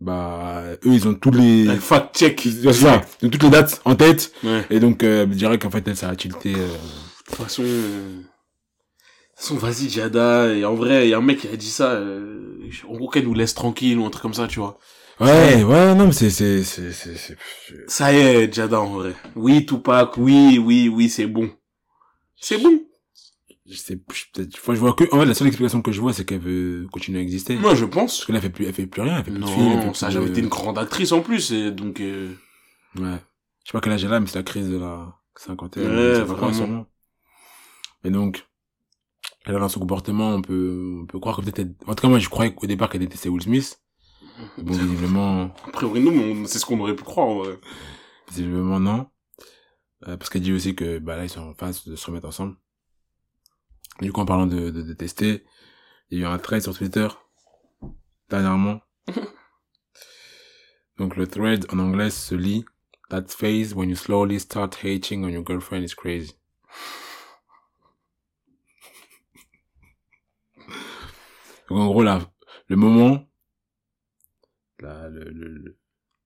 Bah 0.00 0.62
eux 0.84 0.92
ils 0.92 1.08
ont 1.08 1.14
tous 1.14 1.30
les 1.30 1.66
c'est 2.14 2.72
ça, 2.72 3.00
ils 3.22 3.26
ont 3.26 3.30
toutes 3.30 3.42
les 3.42 3.50
dates 3.50 3.80
en 3.84 3.94
tête. 3.94 4.32
Ouais. 4.44 4.64
Et 4.70 4.80
donc 4.80 5.02
euh, 5.02 5.26
je 5.30 5.34
dirais 5.36 5.58
qu'en 5.58 5.70
fait 5.70 5.94
ça 5.94 6.10
a 6.10 6.16
tilté. 6.16 6.54
euh, 6.54 6.68
De 6.68 7.34
toute 7.34 7.36
façon, 7.36 7.62
euh, 7.64 8.20
de 9.36 9.42
toute 9.42 9.48
façon, 9.48 9.56
vas-y, 9.56 9.90
Jada. 9.90 10.54
Et 10.54 10.64
en 10.64 10.74
vrai, 10.74 11.06
il 11.06 11.10
y 11.10 11.14
a 11.14 11.18
un 11.18 11.22
mec 11.22 11.40
qui 11.40 11.48
a 11.48 11.56
dit 11.56 11.70
ça. 11.70 11.92
Euh, 11.92 12.58
en 12.88 12.94
gros, 12.96 13.08
qu'elle 13.08 13.24
nous 13.24 13.34
laisse 13.34 13.54
tranquille 13.54 13.98
ou 13.98 14.06
un 14.06 14.10
truc 14.10 14.22
comme 14.22 14.34
ça, 14.34 14.48
tu 14.48 14.60
vois. 14.60 14.78
Ouais 15.18 15.62
ouais 15.64 15.94
non 15.94 16.06
mais 16.06 16.12
c'est 16.12 16.30
c'est 16.30 16.62
c'est 16.62 16.92
c'est 16.92 17.16
c'est- 17.16 17.36
Ça 17.88 18.12
y 18.12 18.16
est, 18.18 18.52
Jada, 18.52 18.80
en 18.80 18.86
vrai. 18.90 19.14
Oui, 19.34 19.64
Tupac, 19.64 20.16
oui, 20.18 20.58
oui, 20.62 20.88
oui, 20.88 21.08
c'est 21.08 21.26
bon. 21.26 21.50
C'est 22.36 22.58
bon. 22.62 22.80
je 23.66 23.74
sais 23.76 23.96
peut-être 23.96 24.54
je 24.54 24.78
vois 24.78 24.92
que 24.92 25.04
en 25.12 25.20
fait 25.20 25.24
la 25.24 25.32
seule 25.34 25.46
explication 25.48 25.80
que 25.80 25.90
je 25.90 26.00
vois 26.02 26.12
c'est 26.12 26.24
qu'elle 26.26 26.40
veut 26.40 26.86
continuer 26.92 27.18
à 27.20 27.22
exister. 27.22 27.56
Moi, 27.56 27.74
je 27.74 27.86
pense. 27.86 28.18
Parce 28.18 28.24
que 28.26 28.32
là, 28.32 28.38
elle 28.38 28.42
fait 28.42 28.50
plus, 28.50 28.66
elle 28.66 28.74
fait 28.74 28.86
plus 28.86 29.00
rien, 29.02 29.16
elle 29.18 29.24
fait 29.24 29.30
plus 29.30 29.40
de 29.40 29.46
films, 29.46 29.80
Non, 29.86 29.94
ça 29.94 30.08
a 30.08 30.10
jamais 30.10 30.28
été 30.28 30.40
une 30.40 30.48
grande 30.48 30.78
actrice 30.78 31.12
en 31.12 31.22
plus, 31.22 31.50
et 31.50 31.70
donc, 31.70 32.00
euh, 32.00 32.34
Ouais. 32.96 33.18
Je 33.64 33.70
sais 33.70 33.72
pas 33.72 33.80
quel 33.80 33.92
âge 33.94 34.04
elle 34.04 34.12
a, 34.12 34.20
mais 34.20 34.26
c'est 34.26 34.38
la 34.38 34.44
crise 34.44 34.68
de 34.68 34.76
la 34.78 35.14
cinquantaine. 35.34 35.84
Ouais, 35.88 36.20
vraiment. 36.22 36.86
Et 38.04 38.10
donc, 38.10 38.46
elle 39.46 39.56
a 39.56 39.58
dans 39.58 39.68
son 39.68 39.80
comportement, 39.80 40.28
on 40.34 40.42
peut, 40.42 41.00
on 41.02 41.06
peut 41.06 41.18
croire 41.18 41.36
que 41.36 41.42
peut-être, 41.42 41.58
elle- 41.58 41.74
en 41.86 41.94
tout 41.94 42.02
cas, 42.02 42.08
moi, 42.08 42.18
je 42.18 42.28
croyais 42.28 42.54
qu'au 42.54 42.66
départ 42.66 42.88
qu'elle 42.90 43.00
détestait 43.00 43.28
Will 43.30 43.42
Smith. 43.42 43.80
Bon, 44.58 44.72
visiblement, 44.72 45.54
a 45.66 45.70
priori, 45.72 46.00
nous, 46.00 46.10
on- 46.12 46.46
c'est 46.46 46.58
ce 46.58 46.66
qu'on 46.66 46.78
aurait 46.80 46.96
pu 46.96 47.04
croire, 47.04 47.28
en 47.28 47.36
vrai. 47.38 47.58
visiblement 48.28 48.80
non. 48.80 49.08
Euh, 50.06 50.16
parce 50.16 50.30
qu'elle 50.30 50.42
dit 50.42 50.52
aussi 50.52 50.74
que, 50.74 50.98
bah 50.98 51.16
là, 51.16 51.24
ils 51.24 51.30
sont 51.30 51.40
en 51.40 51.54
phase 51.54 51.84
de 51.86 51.96
se 51.96 52.06
remettre 52.06 52.26
ensemble. 52.28 52.56
Du 54.00 54.12
coup, 54.12 54.20
en 54.20 54.26
parlant 54.26 54.46
de, 54.46 54.70
de 54.70 54.82
détester, 54.82 55.44
il 56.10 56.18
y 56.18 56.24
a 56.24 56.28
eu 56.28 56.30
un 56.30 56.38
thread 56.38 56.62
sur 56.62 56.76
Twitter, 56.76 57.08
dernièrement. 58.28 58.80
Donc, 60.98 61.16
le 61.16 61.26
thread 61.26 61.66
en 61.72 61.78
anglais 61.78 62.10
se 62.10 62.34
lit, 62.34 62.64
That 63.08 63.26
phase 63.28 63.72
when 63.72 63.88
you 63.88 63.94
slowly 63.94 64.40
start 64.40 64.74
hating 64.82 65.24
on 65.24 65.28
your 65.28 65.44
girlfriend 65.44 65.84
is 65.84 65.94
crazy. 65.94 66.32
Donc, 71.68 71.78
en 71.78 71.86
gros, 71.86 72.02
là, 72.02 72.20
le 72.68 72.76
moment, 72.76 73.26
la, 74.80 75.08
le, 75.08 75.24
le, 75.30 75.76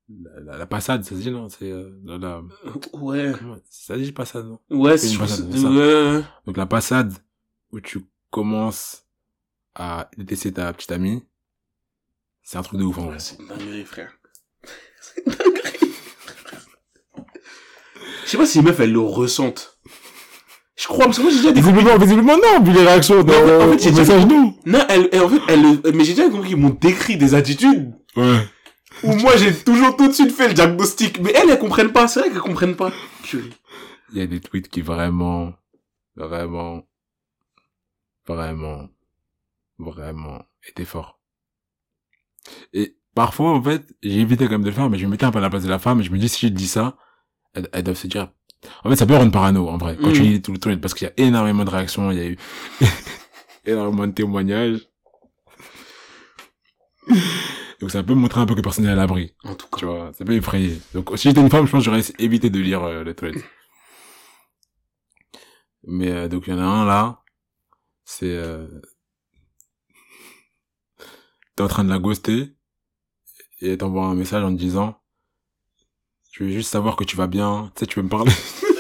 la, 0.09 0.41
la, 0.41 0.59
la 0.59 0.67
passade, 0.67 1.05
ça 1.05 1.11
se 1.11 1.21
dit, 1.21 1.31
non? 1.31 1.49
C'est, 1.49 1.71
euh, 1.71 1.91
la, 2.05 2.19
la- 2.19 2.43
Ouais. 2.95 3.33
comment- 3.39 3.57
ça 3.71 3.95
se 3.95 4.01
dit 4.01 4.13
passade, 4.13 4.47
non? 4.47 4.59
Ouais, 4.71 4.99
C'est 4.99 5.13
une 5.13 5.19
passade, 5.19 5.47
ouais, 5.47 5.53
c'est 5.53 5.59
ça. 5.63 5.71
ouais. 5.71 6.23
Donc 6.47 6.57
la 6.57 6.67
passade 6.67 7.13
où 7.73 7.81
tu 7.81 8.01
commences 8.31 9.05
à 9.75 10.11
détester 10.19 10.53
ta 10.53 10.73
petite 10.73 10.93
amie, 10.93 11.23
c'est 12.43 12.59
un 12.59 12.63
truc 12.63 12.81
de 12.81 12.85
ouf 12.85 12.99
en 12.99 13.07
vrai. 13.07 13.19
C'est 13.19 13.39
une 13.39 13.47
dinguerie, 13.47 13.85
frère. 13.85 14.13
C'est 15.01 15.23
une 15.27 15.33
dinguerie. 15.33 15.95
Je 18.25 18.31
sais 18.31 18.37
pas 18.39 18.47
si 18.47 18.59
les 18.59 18.65
meufs, 18.65 18.79
elles 18.81 18.93
le 18.93 19.01
ressentent. 19.01 19.79
Je 20.77 20.87
crois, 20.87 21.05
parce 21.07 21.19
que 21.19 21.23
moi, 21.23 21.31
j'ai 21.31 21.37
déjà 21.39 21.53
des... 21.53 21.61
Visiblement, 21.61 21.99
visiblement 21.99 22.37
non, 22.37 22.63
vu 22.63 22.73
les 22.73 22.81
réactions 22.83 23.23
message 23.23 24.27
nous. 24.27 24.57
Non, 24.65 24.79
elles, 24.89 25.09
elles- 25.13 25.21
en 25.21 25.29
fait, 25.29 25.41
elles, 25.49 25.63
le- 25.63 25.93
mais 25.93 26.05
j'ai 26.05 26.15
déjà 26.15 26.31
compris 26.31 26.49
qu'ils 26.49 26.57
m'ont 26.57 26.71
décrit 26.71 27.17
des 27.19 27.35
attitudes 27.35 27.93
Ouais. 28.17 28.49
où 29.05 29.15
moi, 29.15 29.37
j'ai 29.37 29.55
toujours 29.55 29.97
tout 29.97 30.09
de 30.09 30.13
suite 30.13 30.33
fait 30.33 30.49
le 30.49 30.55
diagnostic. 30.55 31.21
Mais 31.21 31.33
elles, 31.35 31.51
elles 31.51 31.59
comprennent 31.59 31.93
pas. 31.93 32.09
C'est 32.09 32.21
vrai 32.21 32.31
qu'elles 32.31 32.41
comprennent 32.41 32.77
pas. 32.77 32.93
Il 33.33 34.19
y 34.19 34.21
a 34.21 34.27
des 34.27 34.41
tweets 34.41 34.69
qui 34.69 34.81
vraiment, 34.81 35.53
vraiment, 36.17 36.87
vraiment, 38.27 38.89
vraiment 39.79 40.43
étaient 40.69 40.85
forts. 40.85 41.21
Et 42.73 42.97
parfois, 43.15 43.51
en 43.53 43.63
fait, 43.63 43.87
j'ai 44.03 44.21
évité 44.21 44.47
quand 44.47 44.53
même 44.53 44.63
de 44.63 44.69
le 44.71 44.75
faire, 44.75 44.91
mais 44.91 44.99
je 44.99 45.07
me 45.07 45.11
mettais 45.11 45.25
un 45.25 45.31
peu 45.31 45.39
à 45.39 45.43
la 45.43 45.51
place 45.51 45.63
de 45.63 45.69
la 45.69 45.79
femme 45.79 46.01
et 46.01 46.03
je 46.03 46.11
me 46.11 46.19
dis, 46.19 46.29
si 46.29 46.47
je 46.49 46.53
dis 46.53 46.69
ça, 46.69 46.97
elles, 47.55 47.69
elles 47.73 47.85
doivent 47.85 47.97
se 47.97 48.07
dire, 48.07 48.33
en 48.85 48.91
fait, 48.91 48.97
ça 48.97 49.07
peut 49.07 49.15
rendre 49.15 49.33
parano, 49.33 49.69
en 49.69 49.79
vrai, 49.79 49.97
quand 50.01 50.13
tu 50.13 50.23
lis 50.23 50.43
tout 50.43 50.53
le 50.53 50.59
tweet, 50.59 50.81
parce 50.81 50.95
qu'il 50.95 51.07
y 51.07 51.11
a 51.11 51.27
énormément 51.27 51.65
de 51.65 51.71
réactions, 51.71 52.11
il 52.11 52.19
y 52.19 52.21
a 52.21 52.27
eu 52.27 52.39
énormément 53.65 54.07
de 54.07 54.13
témoignages. 54.13 54.89
Donc 57.81 57.91
ça 57.91 58.03
peut 58.03 58.15
montrer 58.15 58.41
un 58.41 58.47
peu 58.47 58.55
que 58.55 58.61
personne 58.61 58.85
n'est 58.85 58.91
à 58.91 58.95
l'abri, 58.95 59.35
En 59.43 59.55
tout 59.55 59.67
tu 59.75 59.81
cas. 59.81 59.87
vois, 59.87 60.13
ça 60.13 60.25
peut 60.25 60.35
effrayer. 60.35 60.79
Donc 60.93 61.11
si 61.17 61.29
j'étais 61.29 61.41
une 61.41 61.49
femme, 61.51 61.67
je 61.67 61.71
pense 61.73 61.81
que 61.81 61.87
j'aurais 61.91 62.03
évité 62.19 62.51
de 62.51 62.61
lire 62.61 62.83
euh, 62.85 63.03
les 63.05 63.15
tweets. 63.15 63.43
Mais 65.85 66.11
euh, 66.11 66.29
donc 66.29 66.45
il 66.47 66.51
y 66.51 66.53
en 66.57 66.59
a 66.59 66.63
un 66.65 66.85
là, 66.85 67.23
c'est 68.05 68.27
euh, 68.27 68.67
t'es 71.57 71.63
en 71.63 71.69
train 71.69 71.85
de 71.85 71.89
la 71.91 71.99
ghoster 71.99 72.55
et 73.61 73.71
elle 73.73 73.79
t'envoie 73.79 74.05
un 74.07 74.15
message 74.15 74.45
en 74.45 74.53
te 74.55 74.59
disant, 74.59 75.01
je 76.33 76.45
veux 76.45 76.51
juste 76.51 76.71
savoir 76.71 76.97
que 76.97 77.05
tu 77.05 77.17
vas 77.17 77.27
bien, 77.27 77.73
tu 77.75 77.81
sais, 77.81 77.87
tu 77.87 77.95
peux 77.95 78.03
me 78.03 78.09
parler. 78.11 78.33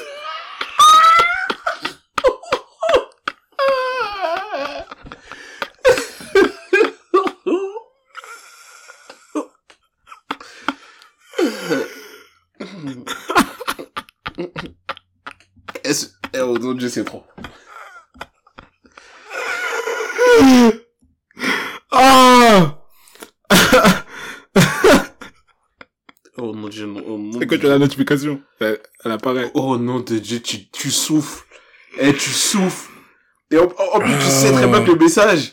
Est-ce... 15.85 16.07
Oh 16.61 16.65
mon 16.67 16.75
dieu, 16.75 16.89
c'est 16.89 17.05
trop. 17.05 17.25
Ah! 21.91 22.77
Oh 26.43 26.55
mon 26.55 26.69
dieu, 26.69 26.87
non, 26.87 27.03
oh 27.07 27.19
mon 27.19 27.39
Et 27.39 27.47
quand 27.47 27.57
dieu. 27.57 27.59
tu 27.59 27.67
as 27.67 27.71
la 27.71 27.79
notification, 27.79 28.41
elle, 28.61 28.81
elle 29.05 29.13
apparaît. 29.13 29.51
Oh 29.53 29.77
non 29.77 30.01
de 30.01 30.17
Dieu, 30.19 30.41
tu, 30.41 30.71
tu 30.71 30.91
souffles. 30.91 31.45
Eh, 31.99 32.15
tu 32.15 32.31
souffles. 32.31 32.91
Et 33.51 33.59
en, 33.59 33.65
en- 33.65 33.97
en 33.97 34.01
plus, 34.01 34.15
tu 34.15 34.25
sais 34.25 34.51
très 34.53 34.67
bien 34.67 34.83
que 34.83 34.91
le 34.93 34.97
message. 34.97 35.53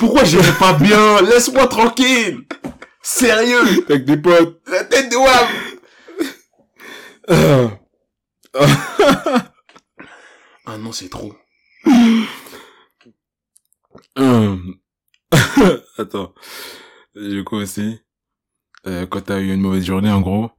Pourquoi 0.00 0.24
j'irai 0.24 0.50
pas 0.58 0.72
bien? 0.72 1.22
Laisse-moi 1.22 1.68
tranquille. 1.68 2.40
Sérieux. 3.00 3.84
Avec 3.88 4.04
des 4.04 4.16
potes. 4.16 4.60
La 4.66 4.82
tête 4.84 5.08
de 5.12 5.16
Wam. 5.16 5.48
Ah. 7.28 7.70
Ah 8.58 9.44
non, 10.78 10.92
c'est 10.92 11.08
trop. 11.08 11.34
Hum. 14.16 14.76
Attends. 15.98 16.34
Du 17.14 17.44
coup 17.44 17.56
aussi, 17.56 17.98
euh, 18.86 19.06
quand 19.06 19.22
t'as 19.22 19.40
eu 19.40 19.52
une 19.52 19.60
mauvaise 19.60 19.84
journée, 19.84 20.10
en 20.10 20.20
gros, 20.20 20.50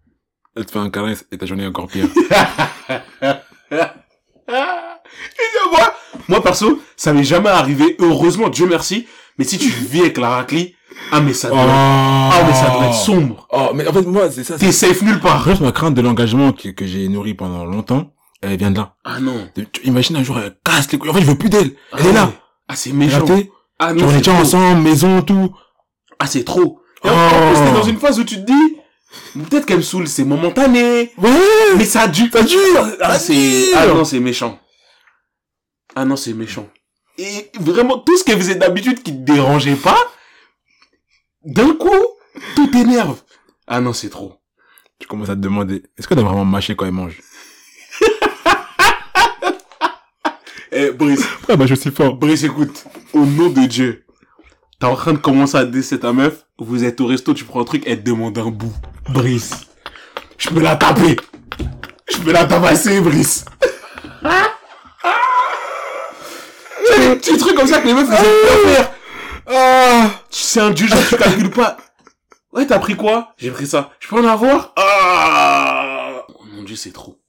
elle 0.55 0.65
te 0.65 0.71
fait 0.71 0.79
un 0.79 0.89
câlin 0.89 1.13
et 1.31 1.37
ta 1.37 1.45
journée 1.45 1.63
est 1.63 1.67
encore 1.67 1.87
pire. 1.87 2.07
Moi, 5.71 5.93
moi 6.27 6.43
perso, 6.43 6.81
ça 6.95 7.13
m'est 7.13 7.23
jamais 7.23 7.49
arrivé. 7.49 7.95
Heureusement, 7.99 8.49
Dieu 8.49 8.67
merci. 8.67 9.07
Mais 9.37 9.45
si 9.45 9.57
tu 9.57 9.69
vis 9.69 10.01
avec 10.01 10.17
la 10.17 10.29
raclie, 10.29 10.75
ah 11.11 11.21
mais 11.21 11.33
ça 11.33 11.49
doit, 11.49 11.57
ah 11.59 12.43
mais 12.45 12.53
ça 12.53 12.69
doit 12.69 12.87
être 12.87 12.93
sombre. 12.93 13.47
Oh, 13.51 13.71
mais 13.73 13.87
en 13.87 13.93
fait, 13.93 14.03
moi, 14.03 14.29
c'est 14.29 14.43
ça. 14.43 14.57
T'es 14.57 14.71
safe 14.71 15.01
nulle 15.01 15.19
part. 15.19 15.47
Après, 15.47 15.63
ma 15.63 15.71
crainte 15.71 15.95
de 15.95 16.01
l'engagement 16.01 16.51
que, 16.51 16.69
que 16.69 16.85
j'ai 16.85 17.07
nourri 17.07 17.33
pendant 17.33 17.65
longtemps, 17.65 18.13
elle 18.43 18.57
vient 18.57 18.71
de 18.71 18.77
là. 18.77 18.95
Ah 19.03 19.19
non. 19.19 19.49
Tu, 19.55 19.67
imagines 19.85 20.15
un 20.17 20.23
jour, 20.23 20.37
elle 20.39 20.55
casse 20.63 20.91
les 20.91 20.97
couilles. 20.97 21.09
En 21.09 21.13
fait, 21.13 21.21
je 21.21 21.25
veux 21.27 21.37
plus 21.37 21.49
d'elle. 21.49 21.75
Elle 21.93 21.99
Ah 21.99 22.07
est 22.09 22.13
là. 22.13 22.33
Ah 22.67 22.75
c'est 22.75 22.91
méchant. 22.93 23.25
Ah 23.79 23.93
non, 23.93 24.05
on 24.07 24.17
était 24.17 24.29
ensemble, 24.31 24.81
maison, 24.81 25.21
tout. 25.21 25.55
Ah 26.19 26.27
c'est 26.27 26.43
trop. 26.43 26.79
Et 27.03 27.09
en- 27.09 27.13
Oh. 27.13 27.15
en 27.15 27.51
plus, 27.53 27.59
t'es 27.65 27.73
dans 27.73 27.83
une 27.83 27.99
phase 27.99 28.19
où 28.19 28.23
tu 28.23 28.35
te 28.35 28.41
dis, 28.45 28.77
peut-être 29.49 29.65
qu'elle 29.65 29.77
me 29.77 29.81
saoule, 29.81 30.07
c'est 30.07 30.23
momentané. 30.23 31.11
Ouais. 31.17 31.29
Mais 31.77 31.85
ça 31.85 32.07
dure. 32.07 32.27
Ça 32.31 32.43
dure. 32.43 32.87
Ah 33.01 33.19
c'est, 33.19 33.73
ah 33.75 33.87
non, 33.87 34.05
c'est 34.05 34.19
méchant. 34.19 34.59
Ah 35.95 36.05
non, 36.05 36.15
c'est 36.15 36.33
méchant. 36.33 36.67
Et 37.17 37.51
vraiment, 37.59 37.99
tout 37.99 38.17
ce 38.17 38.23
qu'elle 38.23 38.37
faisait 38.39 38.55
d'habitude 38.55 39.03
qui 39.03 39.11
te 39.11 39.19
dérangeait 39.31 39.75
pas, 39.75 39.97
d'un 41.43 41.73
coup, 41.75 41.89
tout 42.55 42.67
t'énerve. 42.67 43.21
Ah 43.67 43.81
non, 43.81 43.93
c'est 43.93 44.09
trop. 44.09 44.35
Tu 44.99 45.07
commences 45.07 45.29
à 45.29 45.35
te 45.35 45.41
demander, 45.41 45.83
est-ce 45.97 46.07
qu'elle 46.07 46.19
a 46.19 46.23
vraiment 46.23 46.45
mâché 46.45 46.75
quand 46.75 46.85
elle 46.85 46.91
mange? 46.93 47.21
Eh, 50.75 50.91
Brice, 50.91 51.23
Ah, 51.49 51.55
bah, 51.55 51.65
je 51.67 51.75
suis 51.75 51.91
fort. 51.91 52.15
Brice, 52.15 52.43
écoute. 52.43 52.85
Au 53.13 53.25
nom 53.25 53.49
de 53.49 53.65
Dieu. 53.67 54.05
T'es 54.79 54.87
en 54.87 54.95
train 54.95 55.13
de 55.13 55.17
commencer 55.19 55.57
à 55.57 55.65
déceler 55.65 55.99
ta 56.01 56.11
meuf. 56.13 56.45
Vous 56.57 56.83
êtes 56.83 56.99
au 56.99 57.05
resto, 57.05 57.33
tu 57.33 57.45
prends 57.45 57.61
un 57.61 57.65
truc, 57.65 57.83
elle 57.85 57.99
te 57.99 58.09
demande 58.09 58.37
un 58.37 58.49
bout. 58.49 58.73
Brice. 59.09 59.67
Je 60.37 60.49
peux 60.49 60.61
la 60.61 60.75
taper. 60.75 61.15
Je 62.11 62.17
peux 62.17 62.31
la 62.31 62.45
tabasser, 62.45 62.99
Brice. 63.01 63.45
Petits 67.15 67.37
trucs 67.37 67.55
comme 67.55 67.67
ça 67.67 67.79
que 67.79 67.87
les 67.87 67.93
meufs, 67.93 68.07
ils 68.09 68.13
aiment 68.13 68.75
faire. 68.75 68.91
Ah. 69.47 70.09
C'est 70.29 70.59
un 70.59 70.71
dieu, 70.71 70.87
genre, 70.87 70.99
tu 71.07 71.15
calcules 71.15 71.51
pas. 71.51 71.77
Ouais, 72.51 72.65
t'as 72.65 72.79
pris 72.79 72.95
quoi? 72.95 73.33
J'ai 73.37 73.51
pris 73.51 73.67
ça. 73.67 73.91
Je 73.99 74.07
peux 74.07 74.17
en 74.17 74.27
avoir? 74.27 74.73
Ah! 74.75 76.25
Oh 76.29 76.43
mon 76.53 76.63
dieu, 76.63 76.75
c'est 76.75 76.91
trop. 76.91 77.19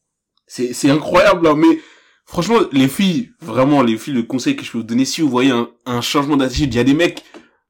C'est, 0.46 0.72
c'est 0.72 0.90
incroyable, 0.90 1.44
là, 1.46 1.54
mais 1.54 1.80
franchement, 2.26 2.56
les 2.72 2.88
filles, 2.88 3.30
vraiment, 3.40 3.82
les 3.82 3.96
filles, 3.98 4.14
le 4.14 4.22
conseil 4.22 4.56
que 4.56 4.64
je 4.64 4.70
peux 4.72 4.78
vous 4.78 4.84
donner, 4.84 5.04
si 5.04 5.20
vous 5.20 5.28
voyez 5.28 5.50
un, 5.50 5.68
un 5.86 6.00
changement 6.00 6.36
d'attitude, 6.36 6.72
il 6.74 6.76
y 6.76 6.80
a 6.80 6.84
des 6.84 6.94
mecs, 6.94 7.22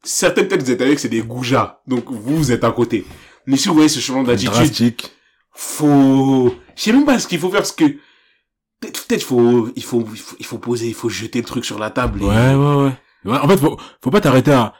certaines 0.03 0.49
peut-être 0.49 0.63
vous 0.63 0.71
êtes 0.71 0.81
avec, 0.83 0.99
c'est 0.99 1.09
des 1.09 1.23
goujats. 1.23 1.81
Donc, 1.87 2.05
vous, 2.11 2.37
vous 2.37 2.53
êtes 2.53 2.65
à 2.65 2.71
côté. 2.73 3.05
Mais 3.47 3.57
si 3.57 3.69
vous 3.69 3.75
voyez 3.75 3.89
ce 3.89 4.01
changement 4.01 4.23
d'attitude, 4.23 4.95
faut, 5.53 6.55
je 6.77 6.83
sais 6.83 6.93
même 6.93 7.05
pas 7.05 7.19
ce 7.19 7.29
qu'il 7.29 7.39
faut 7.39 7.49
faire, 7.51 7.61
parce 7.61 7.73
que, 7.73 7.85
peut-être, 8.81 9.07
peut-être, 9.07 9.23
faut, 9.23 9.69
il 9.77 9.83
faut, 9.85 10.05
il 10.13 10.19
faut, 10.19 10.37
il 10.41 10.47
faut 10.47 10.59
poser, 10.59 10.89
il 10.89 10.95
faut 10.95 11.09
jeter 11.09 11.41
le 11.41 11.45
truc 11.47 11.65
sur 11.65 11.79
la 11.79 11.91
table. 11.91 12.23
et- 12.23 12.27
Ouais, 12.27 12.55
ouais, 12.55 12.75
ouais. 12.85 12.93
Ouais, 13.25 13.39
En 13.39 13.49
fait, 13.49 13.57
faut, 13.57 13.79
faut 14.03 14.11
pas 14.11 14.21
t'arrêter 14.21 14.53
à, 14.53 14.75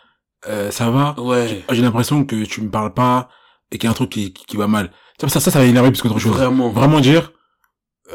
euh, 0.49 0.71
ça 0.71 0.91
va. 0.91 1.15
Ouais. 1.19 1.65
J'ai 1.71 1.81
l'impression 1.83 2.25
que 2.25 2.45
tu 2.45 2.61
me 2.61 2.71
parles 2.71 2.93
pas 2.93 3.29
et 3.71 3.79
qu'il 3.79 3.87
y 3.87 3.89
a 3.89 3.91
un 3.91 3.95
truc 3.95 4.11
qui, 4.11 4.33
qui, 4.35 4.45
qui 4.45 4.57
va 4.59 4.67
mal. 4.67 4.91
Ça, 5.21 5.29
ça, 5.29 5.41
ça, 5.41 5.51
ça 5.51 5.59
va 5.61 5.65
énerver 5.65 5.91
plus 5.91 6.03
qu'autre 6.03 6.19
chose. 6.19 6.33
Vraiment. 6.33 6.69
Vraiment 6.71 7.01
dire, 7.01 7.33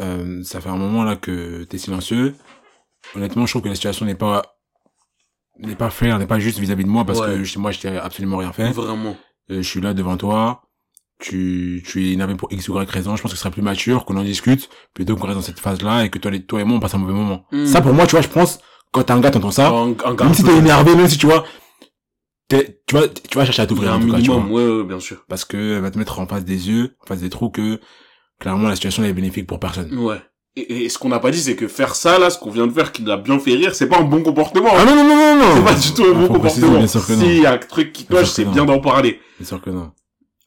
euh, 0.01 0.43
ça 0.43 0.61
fait 0.61 0.69
un 0.69 0.77
moment 0.77 1.03
là 1.03 1.15
que 1.15 1.63
t'es 1.63 1.77
silencieux. 1.77 2.35
Honnêtement, 3.15 3.45
je 3.45 3.51
trouve 3.53 3.61
que 3.63 3.69
la 3.69 3.75
situation 3.75 4.05
n'est 4.05 4.15
pas, 4.15 4.57
n'est 5.57 5.75
pas 5.75 5.89
fair, 5.89 6.19
n'est 6.19 6.27
pas 6.27 6.39
juste 6.39 6.59
vis-à-vis 6.59 6.83
de 6.83 6.89
moi 6.89 7.05
parce 7.05 7.19
Ouais. 7.19 7.27
que 7.37 7.43
chez 7.43 7.59
moi, 7.59 7.71
je 7.71 7.79
t'ai 7.79 7.97
absolument 7.97 8.37
rien 8.37 8.51
fait. 8.53 8.71
Vraiment. 8.71 9.15
Euh, 9.51 9.61
je 9.61 9.67
suis 9.67 9.81
là 9.81 9.93
devant 9.93 10.17
toi. 10.17 10.63
Tu, 11.21 11.83
tu 11.85 12.07
es 12.07 12.11
énervé 12.13 12.35
pour 12.35 12.49
X 12.51 12.69
ou 12.69 12.79
Y 12.79 12.89
raison. 12.89 13.15
Je 13.17 13.21
pense 13.21 13.31
que 13.31 13.35
ce 13.37 13.41
serait 13.41 13.51
plus 13.51 13.61
mature 13.61 14.05
qu'on 14.05 14.15
en 14.15 14.23
discute 14.23 14.69
plutôt 14.93 15.17
qu'on 15.17 15.25
reste 15.27 15.35
dans 15.37 15.41
cette 15.43 15.59
phase-là 15.59 16.05
et 16.05 16.09
que 16.09 16.17
toi, 16.17 16.61
et 16.61 16.63
moi, 16.63 16.77
on 16.77 16.79
passe 16.79 16.93
un 16.95 16.97
mauvais 16.99 17.13
moment. 17.13 17.45
Mm. 17.51 17.65
Ça, 17.65 17.81
pour 17.81 17.93
moi, 17.93 18.05
tu 18.07 18.11
vois, 18.11 18.21
je 18.21 18.29
pense, 18.29 18.59
quand 18.93 19.03
t'as 19.03 19.15
un 19.15 19.19
gars, 19.19 19.31
t'entends 19.31 19.51
ça, 19.51 19.69
un 19.69 19.91
gars 19.91 20.23
même 20.23 20.33
si 20.33 20.43
t'es 20.45 20.55
énervé, 20.57 20.95
même 20.95 21.09
si 21.09 21.17
tu 21.17 21.25
vois, 21.25 21.43
t'es, 22.47 22.81
tu 22.87 22.95
vas, 22.95 23.07
tu 23.09 23.37
vas 23.37 23.43
chercher 23.43 23.63
à 23.63 23.67
t'ouvrir 23.67 23.91
en 23.91 23.95
un 23.95 23.99
tout 23.99 24.11
cas, 24.11 24.21
tu 24.21 24.27
vois. 24.27 24.37
minimum, 24.37 24.51
ouais, 24.53 24.77
ouais, 24.77 24.83
bien 24.85 24.99
sûr. 25.01 25.25
Parce 25.27 25.43
que 25.43 25.57
elle 25.75 25.81
va 25.81 25.91
te 25.91 25.97
mettre 25.97 26.19
en 26.19 26.25
face 26.25 26.45
des 26.45 26.69
yeux, 26.69 26.95
en 27.03 27.07
face 27.07 27.19
des 27.19 27.29
trous 27.29 27.49
que, 27.49 27.81
clairement, 28.39 28.67
la 28.67 28.75
situation 28.75 29.03
est 29.03 29.13
bénéfique 29.13 29.47
pour 29.47 29.59
personne. 29.59 29.97
Ouais. 29.97 30.21
Et, 30.55 30.85
et 30.85 30.89
ce 30.89 30.97
qu'on 30.97 31.09
n'a 31.09 31.19
pas 31.19 31.31
dit, 31.31 31.39
c'est 31.41 31.55
que 31.55 31.67
faire 31.67 31.95
ça, 31.95 32.17
là, 32.19 32.29
ce 32.29 32.37
qu'on 32.39 32.49
vient 32.51 32.67
de 32.67 32.73
faire, 32.73 32.91
qui 32.91 33.03
l'a 33.03 33.17
bien 33.17 33.39
fait 33.39 33.53
rire, 33.53 33.75
c'est 33.75 33.87
pas 33.87 33.99
un 33.99 34.03
bon 34.03 34.23
comportement. 34.23 34.69
Ah 34.73 34.83
non, 34.85 34.95
non, 34.95 35.03
non, 35.07 35.15
non, 35.15 35.35
non! 35.39 35.55
c'est 35.55 35.63
pas 35.73 35.79
du 35.79 35.93
tout 35.93 36.03
un 36.05 36.13
bon 36.13 36.27
comportement. 36.27 36.87
S'il 36.87 37.37
y 37.41 37.45
a 37.45 37.53
un 37.53 37.57
truc 37.57 37.93
qui 37.93 38.05
cloche, 38.05 38.29
c'est 38.29 38.45
bien 38.45 38.65
d'en 38.65 38.79
parler. 38.79 39.21
Bien 39.39 39.47
sûr 39.47 39.61
que 39.61 39.69
non. 39.69 39.93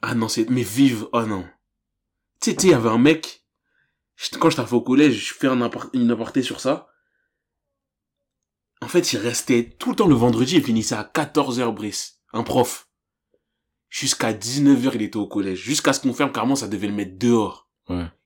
Ah 0.02 0.14
non, 0.14 0.28
c'est, 0.28 0.50
mais 0.50 0.62
vive, 0.62 1.06
oh 1.12 1.22
non. 1.22 1.44
Tu 2.40 2.50
sais, 2.50 2.56
tu 2.56 2.62
sais, 2.62 2.68
il 2.68 2.70
y 2.72 2.74
avait 2.74 2.88
un 2.88 2.98
mec, 2.98 3.44
je- 4.16 4.36
quand 4.36 4.50
j'étais 4.50 4.72
au 4.72 4.80
collège, 4.80 5.14
je 5.28 5.34
fais 5.34 5.46
un 5.46 5.70
une 5.92 6.10
aparté 6.10 6.42
sur 6.42 6.58
ça. 6.60 6.88
En 8.80 8.88
fait, 8.88 9.12
il 9.12 9.18
restait 9.18 9.76
tout 9.78 9.90
le 9.90 9.96
temps 9.96 10.08
le 10.08 10.16
vendredi, 10.16 10.56
il 10.56 10.64
finissait 10.64 10.96
à 10.96 11.04
14h, 11.04 11.72
Brice. 11.72 12.18
Un 12.32 12.42
prof. 12.42 12.88
Jusqu'à 13.90 14.32
19h, 14.32 14.90
il 14.94 15.02
était 15.02 15.16
au 15.18 15.28
collège. 15.28 15.60
Jusqu'à 15.60 15.92
ce 15.92 16.00
qu'on 16.00 16.12
ferme, 16.12 16.32
carrément, 16.32 16.56
ça 16.56 16.66
devait 16.66 16.88
le 16.88 16.94
mettre 16.94 17.16
dehors. 17.16 17.68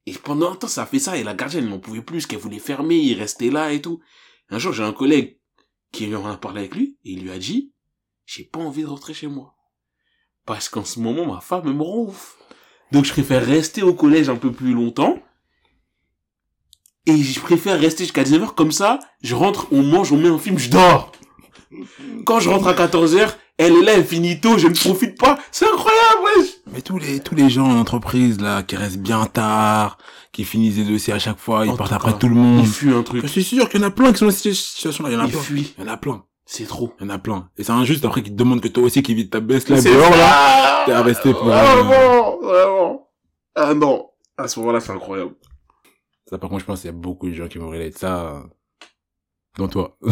Et 0.06 0.12
pendant 0.12 0.52
un 0.52 0.54
temps, 0.54 0.68
ça 0.68 0.82
a 0.82 0.86
fait 0.86 0.98
ça, 0.98 1.16
et 1.16 1.24
la 1.24 1.34
gardienne, 1.34 1.64
elle 1.64 1.70
n'en 1.70 1.78
pouvait 1.78 2.02
plus, 2.02 2.26
qu'elle 2.26 2.38
voulait 2.38 2.58
fermer, 2.58 2.96
il 2.96 3.18
restait 3.18 3.50
là 3.50 3.72
et 3.72 3.82
tout. 3.82 4.00
Un 4.50 4.58
jour, 4.58 4.72
j'ai 4.72 4.84
un 4.84 4.92
collègue 4.92 5.38
qui 5.92 6.14
en 6.14 6.24
a 6.26 6.36
parlé 6.36 6.60
avec 6.60 6.76
lui, 6.76 6.96
et 7.04 7.12
il 7.12 7.22
lui 7.22 7.30
a 7.30 7.38
dit, 7.38 7.72
j'ai 8.24 8.44
pas 8.44 8.60
envie 8.60 8.82
de 8.82 8.86
rentrer 8.86 9.14
chez 9.14 9.26
moi. 9.26 9.56
Parce 10.44 10.68
qu'en 10.68 10.84
ce 10.84 11.00
moment, 11.00 11.26
ma 11.26 11.40
femme, 11.40 11.72
me 11.72 11.82
rend 11.82 12.02
ouf. 12.02 12.36
Donc, 12.92 13.04
je 13.04 13.12
préfère 13.12 13.44
rester 13.44 13.82
au 13.82 13.94
collège 13.94 14.28
un 14.28 14.36
peu 14.36 14.52
plus 14.52 14.74
longtemps, 14.74 15.20
et 17.06 17.16
je 17.16 17.40
préfère 17.40 17.78
rester 17.78 18.04
jusqu'à 18.04 18.24
19h, 18.24 18.54
comme 18.54 18.72
ça, 18.72 19.00
je 19.22 19.34
rentre, 19.34 19.68
on 19.72 19.82
mange, 19.82 20.12
on 20.12 20.18
met 20.18 20.28
un 20.28 20.38
film, 20.38 20.58
je 20.58 20.70
dors. 20.70 21.12
Quand 22.24 22.40
je 22.40 22.48
rentre 22.48 22.68
à 22.68 22.74
14h, 22.74 23.34
elle 23.58 23.72
est 23.74 23.82
là, 23.82 23.92
elle 23.94 24.04
finit 24.04 24.40
tôt, 24.40 24.58
je 24.58 24.68
ne 24.68 24.74
profite 24.74 25.18
pas. 25.18 25.38
C'est 25.50 25.64
incroyable, 25.66 26.18
wesh. 26.36 26.48
Mais 26.72 26.82
tous 26.82 26.98
les, 26.98 27.20
tous 27.20 27.34
les 27.34 27.48
gens 27.50 27.66
en 27.66 27.78
entreprise, 27.78 28.40
là, 28.40 28.62
qui 28.62 28.76
restent 28.76 28.98
bien 28.98 29.24
tard, 29.26 29.98
qui 30.32 30.44
finissent 30.44 30.76
des 30.76 30.84
dossiers 30.84 31.14
à 31.14 31.18
chaque 31.18 31.38
fois, 31.38 31.64
ils 31.64 31.70
En 31.70 31.76
partent 31.76 31.90
tout 31.90 31.96
après 31.96 32.12
cas, 32.12 32.18
tout 32.18 32.28
le 32.28 32.34
monde. 32.34 32.60
Il 32.60 32.66
fuit 32.70 32.92
un 32.92 33.02
truc. 33.02 33.22
Je 33.22 33.26
suis 33.28 33.44
sûr 33.44 33.68
qu'il 33.68 33.80
y 33.80 33.84
en 33.84 33.86
a 33.86 33.90
plein 33.90 34.12
qui 34.12 34.18
sont 34.18 34.26
dans 34.26 34.30
cette 34.30 34.52
situation-là, 34.52 35.10
il 35.10 35.14
y 35.14 35.16
en 35.16 35.20
a 35.20 35.24
Il 35.26 35.30
plein. 35.32 35.40
fuit. 35.40 35.74
Il 35.78 35.84
y 35.84 35.88
en 35.88 35.92
a 35.92 35.96
plein. 35.96 36.24
C'est 36.44 36.66
trop. 36.66 36.92
Il 37.00 37.06
y 37.06 37.10
en 37.10 37.14
a 37.14 37.18
plein. 37.18 37.48
Et 37.56 37.64
c'est 37.64 37.72
injuste 37.72 38.04
après 38.04 38.22
qu'ils 38.22 38.32
te 38.32 38.36
demandent 38.38 38.60
que 38.60 38.68
toi 38.68 38.84
aussi 38.84 39.02
qui 39.02 39.14
vis 39.14 39.28
ta 39.28 39.40
baisse 39.40 39.68
là, 39.68 39.80
C'est 39.80 39.92
dehors 39.92 40.10
là. 40.10 40.82
t'es 40.86 40.92
à 40.92 41.02
rester 41.02 41.32
pour, 41.32 41.44
Vraiment, 41.46 42.38
vraiment. 42.40 43.08
Ah 43.54 43.74
non. 43.74 44.10
À 44.36 44.46
ce 44.48 44.60
moment-là, 44.60 44.80
c'est 44.80 44.92
incroyable. 44.92 45.34
Ça, 46.28 46.36
par 46.38 46.50
contre, 46.50 46.60
je 46.60 46.66
pense 46.66 46.80
qu'il 46.82 46.90
y 46.90 46.94
a 46.94 46.96
beaucoup 46.96 47.28
de 47.28 47.32
gens 47.34 47.48
qui 47.48 47.58
vont 47.58 47.70
relate 47.70 47.96
ça. 47.96 48.26
euh, 48.26 48.40
Dont 49.56 49.68
toi. 49.68 49.96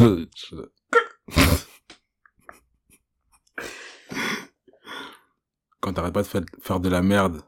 Quand 5.85 5.93
t'arrêtes 5.93 6.15
pas 6.15 6.23
de 6.23 6.27
fa- 6.27 6.41
faire 6.63 6.81
de 6.81 6.89
la 6.89 7.03
merde 7.03 7.43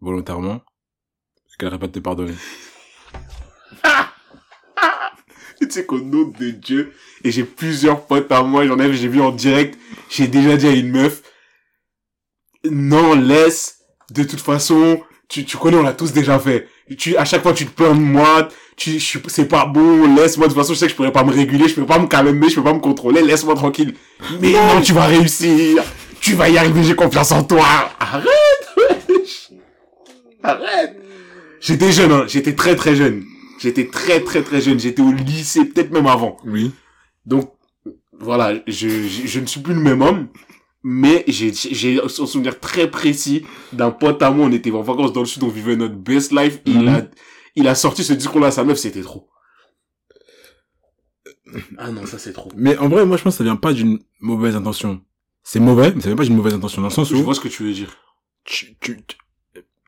volontairement, 0.00 0.62
c'est 1.46 1.58
qu'elle 1.58 1.68
arrête 1.68 1.80
pas 1.80 1.86
de 1.88 1.92
te 1.92 1.98
pardonner. 1.98 2.32
Tu 5.60 5.70
sais 5.70 5.84
qu'au 5.84 6.00
nom 6.00 6.32
de 6.38 6.50
Dieu, 6.52 6.94
et 7.22 7.30
j'ai 7.30 7.44
plusieurs 7.44 8.06
potes 8.06 8.32
à 8.32 8.42
moi, 8.42 8.66
j'en 8.66 8.78
ai, 8.78 8.94
j'ai 8.94 9.08
vu 9.08 9.20
en 9.20 9.30
direct, 9.30 9.78
j'ai 10.08 10.26
déjà 10.26 10.56
dit 10.56 10.66
à 10.66 10.70
une 10.72 10.90
meuf, 10.90 11.22
non, 12.64 13.14
laisse. 13.14 13.80
De 14.10 14.22
toute 14.22 14.40
façon, 14.40 15.02
tu, 15.28 15.44
tu 15.44 15.58
connais, 15.58 15.76
on 15.76 15.82
l'a 15.82 15.92
tous 15.92 16.12
déjà 16.12 16.38
fait. 16.38 16.68
Tu, 16.96 17.14
à 17.18 17.26
chaque 17.26 17.42
fois, 17.42 17.52
tu 17.52 17.66
te 17.66 17.72
plains 17.72 17.94
de 17.94 18.00
moi. 18.00 18.48
Tu, 18.76 18.98
je 18.98 19.18
c'est 19.28 19.48
pas 19.48 19.66
bon, 19.66 20.14
laisse-moi. 20.14 20.46
De 20.46 20.52
toute 20.52 20.62
façon, 20.62 20.72
je 20.74 20.78
sais 20.78 20.86
que 20.86 20.92
je 20.92 20.96
pourrais 20.96 21.12
pas 21.12 21.24
me 21.24 21.32
réguler, 21.32 21.68
je 21.68 21.74
peux 21.74 21.84
pas 21.86 21.98
me 21.98 22.06
calmer, 22.06 22.48
je 22.48 22.54
peux 22.54 22.64
pas 22.64 22.74
me 22.74 22.80
contrôler, 22.80 23.22
laisse-moi 23.22 23.54
tranquille. 23.54 23.94
Mais 24.40 24.52
non, 24.52 24.80
tu 24.82 24.92
vas 24.94 25.06
réussir. 25.06 25.82
Tu 26.26 26.34
vas 26.34 26.48
y 26.48 26.58
arriver, 26.58 26.82
j'ai 26.82 26.96
confiance 26.96 27.30
en 27.30 27.44
toi. 27.44 27.64
Arrête. 28.00 28.26
Arrête. 30.42 30.96
J'étais 31.60 31.92
jeune, 31.92 32.10
hein. 32.10 32.24
J'étais 32.26 32.56
très 32.56 32.74
très 32.74 32.96
jeune. 32.96 33.24
J'étais 33.60 33.86
très 33.86 34.20
très 34.24 34.42
très 34.42 34.60
jeune. 34.60 34.80
J'étais 34.80 35.02
au 35.02 35.12
lycée, 35.12 35.64
peut-être 35.66 35.92
même 35.92 36.08
avant. 36.08 36.36
Oui. 36.44 36.72
Donc, 37.26 37.52
voilà, 38.18 38.54
je, 38.66 38.88
je, 39.06 39.24
je 39.28 39.38
ne 39.38 39.46
suis 39.46 39.60
plus 39.60 39.74
le 39.74 39.80
même 39.80 40.02
homme, 40.02 40.26
mais 40.82 41.22
j'ai, 41.28 41.52
j'ai 41.54 42.02
un 42.02 42.08
souvenir 42.08 42.58
très 42.58 42.90
précis 42.90 43.46
d'un 43.72 43.92
pote 43.92 44.20
à 44.20 44.32
moi, 44.32 44.46
on 44.46 44.52
était 44.52 44.72
en 44.72 44.82
vacances 44.82 45.12
dans 45.12 45.20
le 45.20 45.26
sud, 45.26 45.44
on 45.44 45.48
vivait 45.48 45.76
notre 45.76 45.94
best 45.94 46.32
life, 46.32 46.58
il 46.66 46.80
Mhm. 46.80 46.88
a, 46.88 47.02
il 47.54 47.68
a 47.68 47.76
sorti 47.76 48.02
ce 48.02 48.14
discours-là 48.14 48.48
à 48.48 48.50
sa 48.50 48.64
meuf, 48.64 48.78
c'était 48.78 49.02
trop. 49.02 49.28
Ah 51.78 51.92
non, 51.92 52.04
ça 52.04 52.18
c'est 52.18 52.32
trop. 52.32 52.50
Mais 52.56 52.76
en 52.78 52.88
vrai, 52.88 53.06
moi, 53.06 53.16
je 53.16 53.22
pense 53.22 53.34
que 53.34 53.38
ça 53.38 53.44
vient 53.44 53.54
pas 53.54 53.72
d'une 53.72 54.00
mauvaise 54.20 54.56
intention. 54.56 55.00
C'est 55.48 55.60
mauvais, 55.60 55.92
mais 55.94 56.00
ça 56.00 56.08
vient 56.08 56.16
pas 56.16 56.24
d'une 56.24 56.34
mauvaise 56.34 56.54
intention, 56.54 56.82
dans 56.82 56.88
le 56.88 56.92
sens 56.92 57.08
Je 57.08 57.14
où, 57.14 57.22
vois 57.22 57.34
ce 57.34 57.38
que 57.40 57.46
tu 57.46 57.62
veux 57.62 57.72
dire. 57.72 57.96
tu, 58.44 58.74
tu- 58.80 59.00
tu- 59.06 59.16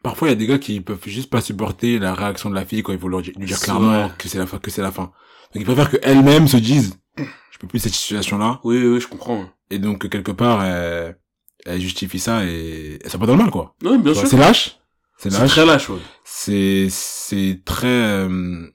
parfois, 0.05 0.29
il 0.29 0.31
y 0.31 0.35
a 0.35 0.37
des 0.37 0.47
gars 0.47 0.59
qui 0.59 0.81
peuvent 0.81 1.03
juste 1.07 1.31
pas 1.31 1.41
supporter 1.41 1.99
la 1.99 2.15
réaction 2.15 2.49
de 2.49 2.55
la 2.55 2.65
fille 2.65 2.85
quand 2.85 2.93
il 2.93 2.99
faut 3.01 3.09
leur 3.09 3.21
lui 3.23 3.33
dire 3.47 3.59
clairement 3.59 4.07
vrai. 4.07 4.13
que 4.19 4.29
c'est 4.29 4.39
la 4.39 4.47
fin, 4.47 4.59
que 4.59 4.71
c'est 4.71 4.83
la 4.83 4.93
fin. 4.93 5.05
Donc, 5.53 5.57
ils 5.57 5.65
préfèrent 5.65 5.91
qu'elles-mêmes 5.91 6.47
se 6.47 6.59
disent, 6.59 6.95
je 7.17 7.59
peux 7.59 7.67
plus 7.67 7.81
cette 7.81 7.93
situation-là, 7.93 8.61
Oui, 8.63 8.79
oui, 8.79 8.87
oui, 8.87 9.01
je 9.01 9.09
comprends. 9.09 9.49
et 9.71 9.81
donc, 9.81 9.99
que 10.03 10.07
quelque 10.07 10.31
part, 10.31 10.65
elles, 10.65 11.19
elles 11.67 11.81
justifient 11.81 12.21
ça 12.21 12.45
et 12.45 13.01
elles 13.03 13.11
sont 13.11 13.19
pas 13.19 13.27
dans 13.27 13.35
le 13.37 13.43
mal, 13.43 13.51
quoi. 13.51 13.75
Non, 13.83 13.99
bien 13.99 14.15
sûr. 14.15 14.29
C'est 14.29 14.37
lâche. 14.37 14.79
C'est 15.17 15.31
C'est 15.31 15.41
lâche. 15.41 15.51
très 15.51 15.67
lâche, 15.67 15.89
ouais. 15.91 15.99
c'est 16.23 16.87
c'est 16.91 17.63
très 17.65 17.89
euh, 17.89 18.69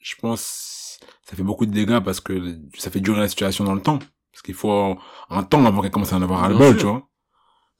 je 0.00 0.14
pense 0.22 0.98
ça 1.28 1.36
fait 1.36 1.42
beaucoup 1.42 1.66
de 1.66 1.70
dégâts 1.72 2.00
parce 2.00 2.20
que 2.20 2.56
ça 2.78 2.90
fait 2.90 3.00
durer 3.00 3.20
la 3.20 3.28
situation 3.28 3.62
dans 3.64 3.74
le 3.74 3.82
temps 3.82 3.98
parce 4.32 4.42
qu'il 4.42 4.54
faut 4.54 4.96
un 5.30 5.42
temps 5.44 5.64
avant 5.66 5.82
qu'elle 5.82 5.90
commence 5.90 6.12
à 6.12 6.16
en 6.16 6.22
avoir 6.22 6.40
ras 6.40 6.48
le 6.48 6.56
bol 6.58 6.76
tu 6.76 6.84
vois 6.86 7.08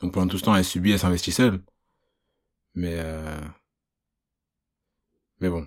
donc 0.00 0.12
pendant 0.12 0.26
tout 0.28 0.38
ce 0.38 0.44
temps 0.44 0.54
elle 0.54 0.64
subit 0.64 0.92
elle 0.92 0.98
s'investit 0.98 1.32
seule 1.32 1.62
mais 2.74 2.94
euh... 2.96 3.40
mais 5.40 5.48
bon 5.48 5.66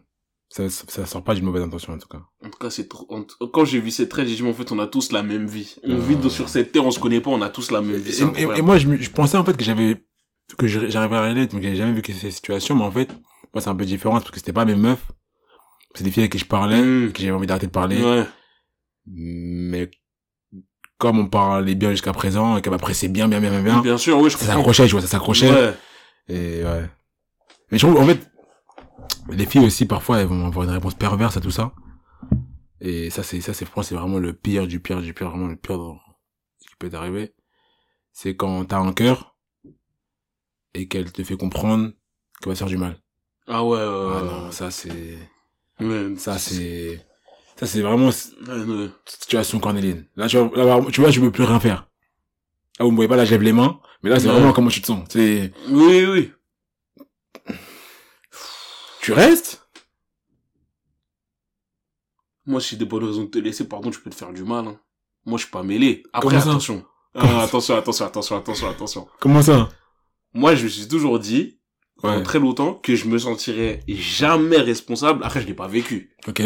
ça, 0.49 0.69
ça 0.69 0.85
ça 0.87 1.05
sort 1.05 1.23
pas 1.23 1.33
d'une 1.35 1.43
mauvaise 1.45 1.63
intention 1.63 1.93
en 1.93 1.97
tout 1.97 2.07
cas 2.07 2.21
En 2.43 2.49
tout 2.49 2.57
cas, 2.59 2.69
c'est 2.69 2.87
trop, 2.87 3.07
quand 3.51 3.65
j'ai 3.65 3.79
vu 3.79 3.89
cette 3.91 4.09
traite, 4.09 4.27
j'ai 4.27 4.35
dit, 4.35 4.43
mais 4.43 4.51
en 4.51 4.53
fait, 4.53 4.71
on 4.71 4.77
a 4.79 4.85
tous 4.87 5.11
la 5.11 5.23
même 5.23 5.47
vie. 5.47 5.75
On 5.83 5.95
Euh. 5.95 5.99
vit 5.99 6.29
sur 6.29 6.47
cette 6.49 6.71
terre, 6.71 6.85
on 6.85 6.91
se 6.91 6.99
connaît 6.99 7.19
pas, 7.19 7.31
on 7.31 7.41
a 7.41 7.49
tous 7.49 7.71
la 7.71 7.81
même 7.81 7.97
vie. 7.97 8.23
et, 8.37 8.61
moi 8.61 8.77
je, 8.77 9.09
pensais 9.09 9.37
en 9.37 9.43
fait 9.43 9.57
que 9.57 9.63
j'avais 9.63 10.05
que 10.57 10.67
j'arrivais 10.67 11.15
à 11.17 11.33
mais 11.33 11.47
que 11.47 11.61
j'avais 11.61 11.75
jamais 11.75 11.93
vu 11.93 12.01
que 12.03 12.13
ces 12.13 12.29
situations 12.31 12.75
mais 12.75 12.83
en 12.83 12.91
fait 12.91 13.09
moi 13.53 13.59
c'est 13.61 13.69
un 13.69 13.75
peu 13.75 13.85
différent 13.85 14.19
parce 14.19 14.29
que 14.29 14.37
c'était 14.37 14.53
pas 14.53 14.63
mes 14.63 14.75
meufs 14.75 15.11
c'est 15.95 16.03
des 16.03 16.11
filles 16.11 16.21
avec 16.23 16.33
qui 16.33 16.37
je 16.37 16.45
parlais 16.45 16.81
Mm. 16.81 17.11
que 17.11 17.19
j'avais 17.19 17.31
envie 17.31 17.47
d'arrêter 17.47 17.65
de 17.65 17.71
parler 17.71 18.01
Ouais. 18.01 18.25
mais 19.07 19.89
comme 20.97 21.19
on 21.19 21.27
parlait 21.27 21.75
bien 21.75 21.91
jusqu'à 21.91 22.13
présent 22.13 22.57
et 22.57 22.61
qu'elle 22.61 22.71
m'appréciait 22.71 23.09
bien 23.09 23.27
bien 23.27 23.39
bien 23.41 23.49
bien 23.51 23.61
bien 23.61 23.81
Bien 23.81 23.97
sûr, 23.97 24.17
ouais, 24.19 24.29
je 24.29 24.37
ça 24.37 24.45
s'accrochait 24.45 24.85
tu 24.85 24.91
vois 24.93 25.01
ça 25.01 25.07
s'accrochait 25.07 25.49
Ouais. 25.51 25.73
et 26.29 26.63
ouais 26.63 26.89
mais 27.71 27.77
je 27.77 27.85
trouve 27.85 27.99
en 27.99 28.05
fait 28.05 28.19
les 29.29 29.45
filles 29.45 29.65
aussi 29.65 29.85
parfois 29.85 30.19
elles 30.19 30.27
vont 30.27 30.45
avoir 30.45 30.65
une 30.65 30.71
réponse 30.71 30.93
perverse 30.95 31.35
à 31.37 31.41
tout 31.41 31.51
ça 31.51 31.73
et 32.81 33.09
ça 33.09 33.23
c'est 33.23 33.41
ça 33.41 33.53
c'est 33.53 33.65
c'est 33.83 33.95
vraiment 33.95 34.19
le 34.19 34.33
pire 34.33 34.67
du 34.67 34.79
pire 34.79 35.01
du 35.01 35.13
pire 35.13 35.29
vraiment 35.29 35.47
le 35.47 35.55
pire 35.55 35.77
dans 35.77 35.97
ce 36.59 36.67
qui 36.69 36.75
peut 36.79 36.89
t'arriver 36.89 37.33
c'est 38.13 38.35
quand 38.35 38.63
t'as 38.65 38.77
un 38.79 38.93
cœur 38.93 39.35
et 40.73 40.87
qu'elle 40.87 41.11
te 41.11 41.23
fait 41.23 41.37
comprendre 41.37 41.91
qu'elle 42.41 42.49
va 42.51 42.55
se 42.55 42.59
faire 42.59 42.67
du 42.67 42.77
mal 42.77 42.97
Ah 43.47 43.63
ouais, 43.63 43.77
ouais, 43.77 43.83
ah 43.85 44.23
ouais. 44.23 44.29
non 44.29 44.51
ça 44.51 44.71
c'est 44.71 45.17
Ouais. 45.81 46.15
ça 46.17 46.37
c'est 46.37 47.05
ça 47.55 47.65
c'est 47.65 47.81
vraiment 47.81 48.07
ouais. 48.09 48.89
situation 49.05 49.59
cornélienne. 49.59 50.05
Là, 50.15 50.27
tu 50.27 50.37
vois, 50.37 50.65
là, 50.65 50.81
tu 50.91 51.01
vois, 51.01 51.09
je 51.11 51.19
peux 51.21 51.31
plus 51.31 51.43
rien 51.43 51.59
faire. 51.59 51.87
Ah, 52.79 52.83
vous 52.83 52.91
me 52.91 52.95
voyez 52.95 53.07
pas, 53.07 53.15
là, 53.15 53.25
je 53.25 53.31
lève 53.31 53.41
les 53.41 53.53
mains. 53.53 53.79
Mais 54.03 54.09
là, 54.09 54.19
c'est 54.19 54.27
vraiment 54.27 54.51
comment 54.53 54.69
tu 54.69 54.81
te 54.81 54.87
sens. 54.87 55.05
C'est, 55.09 55.51
Oui, 55.69 56.05
oui. 56.05 56.31
tu 59.01 59.13
restes? 59.13 59.61
Moi, 62.45 62.61
si 62.61 62.71
j'ai 62.71 62.77
des 62.77 62.85
bonnes 62.85 63.03
raisons 63.05 63.23
de 63.23 63.29
te 63.29 63.39
laisser, 63.39 63.67
pardon, 63.67 63.89
tu 63.89 63.99
peux 63.99 64.09
te 64.09 64.15
faire 64.15 64.31
du 64.33 64.43
mal. 64.43 64.67
Hein. 64.67 64.79
Moi, 65.25 65.37
je 65.37 65.43
suis 65.43 65.51
pas 65.51 65.63
mêlé. 65.63 66.03
Après, 66.13 66.35
attention. 66.35 66.85
Ah, 67.15 67.41
attention, 67.43 67.75
attention, 67.75 68.05
attention, 68.05 68.37
attention, 68.37 68.69
attention. 68.69 69.07
Comment 69.19 69.41
ça? 69.41 69.69
Moi, 70.33 70.53
je 70.55 70.65
me 70.65 70.69
suis 70.69 70.87
toujours 70.87 71.17
dit, 71.17 71.59
pendant 72.01 72.17
Ouais. 72.17 72.23
très 72.23 72.39
longtemps, 72.39 72.73
que 72.75 72.95
je 72.95 73.05
me 73.07 73.17
sentirais 73.17 73.79
jamais 73.87 74.57
responsable. 74.57 75.23
Après, 75.23 75.41
je 75.41 75.47
l'ai 75.47 75.53
pas 75.53 75.67
vécu. 75.67 76.15
Ok. 76.27 76.41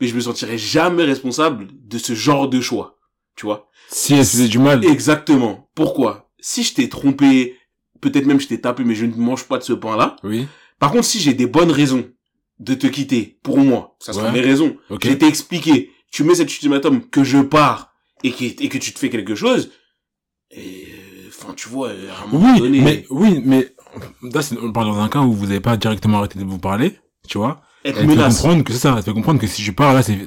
Mais 0.00 0.06
je 0.08 0.14
me 0.14 0.20
sentirais 0.20 0.58
jamais 0.58 1.04
responsable 1.04 1.68
de 1.86 1.98
ce 1.98 2.14
genre 2.14 2.48
de 2.48 2.60
choix. 2.60 2.98
Tu 3.36 3.46
vois? 3.46 3.68
Si 3.88 4.14
faisait 4.16 4.48
du 4.48 4.58
mal. 4.58 4.84
Exactement. 4.84 5.68
Pourquoi? 5.74 6.30
Si 6.40 6.62
je 6.62 6.74
t'ai 6.74 6.88
trompé, 6.88 7.56
peut-être 8.00 8.26
même 8.26 8.40
je 8.40 8.48
t'ai 8.48 8.60
tapé, 8.60 8.84
mais 8.84 8.94
je 8.94 9.06
ne 9.06 9.14
mange 9.16 9.44
pas 9.44 9.58
de 9.58 9.62
ce 9.62 9.72
pain-là. 9.72 10.16
Oui. 10.24 10.46
Par 10.78 10.90
contre, 10.92 11.04
si 11.04 11.20
j'ai 11.20 11.34
des 11.34 11.46
bonnes 11.46 11.70
raisons 11.70 12.08
de 12.60 12.74
te 12.74 12.86
quitter, 12.86 13.38
pour 13.42 13.58
moi, 13.58 13.96
ça 14.00 14.12
sera 14.12 14.26
Ouais. 14.26 14.32
mes 14.32 14.40
raisons. 14.40 14.76
Ok. 14.90 15.04
J'ai 15.04 15.18
t'ai 15.18 15.26
expliqué, 15.26 15.90
tu 16.10 16.22
mets 16.24 16.34
cet 16.36 16.52
ultimatum 16.52 17.08
que 17.08 17.24
je 17.24 17.38
pars 17.38 17.92
et, 18.22 18.30
qui, 18.32 18.46
et 18.46 18.68
que 18.68 18.78
tu 18.78 18.92
te 18.92 18.98
fais 18.98 19.10
quelque 19.10 19.34
chose, 19.34 19.70
et, 20.50 20.86
euh, 20.88 21.28
enfin, 21.28 21.52
tu 21.54 21.68
vois, 21.68 21.90
à 21.90 22.24
un 22.24 22.26
moment 22.32 22.52
Oui, 22.52 22.58
donné, 22.60 22.80
mais, 22.80 23.04
oui, 23.10 23.40
mais, 23.44 23.74
là, 24.22 24.40
c'est, 24.42 24.56
on 24.58 24.72
parle 24.72 24.86
dans 24.86 25.00
un 25.00 25.08
cas 25.08 25.20
où 25.20 25.32
vous 25.32 25.50
avez 25.50 25.60
pas 25.60 25.76
directement 25.76 26.18
arrêté 26.18 26.38
de 26.38 26.44
vous 26.44 26.58
parler, 26.58 26.98
tu 27.28 27.38
vois. 27.38 27.60
Être 27.84 27.90
Elle 27.90 27.94
te 27.94 27.98
fait 28.00 28.06
menace. 28.06 28.36
comprendre 28.40 28.64
que 28.64 28.72
c'est 28.72 28.78
ça, 28.78 28.94
elle 28.96 29.02
fait 29.02 29.12
comprendre 29.12 29.40
que 29.40 29.46
si 29.46 29.62
je 29.62 29.70
pars 29.72 29.92
là, 29.94 30.02
c'est, 30.02 30.18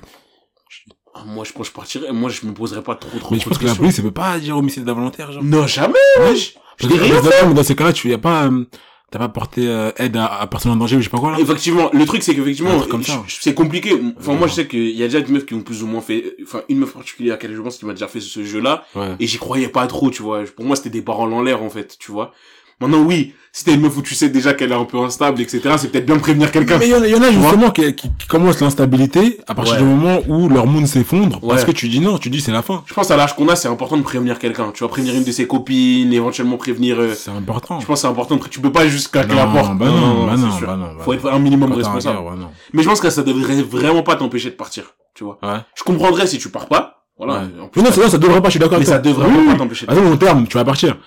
Ah, 1.16 1.24
moi, 1.26 1.44
je 1.44 1.52
pense 1.52 1.68
que 1.68 1.74
je 1.74 1.76
partirais, 1.76 2.12
moi, 2.14 2.30
je 2.30 2.46
me 2.46 2.54
poserais 2.54 2.84
pas 2.84 2.94
trop, 2.96 3.18
trop, 3.18 3.34
mais 3.34 3.40
je 3.40 3.48
pense 3.50 3.58
que 3.58 3.66
la 3.66 3.74
police, 3.74 3.98
elle 3.98 4.06
peut 4.06 4.12
pas 4.12 4.38
dire 4.38 4.56
homicide 4.58 4.88
involontaire, 4.88 5.32
genre. 5.32 5.44
Non, 5.44 5.66
jamais, 5.66 5.96
wesh. 6.20 6.54
Je 6.80 6.88
n'ai 6.88 6.96
que- 6.96 7.02
rien 7.02 7.22
fait. 7.24 7.54
dans 7.56 7.64
ces 7.64 7.76
cas-là, 7.76 7.92
tu 7.92 8.14
a 8.14 8.20
pas, 8.20 8.44
euh, 8.46 8.66
t'as 9.10 9.18
pas 9.18 9.30
porté 9.30 9.68
euh, 9.68 9.90
aide 9.98 10.16
à, 10.16 10.28
à 10.28 10.46
personne 10.46 10.72
en 10.74 10.76
danger 10.76 10.96
ou 10.98 11.00
je 11.00 11.06
sais 11.06 11.10
pas 11.10 11.18
quoi 11.18 11.32
là. 11.32 11.40
Effectivement, 11.40 11.90
le 11.92 12.06
truc 12.06 12.22
c'est 12.22 12.36
qu'effectivement, 12.36 12.80
c'est 13.28 13.56
compliqué. 13.56 13.94
Enfin, 14.20 14.34
Ouais. 14.34 14.38
moi 14.38 14.48
je 14.48 14.54
sais 14.54 14.68
qu'il 14.68 14.92
y 14.92 15.02
a 15.02 15.08
déjà 15.08 15.22
des 15.22 15.32
meufs 15.34 15.48
qui 15.48 15.56
ont 15.56 15.62
plus 15.64 15.82
ou 15.82 15.88
moins 15.88 16.02
fait, 16.02 16.36
enfin 16.44 16.62
une 16.70 16.78
meuf 16.78 16.94
particulière 16.94 17.34
à 17.34 17.38
laquelle 17.38 17.56
je 17.56 17.62
pense 17.64 17.78
qui 17.78 17.86
m'a 17.88 17.94
déjà 17.94 18.08
fait 18.08 18.20
ce 18.20 18.44
jeu-là, 18.44 18.86
Ouais. 18.94 19.16
et 19.20 19.26
j'y 19.26 19.40
croyais 19.40 19.70
pas 19.70 19.88
trop, 19.88 20.12
tu 20.12 20.22
vois. 20.22 20.44
Pour 20.56 20.66
moi 20.66 20.76
c'était 20.76 20.92
des 20.92 21.02
paroles 21.02 21.34
en 21.34 21.42
l'air 21.42 21.64
en 21.64 21.70
fait, 21.72 21.98
tu 21.98 22.12
vois. 22.12 22.32
Maintenant 22.80 23.02
oui, 23.02 23.34
si 23.52 23.64
t'es 23.66 23.74
une 23.74 23.82
meuf 23.82 23.98
où 23.98 24.04
tu 24.04 24.14
sais 24.14 24.30
déjà 24.30 24.54
qu'elle 24.54 24.72
est 24.72 24.76
un 24.76 24.86
peu 24.86 25.00
instable, 25.00 25.42
etc., 25.42 25.62
c'est 25.78 25.92
peut-être 25.92 26.06
bien 26.06 26.16
de 26.18 26.22
prévenir 26.22 26.52
quelqu'un. 26.52 26.78
Mais 26.78 26.88
il 26.88 26.92
y 26.92 26.96
en 26.96 27.02
a, 27.02 27.08
y 27.08 27.16
en 27.16 27.22
a 27.24 27.32
justement 27.32 27.72
qui, 27.72 27.96
qui, 27.96 28.10
qui 28.20 28.28
commencent 28.28 28.60
l'instabilité 28.62 29.40
à 29.48 29.56
partir 29.56 29.74
Ouais. 29.74 29.80
du 29.80 29.86
moment 29.86 30.20
où 30.28 30.48
leur 30.48 30.68
monde 30.68 30.86
s'effondre 30.86 31.40
parce 31.42 31.62
Ouais. 31.62 31.68
que 31.68 31.72
tu 31.72 31.90
dis 31.90 32.00
non, 32.00 32.20
tu 32.20 32.30
dis 32.30 32.40
c'est 32.40 32.52
la 32.52 32.62
fin. 32.62 32.84
Je 32.86 32.94
pense 32.94 33.10
à 33.10 33.18
l'âge 33.18 33.36
qu'on 33.36 33.48
a, 33.50 33.56
c'est 33.56 33.68
important 33.68 33.98
de 33.98 34.04
prévenir 34.04 34.38
quelqu'un. 34.38 34.72
Tu 34.74 34.80
vois, 34.84 34.90
prévenir 34.90 35.16
une 35.16 35.24
de 35.24 35.32
ses 35.32 35.48
copines, 35.48 36.14
éventuellement 36.14 36.58
prévenir. 36.58 37.00
euh, 37.00 37.14
C'est 37.16 37.32
important. 37.32 37.80
Je 37.80 37.86
pense 37.88 38.02
c'est 38.02 38.08
important. 38.08 38.36
de- 38.36 38.44
Tu 38.48 38.60
peux 38.62 38.72
pas 38.72 38.88
juste 38.88 39.08
claquer 39.12 39.34
la 39.36 39.48
porte. 39.48 39.76
bah 39.78 39.88
non, 39.88 40.28
bah 40.28 40.34
c'est 40.36 40.42
non, 40.42 40.50
bah 40.68 40.76
non, 40.78 40.86
bah 40.96 41.04
Faut 41.04 41.14
être 41.14 41.28
un 41.32 41.40
minimum 41.40 41.72
responsable. 41.72 42.18
gars, 42.18 42.22
ouais. 42.22 42.38
Mais 42.74 42.84
je 42.84 42.90
pense 42.90 43.00
que 43.02 43.10
ça 43.10 43.24
devrait 43.24 43.64
vraiment 43.64 44.04
pas 44.04 44.16
t'empêcher 44.18 44.52
de 44.52 44.56
partir. 44.56 44.84
Tu 45.16 45.24
vois. 45.24 45.40
Ouais. 45.42 45.58
Je 45.76 45.84
comprendrais 45.84 46.28
si 46.28 46.38
tu 46.38 46.50
pars 46.50 46.68
pas. 46.68 46.94
Voilà. 47.18 47.46
En 47.64 47.68
plus, 47.70 47.82
non, 47.82 47.92
ça, 47.92 48.08
ça 48.12 48.20
devrait 48.20 48.40
pas, 48.42 48.50
je 48.50 48.52
suis 48.52 48.60
d'accord 48.60 48.78
mais 48.78 48.88
avec 48.88 48.96
ça 48.96 49.00
devrait 49.00 49.28
oui. 49.28 49.48
pas 49.48 49.56
t'empêcher 49.56 49.88
de 49.88 49.92
À 49.92 49.96
long 49.96 50.16
terme, 50.18 50.46
tu 50.48 50.56
vas 50.56 50.64
partir. 50.64 50.98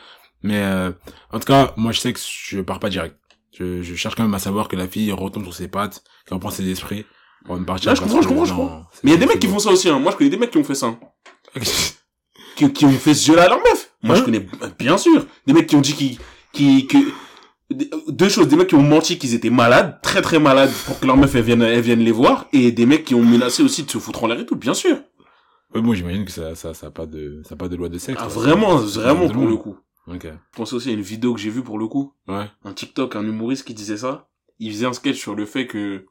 Mais 0.43 0.61
euh, 0.61 0.91
en 1.33 1.39
tout 1.39 1.47
cas, 1.47 1.73
moi 1.77 1.93
je 1.93 2.01
sais 2.01 2.13
que 2.13 2.21
je 2.21 2.61
pars 2.61 2.81
pas 2.81 2.89
direct. 2.89 3.17
Je, 3.53 3.83
je 3.83 3.95
cherche 3.95 4.15
quand 4.15 4.23
même 4.23 4.35
à 4.35 4.39
savoir 4.39 4.69
que 4.69 4.77
la 4.77 4.87
fille 4.87 5.11
retombe 5.13 5.45
sur 5.45 5.55
ses 5.55 5.69
pattes, 5.69 6.03
qu'elle 6.25 6.35
reprend 6.35 6.51
ses 6.51 6.69
esprits 6.71 7.05
avant 7.45 7.59
de 7.59 7.65
partir. 7.65 7.91
Là, 7.91 7.95
je 7.95 8.01
comprends, 8.01 8.23
je 8.23 8.29
comprends, 8.29 8.45
je 8.45 8.55
comprends. 8.55 8.87
Mais 9.03 9.11
il 9.11 9.15
y 9.15 9.17
a 9.17 9.21
des 9.21 9.27
mecs 9.27 9.41
qui 9.41 9.47
bon. 9.47 9.55
font 9.55 9.59
ça 9.59 9.71
aussi, 9.71 9.89
hein. 9.89 9.99
Moi, 9.99 10.13
je 10.13 10.17
connais 10.17 10.31
des 10.31 10.37
mecs 10.37 10.51
qui 10.51 10.59
ont 10.59 10.65
fait 10.65 10.75
ça. 10.75 10.95
Qui, 12.57 12.71
qui 12.75 12.85
ont 12.85 12.91
fait 12.91 13.15
ce 13.15 13.29
jeu-là 13.29 13.45
à 13.45 13.49
leur 13.49 13.59
meuf. 13.59 13.91
Moi, 14.03 14.17
je 14.17 14.23
connais, 14.23 14.47
bien 14.79 14.99
sûr, 14.99 15.25
des 15.47 15.55
mecs 15.55 15.67
qui 15.67 15.77
ont 15.77 15.81
dit 15.81 15.95
qu'ils, 15.95 16.19
qui, 16.53 16.87
que, 16.87 16.99
deux 18.09 18.29
choses, 18.29 18.49
des 18.49 18.57
mecs 18.57 18.69
qui 18.69 18.75
ont 18.75 18.83
menti 18.83 19.19
qu'ils 19.19 19.33
étaient 19.35 19.49
malades, 19.49 19.99
très 20.03 20.21
très 20.21 20.39
malades, 20.39 20.71
pour 20.85 21.01
que 21.01 21.07
leur 21.07 21.17
meuf, 21.17 21.35
elle 21.35 21.45
vienne, 21.45 21.63
elle 21.63 21.81
vienne 21.81 22.01
les 22.01 22.13
voir, 22.13 22.49
et 22.53 22.71
des 22.71 22.85
mecs 22.85 23.07
qui 23.07 23.15
ont 23.15 23.23
menacé 23.23 23.63
aussi 23.63 23.85
de 23.85 23.91
se 23.91 23.97
foutre 23.97 24.25
en 24.25 24.27
l'air 24.27 24.41
et 24.41 24.45
tout, 24.45 24.57
bien 24.57 24.75
sûr. 24.75 24.99
Ouais, 25.75 25.81
moi 25.81 25.95
j'imagine 25.95 26.27
que 26.27 26.33
ça, 26.33 26.55
ça, 26.55 26.75
ça 26.75 26.89
a 26.89 26.91
pas 26.91 27.07
de, 27.07 27.43
ça 27.49 27.55
a 27.55 27.57
pas 27.57 27.69
de 27.69 27.77
loi 27.77 27.89
de 27.89 27.97
sexe. 27.97 28.21
Ah, 28.23 28.29
vraiment, 28.29 28.77
vraiment 28.77 29.29
pour 29.29 29.47
le 29.47 29.57
coup. 29.57 29.79
Ok. 30.13 30.25
Je 30.25 30.57
pense 30.57 30.73
aussi 30.73 30.91
à 30.91 30.93
une 30.93 31.01
vidéo 31.01 31.35
que 31.35 31.41
j'ai 31.41 31.51
vue 31.51 31.63
pour 31.63 31.79
le 31.79 31.87
coup. 31.87 32.13
Ouais. 32.29 32.47
un 32.65 32.73
TikTok, 32.73 33.17
un 33.17 33.23
humoriste 33.25 33.65
qui 33.65 33.75
disait 33.75 33.99
ça. 33.99 34.29
Il 34.59 34.73
faisait 34.73 34.87
un 34.87 34.93
sketch 34.93 35.17
sur 35.17 35.35
le 35.35 35.47
fait 35.47 35.67
que, 35.67 36.07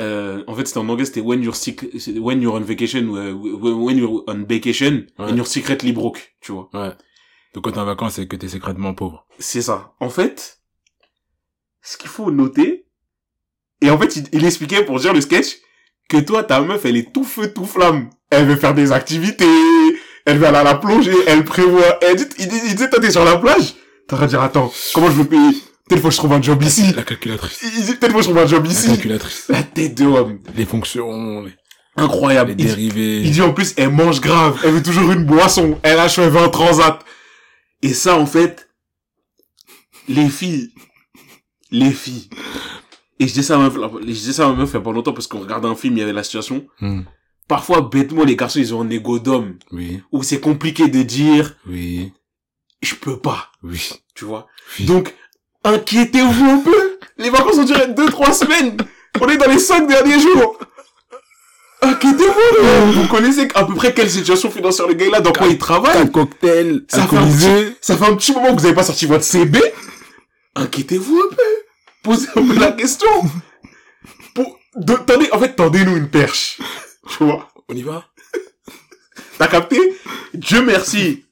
euh, 0.00 0.42
en 0.46 0.54
fait, 0.54 0.66
c'était 0.66 0.78
en 0.78 0.88
anglais, 0.88 1.04
c'était 1.04 1.20
when 1.20 1.42
you're 1.42 1.54
sick, 1.54 1.82
when 2.16 2.40
you're 2.40 2.54
on 2.54 2.60
vacation, 2.60 3.14
euh, 3.16 3.32
when 3.32 3.98
you're 3.98 4.24
on 4.26 4.44
vacation, 4.48 5.04
Ouais. 5.18 5.30
and 5.30 5.36
you're 5.36 5.46
secretly 5.46 5.92
broke, 5.92 6.34
tu 6.40 6.52
vois. 6.52 6.70
Ouais. 6.72 6.92
Donc 7.54 7.64
quand 7.64 7.72
t'es 7.72 7.78
en 7.78 7.84
vacances, 7.84 8.14
c'est 8.14 8.26
que 8.26 8.36
t'es 8.36 8.48
secrètement 8.48 8.94
pauvre. 8.94 9.26
C'est 9.38 9.62
ça. 9.62 9.92
En 10.00 10.08
fait, 10.08 10.60
ce 11.82 11.96
qu'il 11.96 12.08
faut 12.08 12.30
noter, 12.30 12.86
et 13.82 13.90
en 13.90 13.98
fait, 13.98 14.16
il, 14.16 14.28
il 14.32 14.44
expliquait 14.44 14.84
pour 14.84 14.98
dire 15.00 15.12
le 15.12 15.20
sketch, 15.20 15.58
que 16.08 16.16
toi, 16.18 16.42
ta 16.44 16.60
meuf, 16.60 16.84
elle 16.86 16.96
est 16.96 17.12
tout 17.12 17.24
feu, 17.24 17.52
tout 17.52 17.64
flamme. 17.66 18.10
Elle 18.30 18.46
veut 18.46 18.56
faire 18.56 18.74
des 18.74 18.90
activités, 18.92 19.44
elle 20.26 20.38
veut 20.38 20.46
aller 20.46 20.58
à 20.58 20.62
la 20.64 20.74
plongée, 20.74 21.14
elle 21.26 21.44
prévoit, 21.44 21.98
elle 22.02 22.16
dit, 22.16 22.26
il, 22.38 22.48
dit- 22.48 22.60
il 22.68 22.76
toi, 22.76 23.00
t'es 23.00 23.10
sur 23.10 23.24
la 23.24 23.36
plage, 23.38 23.74
T'as 24.08 24.16
de 24.18 24.26
dire, 24.26 24.42
attends, 24.42 24.72
comment 24.92 25.06
je 25.08 25.16
veux 25.16 25.24
payer? 25.24 25.50
Peut-être 25.88 26.02
faut 26.02 26.08
que 26.08 26.14
je 26.14 26.18
trouve 26.18 26.32
un 26.32 26.42
job 26.42 26.62
ici. 26.62 26.92
La 26.94 27.02
calculatrice. 27.02 27.60
Il 27.76 27.84
dit, 27.84 27.94
peut-être 27.94 28.10
faut 28.12 28.18
que 28.18 28.24
je 28.24 28.28
trouve 28.30 28.42
un 28.42 28.46
job 28.46 28.64
La 28.64 28.70
ici. 28.72 28.86
calculatrice. 28.88 29.44
La 29.48 29.62
tête 29.62 29.96
de 29.96 30.04
homme. 30.04 30.38
Les 30.56 30.64
fonctions, 30.64 31.42
les, 31.42 31.52
Incroyable. 31.96 32.54
les 32.56 32.62
Il- 32.62 32.66
dérivés. 32.66 33.20
Il 33.22 33.30
dit 33.32 33.42
en 33.42 33.52
plus, 33.52 33.74
elle 33.76 33.90
mange 33.90 34.20
grave. 34.20 34.58
Elle 34.64 34.72
veut 34.72 34.82
toujours 34.82 35.10
une 35.12 35.24
boisson. 35.24 35.78
Elle 35.82 35.98
a 35.98 36.04
un 36.06 36.48
transat. 36.48 37.00
Et 37.82 37.92
ça, 37.94 38.16
en 38.16 38.26
fait, 38.26 38.68
les 40.08 40.28
filles, 40.28 40.72
les 41.70 41.90
filles. 41.92 42.28
Et 43.18 43.28
je 43.28 43.32
dis 43.34 43.42
ça 43.44 43.54
à 43.54 43.58
ma 43.58 43.68
meuf, 43.70 43.76
je 44.00 44.06
disais 44.06 44.32
ça 44.32 44.46
à 44.46 44.48
ma 44.48 44.54
meuf 44.54 44.70
il 44.70 44.74
y 44.74 44.76
a 44.76 44.80
pas 44.80 44.92
longtemps 44.92 45.12
parce 45.12 45.26
qu'on 45.26 45.40
regardait 45.40 45.68
un 45.68 45.74
film, 45.74 45.96
il 45.96 46.00
y 46.00 46.02
avait 46.02 46.12
la 46.12 46.22
situation. 46.24 46.66
Hmm. 46.80 47.02
Parfois, 47.50 47.80
bêtement, 47.82 48.22
les 48.22 48.36
garçons, 48.36 48.60
ils 48.60 48.72
ont 48.72 48.82
un 48.82 48.90
ego 48.90 49.18
d'homme. 49.18 49.58
Oui, 49.72 50.00
Où 50.12 50.22
c'est 50.22 50.38
compliqué 50.38 50.86
de 50.86 51.02
dire, 51.02 51.56
oui, 51.66 52.12
je 52.80 52.94
peux 52.94 53.18
pas. 53.18 53.50
oui. 53.64 53.90
Tu 54.14 54.24
vois? 54.24 54.46
Oui. 54.78 54.84
Donc, 54.86 55.12
inquiétez-vous 55.64 56.44
un 56.44 56.58
peu. 56.60 56.98
Les 57.18 57.28
vacances 57.28 57.56
ont 57.58 57.64
duré 57.64 57.88
deux, 57.88 58.06
trois 58.08 58.32
semaines. 58.32 58.76
On 59.20 59.28
est 59.28 59.36
dans 59.36 59.50
les 59.50 59.58
cinq 59.58 59.88
derniers 59.88 60.20
jours. 60.20 60.58
Inquiétez-vous. 61.82 62.92
Vous 62.92 63.08
connaissez 63.08 63.48
à 63.56 63.64
peu 63.64 63.74
près 63.74 63.92
quelle 63.94 64.10
situation 64.10 64.48
financière 64.48 64.86
le 64.86 64.94
gars 64.94 65.06
a, 65.14 65.20
dans 65.20 65.32
quoi 65.32 65.48
il 65.48 65.58
travaille. 65.58 65.92
Quatre 65.94 66.12
cocktails, 66.12 66.84
Ça 66.88 67.06
fait, 67.08 67.16
un 67.16 67.26
petit, 67.26 67.76
ça 67.80 67.96
fait 67.96 68.04
un 68.04 68.14
petit 68.14 68.32
moment 68.32 68.54
que 68.54 68.60
vous 68.60 68.66
avez 68.66 68.74
pas 68.76 68.84
sorti 68.84 69.06
votre 69.06 69.24
CB. 69.24 69.58
Inquiétez-vous 70.54 71.20
un 71.30 71.34
peu. 71.34 71.42
Posez 72.04 72.28
un 72.36 72.46
peu 72.46 72.58
la 72.60 72.72
question. 72.72 73.08
Pour, 74.34 74.56
de- 74.76 74.94
tendez, 74.94 75.28
en 75.32 75.38
fait, 75.40 75.56
tendez-nous 75.56 75.96
une 75.96 76.08
perche. 76.08 76.58
Tu 77.08 77.24
vois. 77.24 77.48
On 77.68 77.74
y 77.74 77.82
va? 77.82 78.04
T'as 79.38 79.46
capté? 79.46 79.78
Dieu 80.34 80.62
merci. 80.64 81.24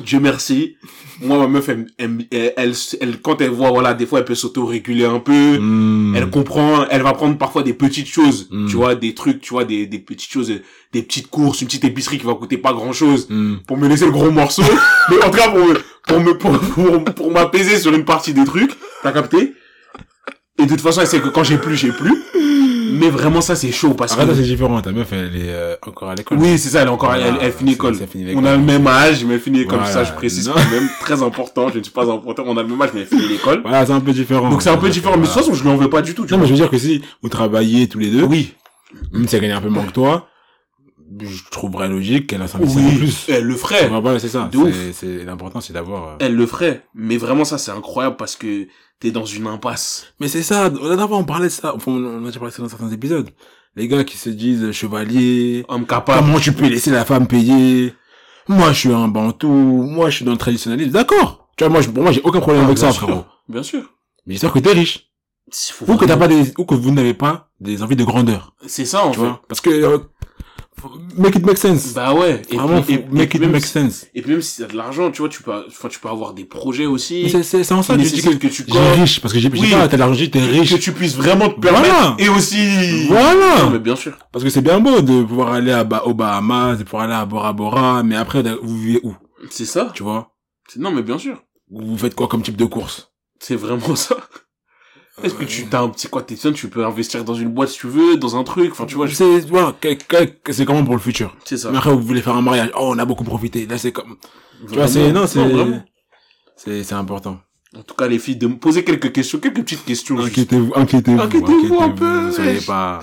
Dieu 0.00 0.20
merci. 0.20 0.76
Moi, 1.20 1.36
ma 1.36 1.48
meuf, 1.48 1.68
elle, 1.68 1.86
elle, 1.98 2.72
elle, 3.00 3.20
quand 3.20 3.40
elle 3.40 3.50
voit, 3.50 3.70
voilà, 3.70 3.92
des 3.92 4.06
fois, 4.06 4.20
elle 4.20 4.24
peut 4.24 4.36
s'auto-réguler 4.36 5.04
un 5.04 5.18
peu. 5.18 5.58
Hmm. 5.58 6.14
Elle 6.14 6.30
comprend, 6.30 6.86
elle 6.88 7.02
va 7.02 7.12
prendre 7.12 7.36
parfois 7.36 7.64
des 7.64 7.72
petites 7.74 8.06
choses, 8.06 8.46
Mm. 8.52 8.66
tu 8.68 8.76
vois, 8.76 8.94
des 8.94 9.14
trucs, 9.14 9.40
tu 9.40 9.50
vois, 9.50 9.64
des, 9.64 9.86
des 9.88 9.98
petites 9.98 10.30
choses, 10.30 10.52
des 10.92 11.02
petites 11.02 11.26
courses, 11.26 11.60
une 11.60 11.66
petite 11.66 11.84
épicerie 11.84 12.18
qui 12.18 12.24
va 12.24 12.34
coûter 12.34 12.56
pas 12.56 12.72
grand 12.72 12.92
chose 12.92 13.26
Hmm. 13.28 13.56
pour 13.66 13.76
me 13.76 13.88
laisser 13.88 14.04
le 14.04 14.12
gros 14.12 14.30
morceau. 14.30 14.62
Mais 15.10 15.16
en 15.24 15.30
tout 15.30 15.38
cas, 15.38 15.50
pour 15.50 15.66
me, 15.66 15.74
pour 16.06 16.20
me, 16.20 16.38
pour, 16.38 16.58
pour, 16.60 17.04
pour 17.16 17.30
m'apaiser 17.32 17.80
sur 17.80 17.92
une 17.92 18.04
partie 18.04 18.32
des 18.32 18.44
trucs. 18.44 18.70
T'as 19.02 19.10
capté? 19.10 19.54
Et 20.60 20.64
de 20.66 20.68
toute 20.68 20.80
façon, 20.80 21.00
elle 21.00 21.08
sait 21.08 21.20
que 21.20 21.28
quand 21.30 21.42
j'ai 21.42 21.58
plus, 21.58 21.76
j'ai 21.76 21.90
plus. 21.90 22.14
Mais 22.90 23.10
vraiment, 23.10 23.40
ça, 23.40 23.56
c'est 23.56 23.70
chaud 23.72 23.94
parce 23.94 24.12
Après, 24.12 24.24
ça, 24.26 24.30
que... 24.32 24.36
c'est 24.38 24.42
différent. 24.44 24.80
Ta 24.80 24.92
meuf, 24.92 25.08
elle 25.12 25.36
est 25.36 25.48
euh, 25.48 25.74
encore 25.86 26.08
à 26.10 26.14
l'école. 26.14 26.38
Oui, 26.38 26.58
c'est 26.58 26.68
ça, 26.70 26.80
elle 26.82 26.88
est 26.88 26.90
encore, 26.90 27.14
elle, 27.14 27.34
elle 27.40 27.52
finit 27.52 27.70
c'est- 27.70 27.74
école. 27.76 27.94
ça 27.96 28.06
finit 28.06 28.24
On 28.24 28.28
l'école. 28.28 28.46
a 28.46 28.56
le 28.56 28.62
même 28.62 28.86
âge, 28.86 29.24
mais 29.24 29.34
elle 29.34 29.40
finit 29.40 29.58
l'école. 29.58 29.78
Voilà. 29.78 29.92
Ça, 29.92 30.04
je 30.04 30.12
précise 30.12 30.48
quand 30.48 30.70
même. 30.70 30.88
Très 31.00 31.22
important. 31.22 31.68
Je 31.72 31.78
ne 31.78 31.82
suis 31.82 31.92
pas 31.92 32.10
important. 32.10 32.44
On 32.46 32.56
a 32.56 32.62
le 32.62 32.68
même 32.68 32.80
âge, 32.80 32.90
mais 32.94 33.00
elle 33.02 33.06
finit 33.06 33.28
l'école. 33.28 33.60
Voilà, 33.62 33.84
c'est 33.86 33.92
un 33.92 34.00
peu 34.00 34.12
différent. 34.12 34.48
Donc 34.50 34.62
c'est 34.62 34.70
un 34.70 34.76
peu 34.76 34.88
différent. 34.90 35.16
Mais 35.16 35.22
de 35.22 35.26
toute 35.26 35.34
façon, 35.36 35.54
je 35.54 35.62
lui 35.62 35.70
en 35.70 35.76
veux 35.76 35.90
pas 35.90 36.02
du 36.02 36.14
tout. 36.14 36.26
tu 36.26 36.32
Non, 36.32 36.38
mais 36.40 36.46
je 36.46 36.50
veux 36.52 36.56
dire 36.58 36.70
que 36.70 36.78
si 36.78 37.02
vous 37.22 37.28
travaillez 37.28 37.88
tous 37.88 37.98
les 37.98 38.10
deux, 38.10 38.22
Oui. 38.24 38.54
même 39.12 39.28
si 39.28 39.36
elle 39.36 39.42
gagne 39.42 39.52
un 39.52 39.60
peu 39.60 39.68
moins 39.68 39.84
que 39.84 39.92
toi, 39.92 40.26
je 41.20 41.42
trouverais 41.50 41.88
logique 41.88 42.26
qu'elle 42.26 42.42
a 42.42 42.44
en 42.44 42.60
Oui. 42.60 42.96
plus. 42.98 43.26
Elle 43.28 43.44
le 43.44 43.54
ferait. 43.56 43.88
Voilà, 43.88 44.18
c'est 44.18 44.28
ça. 44.28 44.50
C'est, 44.92 45.24
l'important, 45.24 45.60
c'est 45.60 45.72
d'avoir, 45.72 46.08
euh, 46.08 46.16
Elle 46.20 46.34
le 46.34 46.46
ferait. 46.46 46.84
Mais 46.94 47.16
vraiment, 47.16 47.44
ça, 47.44 47.58
c'est 47.58 47.70
incroyable 47.70 48.16
parce 48.16 48.36
que 48.36 48.66
t'es 49.00 49.10
dans 49.10 49.24
une 49.24 49.46
impasse. 49.46 50.06
Mais 50.20 50.28
c'est 50.28 50.42
ça, 50.42 50.70
fois 50.70 51.16
on 51.16 51.24
parlait 51.24 51.46
de 51.46 51.52
ça, 51.52 51.74
enfin, 51.74 51.92
on 51.92 52.22
a 52.24 52.26
déjà 52.26 52.38
parlé 52.40 52.50
de 52.50 52.56
ça 52.56 52.62
dans 52.62 52.68
certains 52.68 52.90
épisodes. 52.90 53.30
Les 53.76 53.86
gars 53.86 54.02
qui 54.04 54.16
se 54.16 54.28
disent 54.30 54.72
chevalier, 54.72 55.64
Homme 55.68 55.86
capable. 55.86 56.20
comment 56.26 56.40
tu 56.40 56.52
peux 56.52 56.66
laisser 56.66 56.90
la 56.90 57.04
femme 57.04 57.26
payer? 57.28 57.94
Moi 58.48 58.72
je 58.72 58.78
suis 58.78 58.92
un 58.92 59.06
bantou, 59.08 59.48
moi 59.48 60.10
je 60.10 60.16
suis 60.16 60.24
dans 60.24 60.32
le 60.32 60.38
traditionnalisme. 60.38 60.90
D'accord. 60.90 61.48
Tu 61.56 61.64
vois, 61.64 61.72
moi, 61.72 61.82
pour 61.82 62.02
moi 62.02 62.10
j'ai 62.12 62.22
aucun 62.22 62.40
problème 62.40 62.62
Ah, 62.62 62.66
avec 62.66 62.78
ça, 62.78 62.90
sûr. 62.90 63.02
frérot. 63.04 63.24
Bien 63.48 63.62
sûr. 63.62 63.82
Mais 64.26 64.34
j'espère 64.34 64.52
que 64.52 64.58
t'es 64.58 64.72
riche. 64.72 65.04
Ou 65.86 65.96
que 65.96 66.04
t'as 66.06 66.16
pas 66.16 66.28
des, 66.28 66.52
ou 66.58 66.64
que 66.64 66.74
vous 66.74 66.90
n'avez 66.90 67.14
pas 67.14 67.50
des 67.60 67.82
envies 67.82 67.96
de 67.96 68.04
grandeur. 68.04 68.54
C'est 68.66 68.84
ça, 68.84 69.04
en 69.04 69.10
Tu 69.12 69.18
fait. 69.20 69.24
vois 69.26 69.42
Parce 69.48 69.60
que, 69.60 69.70
euh, 69.70 69.98
make 71.16 71.36
it 71.36 71.44
make 71.46 71.58
sense. 71.58 71.92
Bah 71.94 72.14
ouais. 72.14 72.42
Et 72.50 72.56
Vraiment, 72.56 72.82
puis, 72.82 72.94
et, 72.94 73.04
make 73.10 73.34
et 73.34 73.38
it 73.38 73.44
make 73.50 73.64
si- 73.64 73.72
sense. 73.72 74.06
et 74.14 74.22
puis 74.22 74.32
même 74.32 74.42
si 74.42 74.60
t'as 74.62 74.68
de 74.68 74.76
l'argent, 74.76 75.10
tu 75.10 75.22
vois, 75.22 75.28
tu 75.28 75.42
peux, 75.42 75.52
enfin, 75.66 75.88
tu 75.88 75.98
peux 76.00 76.08
avoir 76.08 76.34
des 76.34 76.44
projets 76.44 76.86
aussi. 76.86 77.28
c'est, 77.30 77.42
c'est, 77.42 77.64
c'est 77.64 77.74
en 77.74 77.82
ça 77.82 77.96
que 77.96 78.02
je 78.02 78.08
dis 78.14 78.22
que, 78.22 78.30
que 78.34 78.46
tu 78.48 78.64
j'ai 78.66 78.72
corps, 78.72 78.92
riche, 78.92 79.20
parce 79.20 79.32
que 79.34 79.40
j'ai, 79.40 79.50
j'ai 79.52 79.60
Oui. 79.60 79.70
pas, 79.70 79.88
t'as 79.88 79.96
de 79.96 80.00
l'argent, 80.00 80.18
t'es 80.24 80.30
que 80.30 80.38
riche. 80.38 80.78
tu 80.80 80.92
puisses 80.92 81.16
vraiment 81.16 81.48
te 81.50 81.60
permettre. 81.60 81.84
Voilà. 81.94 82.16
Et 82.18 82.28
aussi. 82.28 83.06
Voilà. 83.08 83.62
Non, 83.64 83.70
mais 83.70 83.78
bien 83.78 83.96
sûr. 83.96 84.16
Parce 84.32 84.44
que 84.44 84.50
c'est 84.50 84.62
bien 84.62 84.80
beau 84.80 85.00
de 85.00 85.22
pouvoir 85.22 85.52
aller 85.52 85.72
à 85.72 85.84
ba- 85.84 86.02
aux 86.04 86.14
Bahamas, 86.14 86.76
de 86.76 86.84
pouvoir 86.84 87.02
aller 87.04 87.14
à 87.14 87.24
Bora 87.26 87.52
Bora, 87.52 88.02
mais 88.02 88.16
après, 88.16 88.42
vous 88.62 88.78
vivez 88.78 89.00
où? 89.02 89.14
C'est 89.50 89.66
ça. 89.66 89.90
Tu 89.94 90.02
vois? 90.02 90.32
C'est- 90.68 90.78
Non, 90.80 90.90
mais 90.90 91.02
bien 91.02 91.18
sûr. 91.18 91.42
Vous 91.70 91.96
faites 91.98 92.14
quoi 92.14 92.28
comme 92.28 92.42
type 92.42 92.56
de 92.56 92.64
course? 92.64 93.12
C'est 93.40 93.56
vraiment 93.56 93.94
ça. 93.96 94.16
Est-ce 95.22 95.34
que 95.34 95.44
tu 95.44 95.66
t'as 95.66 95.82
un 95.82 95.88
petit 95.88 96.06
quoi, 96.08 96.22
t'es 96.22 96.36
jeune, 96.36 96.54
tu 96.54 96.68
peux 96.68 96.84
investir 96.84 97.24
dans 97.24 97.34
une 97.34 97.48
boîte 97.48 97.70
si 97.70 97.78
tu 97.78 97.86
veux, 97.88 98.16
dans 98.16 98.36
un 98.36 98.44
truc, 98.44 98.70
enfin, 98.72 98.86
tu 98.86 98.94
vois, 98.94 99.06
je- 99.06 99.14
c'est, 99.14 99.40
voilà, 99.48 99.74
c'est 100.50 100.64
comment 100.64 100.84
pour 100.84 100.94
le 100.94 101.00
futur. 101.00 101.36
c'est 101.44 101.56
ça. 101.56 101.70
Mais 101.70 101.78
après, 101.78 101.92
vous 101.92 102.00
voulez 102.02 102.22
faire 102.22 102.36
un 102.36 102.42
mariage. 102.42 102.70
Oh, 102.74 102.90
on 102.94 102.98
a 102.98 103.04
beaucoup 103.04 103.24
profité. 103.24 103.66
Là, 103.66 103.78
c'est 103.78 103.92
comme, 103.92 104.16
tu 104.68 104.74
vois, 104.74 104.86
c'est, 104.88 105.12
non, 105.12 105.26
c'est, 105.26 105.40
c'est, 106.56 106.82
c'est 106.84 106.94
important. 106.94 107.40
En 107.76 107.82
tout 107.82 107.94
cas, 107.94 108.08
les 108.08 108.18
filles, 108.18 108.36
de 108.36 108.46
me 108.46 108.56
poser 108.56 108.82
quelques 108.84 109.12
questions, 109.12 109.38
quelques 109.38 109.56
petites 109.62 109.84
questions. 109.84 110.18
Inquiétez-vous, 110.18 110.72
inquiétez-vous. 110.74 111.20
Inquiétez-vous 111.20 111.80
un 111.80 111.90
peu, 111.90 112.26
Ne 112.26 112.30
soyez 112.32 112.60
pas. 112.60 113.00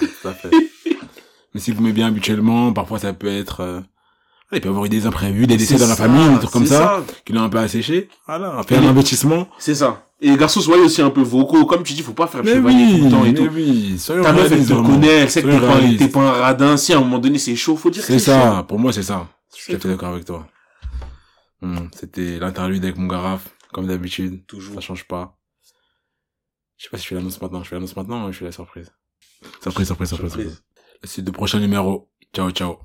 Mais 1.53 1.61
si 1.61 1.71
vous 1.71 1.81
m'aimez 1.81 1.93
bien 1.93 2.07
habituellement, 2.07 2.73
parfois 2.73 2.99
ça 2.99 3.13
peut 3.13 3.27
être, 3.27 3.61
euh, 3.61 3.79
il 4.51 4.61
peut 4.61 4.67
y 4.67 4.69
avoir 4.69 4.85
eu 4.85 4.89
des 4.89 5.05
imprévus, 5.05 5.47
des 5.47 5.57
décès 5.57 5.75
dans 5.77 5.87
la 5.87 5.95
ça, 5.95 6.03
famille, 6.07 6.29
des 6.33 6.39
trucs 6.39 6.51
comme 6.51 6.65
c'est 6.65 6.75
ça, 6.75 7.03
qui 7.25 7.33
l'ont 7.33 7.43
un 7.43 7.49
peu 7.49 7.57
asséché. 7.57 8.09
Voilà, 8.27 8.61
faire 8.63 8.81
Et 8.83 8.85
un 8.85 8.89
investissement. 8.89 9.47
C'est 9.57 9.75
ça. 9.75 10.05
Et 10.21 10.29
les 10.29 10.37
garçons, 10.37 10.61
soyez 10.61 10.83
aussi 10.83 11.01
un 11.01 11.09
peu 11.09 11.21
vocaux. 11.21 11.65
Comme 11.65 11.83
tu 11.83 11.93
dis, 11.93 12.01
faut 12.01 12.13
pas 12.13 12.27
faire 12.27 12.41
le 12.43 12.53
chevalier 12.53 12.85
tout 12.87 12.95
oui, 12.95 13.01
le 13.05 13.09
temps 13.11 13.25
et 13.25 13.31
mais 13.31 13.33
tout. 13.33 13.49
oui, 13.53 14.01
Ta 14.23 14.33
meuf, 14.33 14.51
elle 14.51 14.65
te 14.65 14.73
connaît, 14.73 15.07
elle 15.07 15.29
sait 15.29 15.41
que 15.43 15.97
t'es 15.97 16.07
pas, 16.07 16.19
pas 16.21 16.27
un 16.27 16.31
radin. 16.41 16.77
Si 16.77 16.93
à 16.93 16.97
un 16.97 17.01
moment 17.01 17.19
donné 17.19 17.37
c'est 17.37 17.55
chaud, 17.55 17.75
faut 17.75 17.89
dire 17.89 18.01
que 18.05 18.07
C'est 18.07 18.19
chaud. 18.19 18.25
ça, 18.31 18.63
pour 18.67 18.79
moi 18.79 18.93
c'est 18.93 19.03
ça. 19.03 19.27
Je 19.55 19.61
suis 19.61 19.73
tout 19.73 19.77
à 19.77 19.81
fait 19.81 19.87
d'accord 19.89 20.09
avec 20.13 20.25
toi. 20.25 20.47
Hum, 21.61 21.89
C'était 21.95 22.39
l'interlude 22.39 22.83
avec 22.83 22.97
mon 22.97 23.07
garaf, 23.07 23.49
comme 23.73 23.87
d'habitude. 23.87 24.45
Toujours. 24.45 24.75
Ça 24.75 24.81
change 24.81 25.05
pas. 25.05 25.37
Je 26.77 26.83
sais 26.83 26.89
pas 26.89 26.97
si 26.97 27.03
je 27.03 27.09
fais 27.09 27.15
l'annonce 27.15 27.41
maintenant. 27.41 27.63
Je 27.63 27.69
fais 27.69 27.75
l'annonce 27.75 27.95
maintenant 27.95 28.27
ou 28.27 28.31
je 28.31 28.37
fais 28.37 28.45
la 28.45 28.51
surprise? 28.51 28.91
Surprise, 29.61 29.87
surprise, 29.87 30.09
surprise, 30.09 30.31
Surprise. 30.33 30.63
C'est 31.03 31.23
de 31.23 31.31
prochain 31.31 31.59
numéro. 31.59 32.09
Ciao, 32.33 32.51
ciao. 32.51 32.77